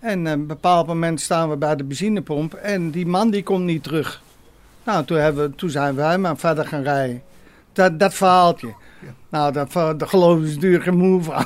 en 0.00 0.20
op 0.20 0.26
een 0.26 0.46
bepaald 0.46 0.86
moment 0.86 1.20
staan 1.20 1.50
we 1.50 1.56
bij 1.56 1.76
de 1.76 1.84
benzinepomp. 1.84 2.54
En 2.54 2.90
die 2.90 3.06
man 3.06 3.30
die 3.30 3.42
komt 3.42 3.64
niet 3.64 3.82
terug. 3.82 4.22
Nou, 4.84 5.04
toen, 5.04 5.16
hebben 5.18 5.50
we, 5.50 5.54
toen 5.54 5.70
zijn 5.70 5.94
wij 5.94 6.18
maar 6.18 6.36
verder 6.36 6.66
gaan 6.66 6.82
rijden. 6.82 7.22
Dat, 7.72 7.98
dat 7.98 8.14
verhaaltje. 8.14 8.74
Nou, 9.28 9.52
dat, 9.52 9.72
dat 9.72 10.10
ze 10.10 10.16
natuurlijk 10.16 10.84
geen 10.84 10.96
moe 10.96 11.22
van. 11.22 11.44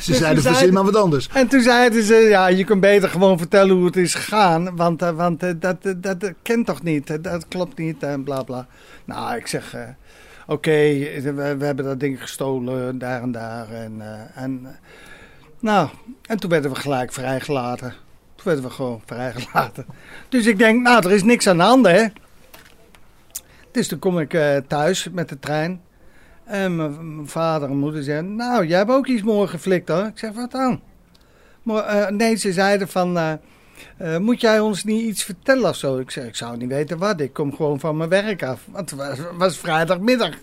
Ze 0.00 0.14
zeiden, 0.14 0.28
we 0.28 0.34
verzin 0.34 0.54
zeiden- 0.54 0.74
maar 0.74 0.84
wat 0.84 0.96
anders. 0.96 1.28
En 1.32 1.48
toen 1.48 1.60
zeiden 1.60 2.02
ze, 2.02 2.14
ja, 2.14 2.46
je 2.46 2.64
kunt 2.64 2.80
beter 2.80 3.08
gewoon 3.08 3.38
vertellen 3.38 3.76
hoe 3.76 3.84
het 3.84 3.96
is 3.96 4.14
gegaan. 4.14 4.76
Want, 4.76 5.02
eh, 5.02 5.10
want 5.10 5.42
eh, 5.42 5.50
dat, 5.56 5.76
eh, 5.82 5.92
dat, 5.96 6.20
dat 6.20 6.32
kent 6.42 6.66
toch 6.66 6.82
niet, 6.82 7.10
eh, 7.10 7.16
dat 7.20 7.48
klopt 7.48 7.78
niet 7.78 8.02
en 8.02 8.22
bla 8.24 8.42
bla. 8.42 8.66
Nou, 9.04 9.36
ik 9.36 9.46
zeg, 9.46 9.76
oké, 10.46 10.70
we, 11.22 11.56
hebben 11.64 11.84
dat 11.84 12.00
ding 12.00 12.20
gestolen 12.20 12.98
daar 12.98 13.22
en 13.22 13.32
daar. 13.32 13.70
En, 13.70 14.00
eh, 14.00 14.42
en, 14.42 14.60
eh, 14.64 14.70
nou, 15.60 15.88
en 16.26 16.40
toen 16.40 16.50
werden 16.50 16.70
we 16.70 16.76
gelijk 16.76 17.12
vrijgelaten. 17.12 17.90
Toen 18.34 18.44
werden 18.44 18.64
we 18.64 18.70
gewoon 18.70 19.02
vrijgelaten. 19.06 19.86
Dus 20.28 20.46
ik 20.46 20.58
denk, 20.58 20.82
nou, 20.82 21.06
er 21.06 21.12
is 21.12 21.22
niks 21.22 21.46
aan 21.46 21.56
de 21.56 21.62
hand, 21.62 21.86
hè. 21.86 22.06
Dus 23.70 23.88
toen 23.88 23.98
kom 23.98 24.18
ik 24.18 24.34
eh, 24.34 24.56
thuis 24.56 25.08
met 25.12 25.28
de 25.28 25.38
trein. 25.38 25.80
En 26.44 26.76
mijn 26.76 27.28
vader 27.28 27.68
en 27.68 27.76
moeder 27.76 28.02
zeiden, 28.02 28.36
nou, 28.36 28.66
jij 28.66 28.78
hebt 28.78 28.90
ook 28.90 29.06
iets 29.06 29.22
mooi 29.22 29.48
geflikt 29.48 29.88
hoor. 29.88 30.06
Ik 30.06 30.18
zeg, 30.18 30.32
wat 30.32 30.50
dan? 30.50 30.80
Maar, 31.62 32.12
nee, 32.12 32.36
ze 32.36 32.52
zeiden 32.52 32.88
van, 32.88 33.38
eh, 33.96 34.18
moet 34.18 34.40
jij 34.40 34.60
ons 34.60 34.84
niet 34.84 35.02
iets 35.02 35.24
vertellen 35.24 35.68
of 35.68 35.76
zo? 35.76 35.98
Ik 35.98 36.10
zeg, 36.10 36.24
ik 36.24 36.36
zou 36.36 36.56
niet 36.56 36.68
weten 36.68 36.98
wat. 36.98 37.20
Ik 37.20 37.32
kom 37.32 37.54
gewoon 37.56 37.80
van 37.80 37.96
mijn 37.96 38.08
werk 38.08 38.42
af. 38.42 38.66
Want 38.70 38.90
het 38.90 38.98
was, 38.98 39.18
was 39.36 39.58
vrijdagmiddag. 39.58 40.34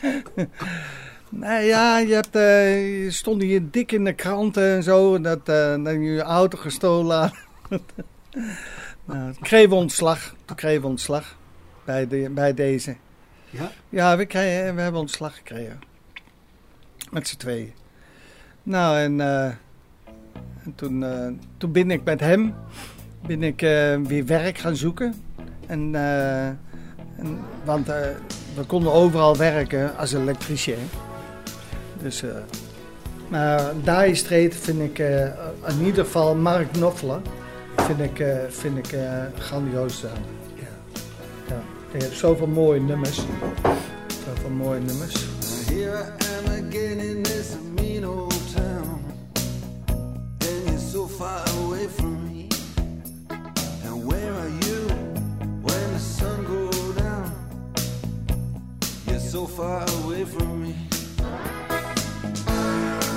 nou 1.28 1.62
ja, 1.62 1.98
je, 1.98 2.14
hebt, 2.14 2.36
eh, 2.36 3.04
je 3.04 3.10
stond 3.10 3.42
hier 3.42 3.70
dik 3.70 3.92
in 3.92 4.04
de 4.04 4.12
kranten 4.12 4.74
en 4.74 4.82
zo. 4.82 5.20
Dat, 5.20 5.48
eh, 5.48 5.84
dat 5.84 5.94
je 5.94 6.22
auto 6.22 6.58
gestolen 6.58 7.18
had. 7.18 7.34
nou, 9.04 9.32
toen 9.32 9.42
kregen 9.42 9.68
we 9.68 9.74
ontslag. 9.74 10.34
Toen 10.44 10.56
kregen 10.56 10.80
we 10.80 10.86
ontslag 10.86 11.36
bij, 11.84 12.08
de, 12.08 12.30
bij 12.30 12.54
deze. 12.54 12.96
Ja? 13.50 13.70
Ja, 13.88 14.16
we, 14.16 14.26
kregen, 14.26 14.74
we 14.74 14.80
hebben 14.80 15.00
ontslag 15.00 15.36
gekregen. 15.36 15.78
Met 17.10 17.28
z'n 17.28 17.36
tweeën. 17.36 17.72
Nou, 18.62 18.98
en, 18.98 19.20
en 20.64 20.74
toen, 20.74 21.04
eh, 21.04 21.26
toen 21.56 21.72
ben 21.72 21.90
ik 21.90 22.04
met 22.04 22.20
hem 22.20 22.54
ben 23.26 23.42
ik, 23.42 23.62
eh, 23.62 23.96
weer 23.96 24.26
werk 24.26 24.58
gaan 24.58 24.76
zoeken. 24.76 25.14
En, 25.66 25.94
eh, 25.94 26.46
en, 26.46 27.38
want 27.64 27.86
we 28.54 28.64
konden 28.66 28.92
overal 28.92 29.36
werken 29.36 29.96
als 29.96 30.12
elektricien. 30.12 30.88
Dus, 32.02 32.24
maar 33.28 33.72
Dire 33.84 34.14
Straits 34.14 34.56
vind 34.56 34.80
ik 34.80 34.98
in 35.68 35.84
ieder 35.84 36.04
geval 36.04 36.34
Mark 36.34 36.72
Knopfler 36.72 37.20
vind 37.76 38.00
ik, 38.00 38.24
vind 38.48 38.78
ik 38.78 38.98
grandioos 39.38 39.96
staan. 39.96 40.22
Ja. 41.48 41.62
Die 41.92 42.02
heeft 42.02 42.18
zoveel 42.18 42.46
mooie 42.46 42.80
nummers. 42.80 43.20
Zoveel 44.26 44.50
mooie 44.50 44.80
nummers. 44.80 45.26
Here 45.66 46.04
I 46.46 46.66
again 46.68 46.98
in 46.98 47.22
this. 47.22 47.56
So 50.92 51.06
far 51.06 51.44
away 51.62 51.86
from 51.86 52.14
me. 52.26 52.48
And 53.84 54.04
where 54.08 54.32
are 54.42 54.48
you 54.48 54.78
when 55.66 55.92
the 55.94 56.00
sun 56.00 56.44
goes 56.44 56.96
down? 56.96 57.30
You're 59.06 59.20
so 59.20 59.46
far 59.46 59.84
away 60.02 60.24
from 60.24 60.62
me. 60.64 60.74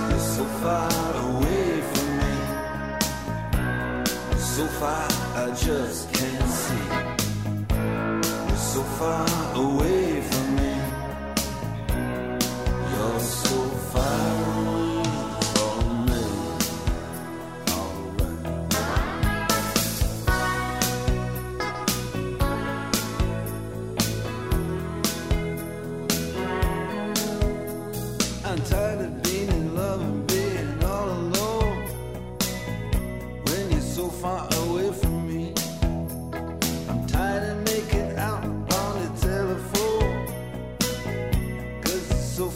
You're 0.09 0.28
so 0.38 0.45
far 0.61 0.91
away 1.28 1.82
from 1.91 2.09
me. 2.21 2.36
So 4.38 4.65
far 4.80 5.07
I 5.43 5.45
just 5.65 6.13
can't 6.13 6.49
see. 6.61 6.86
You're 8.49 8.65
so 8.74 8.84
far 8.99 9.26
away 9.55 9.92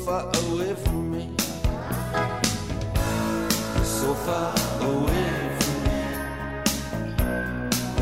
far 0.08 0.24
away 0.24 0.74
from 0.74 1.12
me. 1.12 1.24
So 3.84 4.14
far 4.26 4.56
away 4.80 5.34
from 5.60 5.78
me. 5.84 6.02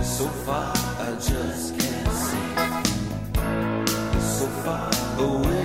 So 0.03 0.25
far, 0.45 0.71
I 0.99 1.09
just 1.29 1.79
can't 1.79 2.11
see. 2.25 2.49
So 4.37 4.45
far 4.63 4.91
away 5.17 5.64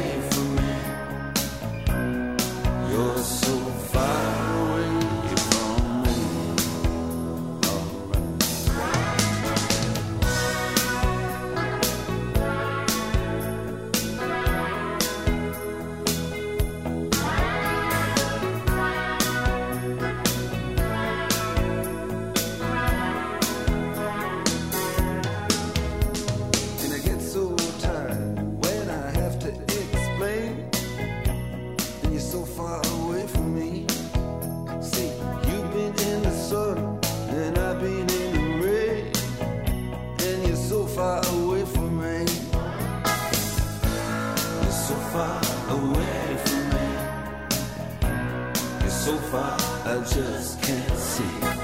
far, 49.30 49.56
I 49.84 49.98
just 50.00 50.60
can't 50.60 50.98
see. 50.98 51.59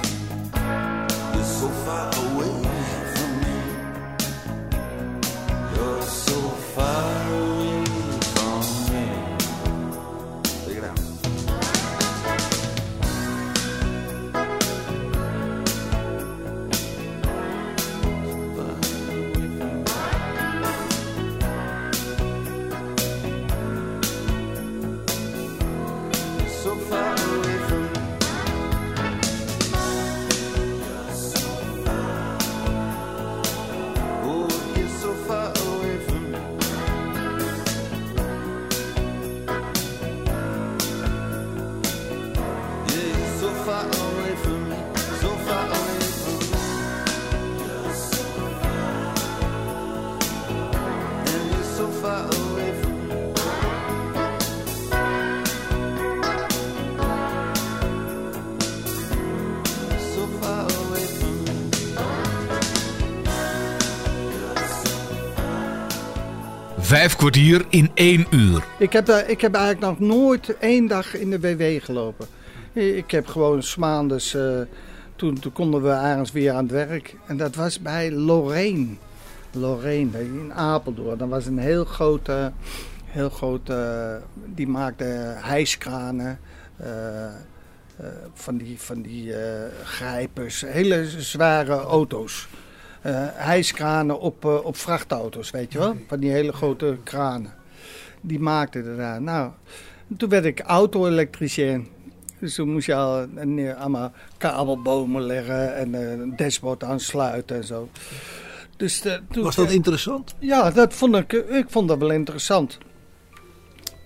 Kwartier 67.17 67.65
in 67.69 67.91
één 67.95 68.27
uur. 68.31 68.65
Ik 68.79 68.93
heb, 68.93 69.07
daar, 69.07 69.29
ik 69.31 69.41
heb 69.41 69.55
eigenlijk 69.55 69.99
nog 69.99 70.09
nooit 70.09 70.57
één 70.59 70.87
dag 70.87 71.15
in 71.17 71.31
de 71.31 71.41
WW 71.41 71.85
gelopen. 71.85 72.27
Ik 72.73 73.11
heb 73.11 73.27
gewoon 73.27 73.63
's 73.63 73.77
maandes, 73.77 74.35
eh, 74.35 74.61
toen, 75.17 75.39
toen 75.39 75.53
konden 75.53 75.83
we 75.83 75.91
ergens 75.91 76.33
weer 76.33 76.53
aan 76.53 76.63
het 76.63 76.73
werk. 76.73 77.15
En 77.27 77.37
dat 77.37 77.55
was 77.55 77.81
bij 77.81 78.13
Lorraine. 78.13 78.87
Lorraine, 79.51 80.21
in 80.21 80.53
Apeldoorn. 80.55 81.19
Dat 81.19 81.29
was 81.29 81.47
een 81.47 81.59
heel 81.59 81.85
grote, 81.85 82.53
heel 83.05 83.31
grote, 83.31 84.21
die 84.55 84.69
maakte 84.69 85.05
hijskranen. 85.37 86.39
eh, 86.77 87.27
eh, 87.27 88.07
van 88.35 88.57
die, 88.57 88.81
van 88.81 89.03
die 89.03 89.35
eh, 89.35 89.71
grijpers, 89.85 90.61
hele 90.61 91.05
zware 91.21 91.73
auto's. 91.73 92.49
Eh 93.07 93.27
hijskranen 93.33 94.21
op, 94.21 94.45
eh, 94.45 94.65
op 94.65 94.77
vrachtauto's, 94.77 95.51
weet 95.51 95.73
je 95.73 95.79
wel? 95.79 95.97
Van 96.09 96.21
die 96.21 96.31
hele 96.31 96.53
grote 96.53 96.97
kranen. 97.05 97.53
Die 98.21 98.39
maakte 98.39 98.79
er 98.79 98.97
daar. 98.97 99.23
Nou, 99.23 99.51
toen 100.17 100.29
werd 100.29 100.45
ik 100.45 100.61
auto-elektricien. 100.61 101.89
Dus 102.39 102.55
toen 102.55 102.73
moest 102.73 102.87
je 102.87 102.95
al 102.95 103.27
eh, 103.37 103.81
allemaal 103.81 104.13
kabelbomen 104.39 105.23
leggen 105.23 105.77
en 105.77 105.95
een 105.95 106.37
dashboard 106.37 106.85
aansluiten 106.85 107.57
en 107.57 107.65
zo. 107.65 107.89
Dus 108.77 109.01
toen, 109.31 109.43
Was 109.43 109.57
dat 109.57 109.71
interessant? 109.71 110.35
ja, 110.39 110.71
dat 110.71 110.95
vond 110.95 111.17
ik, 111.17 111.33
ik 111.33 111.67
vond 111.69 111.89
dat 111.89 111.99
wel 111.99 112.11
interessant. 112.11 112.79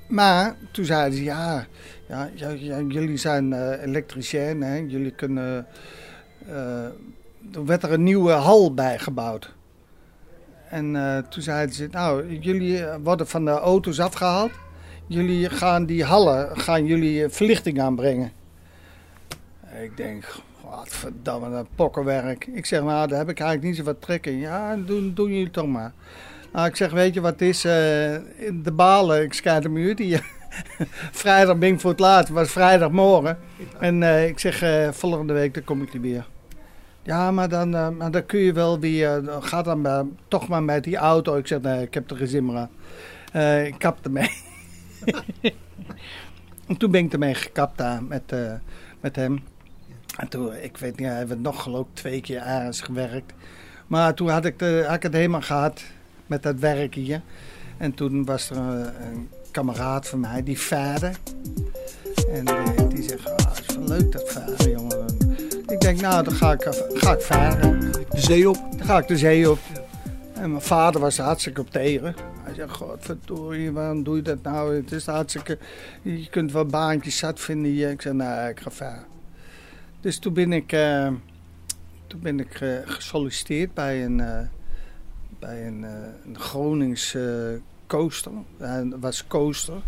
Maar 0.08 0.56
toen 0.72 0.84
zeiden 0.84 1.18
ze, 1.18 1.24
ja, 1.24 1.66
ja, 2.08 2.30
ja, 2.34 2.48
ja, 2.48 2.80
jullie 2.80 3.16
zijn 3.16 3.52
eh 3.52 3.82
elektricien, 3.82 4.62
hè, 4.62 4.76
jullie 4.76 5.10
kunnen... 5.10 5.66
er 7.52 7.64
werd 7.66 7.82
er 7.82 7.92
een 7.92 8.02
nieuwe 8.02 8.32
hal 8.32 8.74
bijgebouwd. 8.74 9.54
En 10.70 10.96
eh, 10.96 11.18
toen 11.18 11.42
zeiden 11.42 11.74
ze, 11.74 11.88
nou, 11.90 12.38
jullie 12.38 12.84
eh, 12.84 12.96
worden 13.02 13.28
van 13.28 13.44
de 13.44 13.50
auto's 13.50 14.00
afgehaald. 14.00 14.50
Jullie 15.06 15.50
gaan 15.50 15.86
die 15.86 16.04
hallen, 16.04 16.58
gaan 16.58 16.86
jullie 16.86 17.24
eh, 17.24 17.30
verlichting 17.30 17.80
aanbrengen. 17.80 18.32
Ik 19.82 19.96
denk, 19.96 20.24
wat 20.70 20.88
verdamme, 20.88 21.50
dat 21.50 21.66
pokkenwerk. 21.74 22.46
Ik 22.46 22.66
zeg, 22.66 22.82
nou, 22.82 23.08
daar 23.08 23.18
heb 23.18 23.28
ik 23.28 23.40
eigenlijk 23.40 23.68
niet 23.68 23.76
zo 23.76 23.82
wat 23.84 24.00
trek 24.00 24.26
in. 24.26 24.38
Ja, 24.38 24.76
doen, 24.76 25.12
doen 25.14 25.30
jullie 25.30 25.50
toch 25.50 25.66
maar. 25.66 25.92
Nou, 26.52 26.66
ik 26.66 26.76
zeg, 26.76 26.90
weet 26.90 27.14
je 27.14 27.20
wat 27.20 27.32
het 27.32 27.42
is? 27.42 27.60
de 27.62 28.72
balen, 28.72 29.22
ik 29.22 29.32
schijt 29.32 29.62
hem 29.62 29.76
uit 29.76 29.98
hier. 29.98 30.26
Vrijdag 31.22 31.58
ben 31.58 31.68
ik 31.68 31.80
voor 31.80 31.90
het 31.90 32.00
laatst, 32.00 32.28
het 32.28 32.36
was 32.36 32.50
vrijdagmorgen. 32.50 33.38
En 33.78 34.02
ik 34.02 34.38
zeg, 34.38 34.64
volgende 34.94 35.32
week 35.32 35.54
dan 35.54 35.64
kom 35.64 35.82
ik 35.82 35.94
er 35.94 36.00
weer. 36.00 36.26
Ja, 37.02 37.30
maar 37.30 37.48
dan, 37.48 37.74
eh, 37.74 37.88
maar 37.88 38.10
dan 38.10 38.26
kun 38.26 38.40
je 38.40 38.52
wel 38.52 38.78
weer, 38.78 39.22
uh, 39.22 39.36
ga 39.40 39.62
dan 39.62 40.12
toch 40.28 40.48
maar 40.48 40.62
met 40.62 40.84
die 40.84 40.96
auto. 40.96 41.36
Ik 41.36 41.46
zeg, 41.46 41.60
nee, 41.60 41.82
ik 41.82 41.94
heb 41.94 42.10
er 42.10 42.16
geen 42.16 42.28
zin 42.28 42.46
meer 42.46 42.56
aan. 42.56 42.70
Eh, 43.32 43.66
ik 43.66 43.74
kap 43.78 43.98
ermee. 44.04 44.30
en 46.66 46.76
toen 46.78 46.90
ben 46.90 47.04
ik 47.04 47.12
ermee 47.12 47.34
gekapt 47.34 47.78
daar 47.78 48.02
met, 48.02 48.22
eh, 48.32 48.52
met 49.00 49.16
hem. 49.16 49.38
En 50.16 50.28
toen, 50.28 50.54
ik 50.54 50.76
weet 50.76 50.96
niet, 50.98 51.08
hij 51.08 51.16
heeft 51.16 51.38
nog 51.38 51.62
geloof 51.62 51.86
twee 51.92 52.20
keer 52.20 52.42
ergens 52.42 52.80
gewerkt. 52.80 53.32
Maar 53.86 54.14
toen 54.14 54.28
had 54.28 54.44
ik, 54.44 54.58
de, 54.58 54.84
had 54.86 54.96
ik 54.96 55.02
het 55.02 55.12
helemaal 55.12 55.40
gehad 55.40 55.82
met 56.26 56.42
dat 56.42 56.58
werk 56.58 56.94
hier. 56.94 57.20
En 57.76 57.94
toen 57.94 58.24
was 58.24 58.50
er 58.50 58.56
een, 58.56 59.02
een 59.02 59.28
kameraad 59.50 60.08
van 60.08 60.20
mij, 60.20 60.42
die 60.42 60.60
vader. 60.60 61.16
En 62.30 62.44
die, 62.88 63.02
zegt, 63.02 63.36
ah, 63.36 63.54
het 63.54 63.68
is 63.68 63.76
wel 63.76 63.84
leuk 63.84 64.12
dat 64.12 64.32
varen, 64.32 64.70
jongen. 64.70 65.09
Ik 65.80 65.86
denk, 65.86 66.00
nou, 66.00 66.24
dan 66.24 66.34
ga 66.34 66.52
ik, 66.52 66.66
ga 66.94 67.12
ik 67.12 67.20
varen. 67.20 67.92
De 67.92 68.20
zee 68.20 68.48
op. 68.48 68.56
Dan 68.76 68.86
ga 68.86 68.98
ik 68.98 69.08
de 69.08 69.18
zee 69.18 69.50
op. 69.50 69.58
En 70.34 70.50
mijn 70.50 70.62
vader 70.62 71.00
was 71.00 71.18
er 71.18 71.24
hartstikke 71.24 71.60
op 71.60 71.70
tegen. 71.70 72.14
Hij 72.42 72.54
zei, 72.54 72.68
godverdorie, 72.68 73.72
waarom 73.72 74.02
doe 74.02 74.16
je 74.16 74.22
dat 74.22 74.42
nou? 74.42 74.76
Het 74.76 74.92
is 74.92 75.06
hartstikke... 75.06 75.58
Je 76.02 76.28
kunt 76.30 76.52
wel 76.52 76.66
baantjes 76.66 77.16
zat 77.16 77.40
vinden 77.40 77.70
hier. 77.70 77.90
Ik 77.90 78.02
zei, 78.02 78.14
nou, 78.14 78.48
ik 78.48 78.60
ga 78.60 78.70
varen. 78.70 79.04
Dus 80.00 80.18
toen 80.18 80.32
ben 80.32 80.52
ik, 80.52 80.72
eh, 80.72 81.12
toen 82.06 82.20
ben 82.20 82.40
ik 82.40 82.60
eh, 82.60 82.76
gesolliciteerd 82.84 83.74
bij 83.74 84.04
een, 84.04 84.20
eh, 84.20 84.46
bij 85.38 85.66
een, 85.66 85.82
een 86.26 86.38
Gronings 86.38 87.16
coaster. 87.86 88.32
Dat 88.58 89.00
was 89.00 89.26
coaster. 89.26 89.82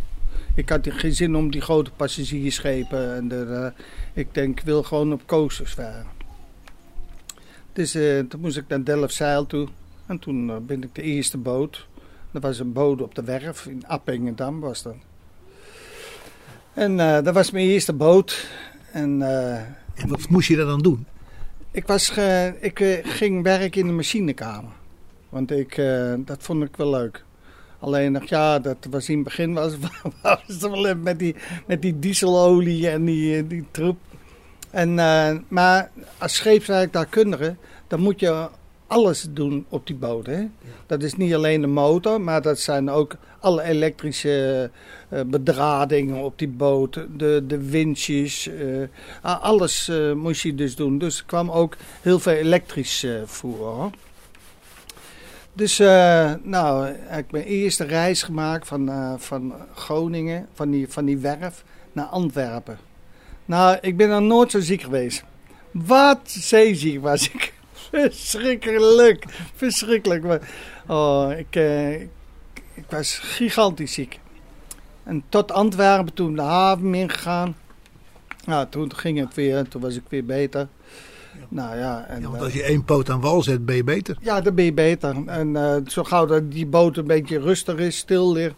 Ik 0.54 0.68
had 0.68 0.88
geen 0.90 1.14
zin 1.14 1.36
om 1.36 1.50
die 1.50 1.60
grote 1.60 1.90
passagiersschepen. 1.90 3.14
En 3.14 3.28
de, 3.28 3.44
eh, 3.44 3.82
ik 4.22 4.34
denk, 4.34 4.58
ik 4.60 4.64
wil 4.64 4.82
gewoon 4.82 5.12
op 5.12 5.26
coasters 5.26 5.72
varen. 5.72 6.06
Dus 7.72 7.94
eh, 7.94 8.18
toen 8.18 8.40
moest 8.40 8.56
ik 8.56 8.68
naar 8.68 8.84
Delfzijl 8.84 9.46
toe. 9.46 9.68
En 10.06 10.18
toen 10.18 10.50
eh, 10.50 10.56
ben 10.56 10.82
ik 10.82 10.94
de 10.94 11.02
eerste 11.02 11.38
boot. 11.38 11.86
Dat 12.30 12.42
was 12.42 12.58
een 12.58 12.72
boot 12.72 13.00
op 13.02 13.14
de 13.14 13.22
werf 13.24 13.66
in 13.66 13.86
Appingedam 13.86 14.60
was 14.60 14.82
dat. 14.82 14.94
En 16.74 17.00
eh, 17.00 17.22
dat 17.24 17.34
was 17.34 17.50
mijn 17.50 17.66
eerste 17.66 17.92
boot. 17.92 18.46
En 18.92 19.22
En 19.94 20.08
wat 20.08 20.28
moest 20.28 20.48
je 20.48 20.56
daar 20.56 20.66
dan 20.66 20.82
doen? 20.82 21.06
ik, 21.70 21.86
was 21.86 22.08
ge- 22.08 22.56
ik 22.60 23.00
ging 23.04 23.42
werken 23.42 23.80
in 23.80 23.86
de 23.86 23.92
machinekamer. 23.92 24.72
Want 25.28 25.50
ik, 25.50 25.76
dat 26.18 26.42
vond 26.42 26.62
ik 26.64 26.76
wel 26.76 26.90
leuk. 26.90 27.24
Alleen 27.82 28.12
nog, 28.12 28.24
ja, 28.24 28.58
dat 28.58 28.76
was 28.90 29.08
in 29.08 29.14
het 29.14 29.24
begin 29.24 29.54
was, 29.54 29.72
was 30.22 30.38
het 30.46 30.60
wel 30.60 30.94
met 30.96 31.18
die, 31.18 31.34
met 31.66 31.82
die 31.82 31.98
dieselolie 31.98 32.88
en 32.88 33.04
die, 33.04 33.36
eh, 33.36 33.42
die 33.48 33.64
troep. 33.70 33.98
En, 34.70 34.98
eh, 34.98 35.36
maar 35.48 35.90
als 36.18 36.34
scheepswerktuigkundige, 36.34 37.56
dan 37.86 38.00
moet 38.00 38.20
je 38.20 38.48
alles 38.86 39.26
doen 39.30 39.66
op 39.68 39.86
die 39.86 39.96
boot. 39.96 40.26
Hè? 40.26 40.44
Dat 40.86 41.02
is 41.02 41.14
niet 41.14 41.34
alleen 41.34 41.60
de 41.60 41.66
motor, 41.66 42.20
maar 42.20 42.42
dat 42.42 42.58
zijn 42.58 42.90
ook 42.90 43.16
alle 43.40 43.62
elektrische 43.62 44.70
eh, 45.08 45.20
bedradingen 45.26 46.16
op 46.16 46.38
die 46.38 46.48
boot. 46.48 46.94
De, 47.16 47.44
de 47.46 47.62
winches, 47.70 48.48
a- 49.24 49.38
alles 49.42 49.90
moest 50.14 50.42
je 50.42 50.54
dus 50.54 50.74
doen. 50.76 50.98
Dus 50.98 51.18
er 51.18 51.24
kwam 51.26 51.50
ook 51.50 51.76
heel 52.02 52.18
veel 52.18 52.32
elektrisch 52.32 53.06
voor. 53.24 53.58
Hoor. 53.58 53.90
Dus 55.54 55.78
eh, 55.78 56.32
nou, 56.42 56.86
heb 56.86 57.24
ik 57.24 57.30
mijn 57.30 57.44
eerste 57.44 57.84
reis 57.84 58.22
gemaakt 58.22 58.66
van, 58.66 58.88
eh, 58.88 59.14
van 59.16 59.54
Groningen, 59.74 60.48
van 60.52 60.70
die, 60.70 60.88
van 60.88 61.04
die 61.04 61.18
werf, 61.18 61.64
naar 61.92 62.06
Antwerpen. 62.06 62.78
Nou, 63.44 63.78
ik 63.80 63.96
ben 63.96 64.08
dan 64.08 64.26
nooit 64.26 64.50
zo 64.50 64.60
ziek 64.60 64.82
geweest. 64.82 65.24
Wat 65.70 66.20
zeeziek 66.24 67.02
was 67.02 67.30
ik. 67.30 67.52
Verschrikkelijk. 67.90 69.24
Verschrikkelijk. 69.54 70.44
Oh, 70.86 71.32
ik, 71.36 71.56
eh, 71.56 72.00
ik 72.74 72.84
was 72.88 73.18
gigantisch 73.18 73.92
ziek. 73.92 74.20
En 75.04 75.24
tot 75.28 75.52
Antwerpen, 75.52 76.14
toen 76.14 76.34
de 76.34 76.42
haven 76.42 76.94
ingegaan. 76.94 77.56
Nou, 78.44 78.66
toen 78.68 78.94
ging 78.94 79.18
het 79.18 79.34
weer, 79.34 79.68
toen 79.68 79.80
was 79.80 79.96
ik 79.96 80.04
weer 80.08 80.24
beter. 80.24 80.68
Nou 81.54 81.76
ja, 81.78 82.04
en, 82.08 82.20
Ja, 82.20 82.26
want 82.26 82.36
eh, 82.36 82.42
als 82.42 82.52
je 82.52 82.62
één 82.62 82.84
poot 82.84 83.10
aan 83.10 83.20
wal 83.20 83.42
zet, 83.42 83.64
ben 83.66 83.76
je 83.76 83.84
beter. 83.84 84.16
ja, 84.20 84.40
dan 84.40 84.54
ben 84.54 84.64
je 84.64 84.72
beter. 84.72 85.16
En 85.26 85.56
eh, 85.56 85.76
zo 85.86 86.02
gauw 86.04 86.26
dat 86.26 86.52
die 86.52 86.66
boot 86.66 86.96
een 86.96 87.06
beetje 87.06 87.40
rustig 87.40 87.76
is, 87.78 87.96
stil 87.96 88.32
ligt, 88.32 88.54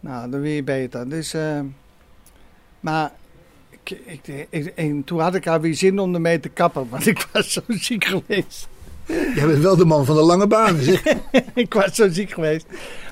nou, 0.00 0.30
dan 0.30 0.40
ben 0.40 0.50
je 0.50 0.62
beter. 0.62 1.08
Dus, 1.08 1.34
eh, 1.34 1.60
maar 2.80 3.12
ik, 3.70 3.90
ik, 4.04 4.46
ik- 4.50 4.72
en 4.74 5.04
toen 5.04 5.20
had 5.20 5.34
ik 5.34 5.44
haar 5.44 5.60
weer 5.60 5.74
zin 5.74 5.98
om 5.98 6.14
ermee 6.14 6.40
te 6.40 6.48
kappen, 6.48 6.86
want 6.90 7.06
ik 7.06 7.26
was 7.32 7.52
zo 7.52 7.60
ziek 7.68 8.04
geweest. 8.04 8.68
Jij 9.36 9.46
bent 9.46 9.58
wel 9.62 9.76
de 9.76 9.84
man 9.84 10.04
van 10.04 10.16
de 10.16 10.22
lange 10.22 10.46
banen, 10.46 10.82
zeg. 10.82 11.02
ik 11.54 11.74
was 11.74 11.94
zo 11.94 12.08
ziek 12.10 12.30
geweest. 12.30 12.66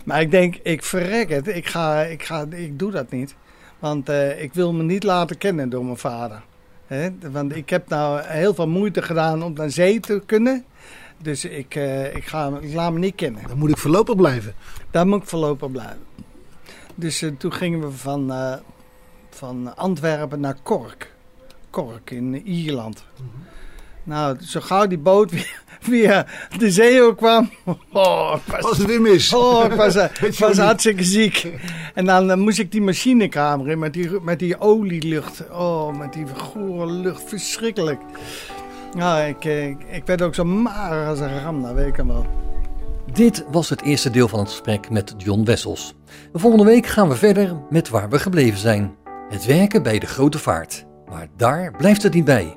Maar 0.04 0.20
ik 0.20 0.30
denk, 0.30 0.56
ik 0.62 0.82
verrek 0.84 1.28
het. 1.30 1.46
Ik, 1.48 1.66
ga, 1.66 2.02
ik, 2.02 2.22
ga, 2.22 2.46
ik 2.50 2.78
doe 2.78 2.90
dat 2.90 3.10
niet. 3.10 3.34
Want 3.78 4.08
ik 4.38 4.50
wil 4.54 4.72
me 4.72 4.82
niet 4.82 5.02
laten 5.02 5.38
kennen 5.38 5.68
door 5.68 5.84
mijn 5.84 5.96
vader. 5.96 6.42
Want 7.30 7.56
ik 7.56 7.70
heb 7.70 7.88
nou 7.88 8.22
heel 8.22 8.54
veel 8.54 8.68
moeite 8.68 9.02
gedaan 9.02 9.42
om 9.42 9.52
naar 9.52 9.70
zee 9.70 10.00
te 10.00 10.22
kunnen. 10.26 10.64
Dus 11.22 11.44
ik, 11.44 11.74
eh, 11.74 12.14
ik, 12.14 12.26
ga, 12.26 12.58
ik 12.60 12.74
laat 12.74 12.92
me 12.92 12.98
niet 12.98 13.14
kennen. 13.14 13.42
Dan 13.48 13.58
moet 13.58 13.70
ik 13.70 13.78
voorlopig 13.78 14.16
blijven. 14.16 14.54
Daar 14.90 15.06
moet 15.06 15.22
ik 15.22 15.28
voorlopig 15.28 15.70
blijven. 15.70 16.02
Dus 16.94 17.22
eh, 17.22 17.30
toen 17.38 17.52
gingen 17.52 17.80
we 17.80 17.90
van, 17.90 18.32
eh, 18.32 18.54
van 19.30 19.76
Antwerpen 19.76 20.40
naar 20.40 20.56
Cork. 20.62 21.14
Cork 21.70 22.10
in 22.10 22.34
Ierland. 22.46 23.04
Nou, 24.02 24.36
zo 24.40 24.60
gauw 24.60 24.86
die 24.86 24.98
boot 24.98 25.30
weer, 25.30 25.62
weer 25.90 26.48
de 26.58 26.70
zee 26.70 27.06
op 27.06 27.16
kwam. 27.16 27.50
Oh, 27.92 28.34
ik 28.46 28.52
was, 28.52 28.62
Als 28.62 28.78
het 28.78 28.86
weer 28.86 29.00
mis. 29.00 29.32
oh, 29.32 29.64
ik 29.64 29.72
was, 29.72 29.94
eh, 29.96 30.04
ik 30.20 30.38
was 30.38 30.58
hartstikke 30.58 31.04
ziek. 31.04 31.52
En 31.94 32.04
dan 32.04 32.30
eh, 32.30 32.36
moest 32.36 32.58
ik 32.58 32.72
die 32.72 32.82
machinekamer 32.82 33.68
in 33.68 33.78
met 33.78 33.92
die, 33.92 34.20
met 34.22 34.38
die 34.38 34.60
olielucht. 34.60 35.50
Oh, 35.50 35.98
met 35.98 36.12
die 36.12 36.26
gore 36.26 36.92
lucht. 36.92 37.22
Verschrikkelijk. 37.26 38.00
Nou, 38.96 39.28
ik, 39.28 39.44
ik, 39.44 39.76
ik 39.90 40.06
werd 40.06 40.22
ook 40.22 40.34
zo 40.34 40.44
mager 40.44 41.06
als 41.06 41.20
een 41.20 41.42
ram, 41.42 41.62
dat 41.62 41.72
weet 41.72 41.86
ik 41.86 41.96
hem 41.96 42.06
wel. 42.08 42.26
Dit 43.12 43.44
was 43.50 43.68
het 43.68 43.82
eerste 43.82 44.10
deel 44.10 44.28
van 44.28 44.38
het 44.38 44.48
gesprek 44.48 44.90
met 44.90 45.14
John 45.18 45.44
Wessels. 45.44 45.94
Volgende 46.32 46.64
week 46.64 46.86
gaan 46.86 47.08
we 47.08 47.14
verder 47.14 47.56
met 47.70 47.88
waar 47.88 48.08
we 48.08 48.18
gebleven 48.18 48.58
zijn. 48.58 48.94
Het 49.28 49.44
werken 49.44 49.82
bij 49.82 49.98
de 49.98 50.06
grote 50.06 50.38
vaart. 50.38 50.84
Maar 51.10 51.26
daar 51.36 51.74
blijft 51.76 52.02
het 52.02 52.14
niet 52.14 52.24
bij. 52.24 52.56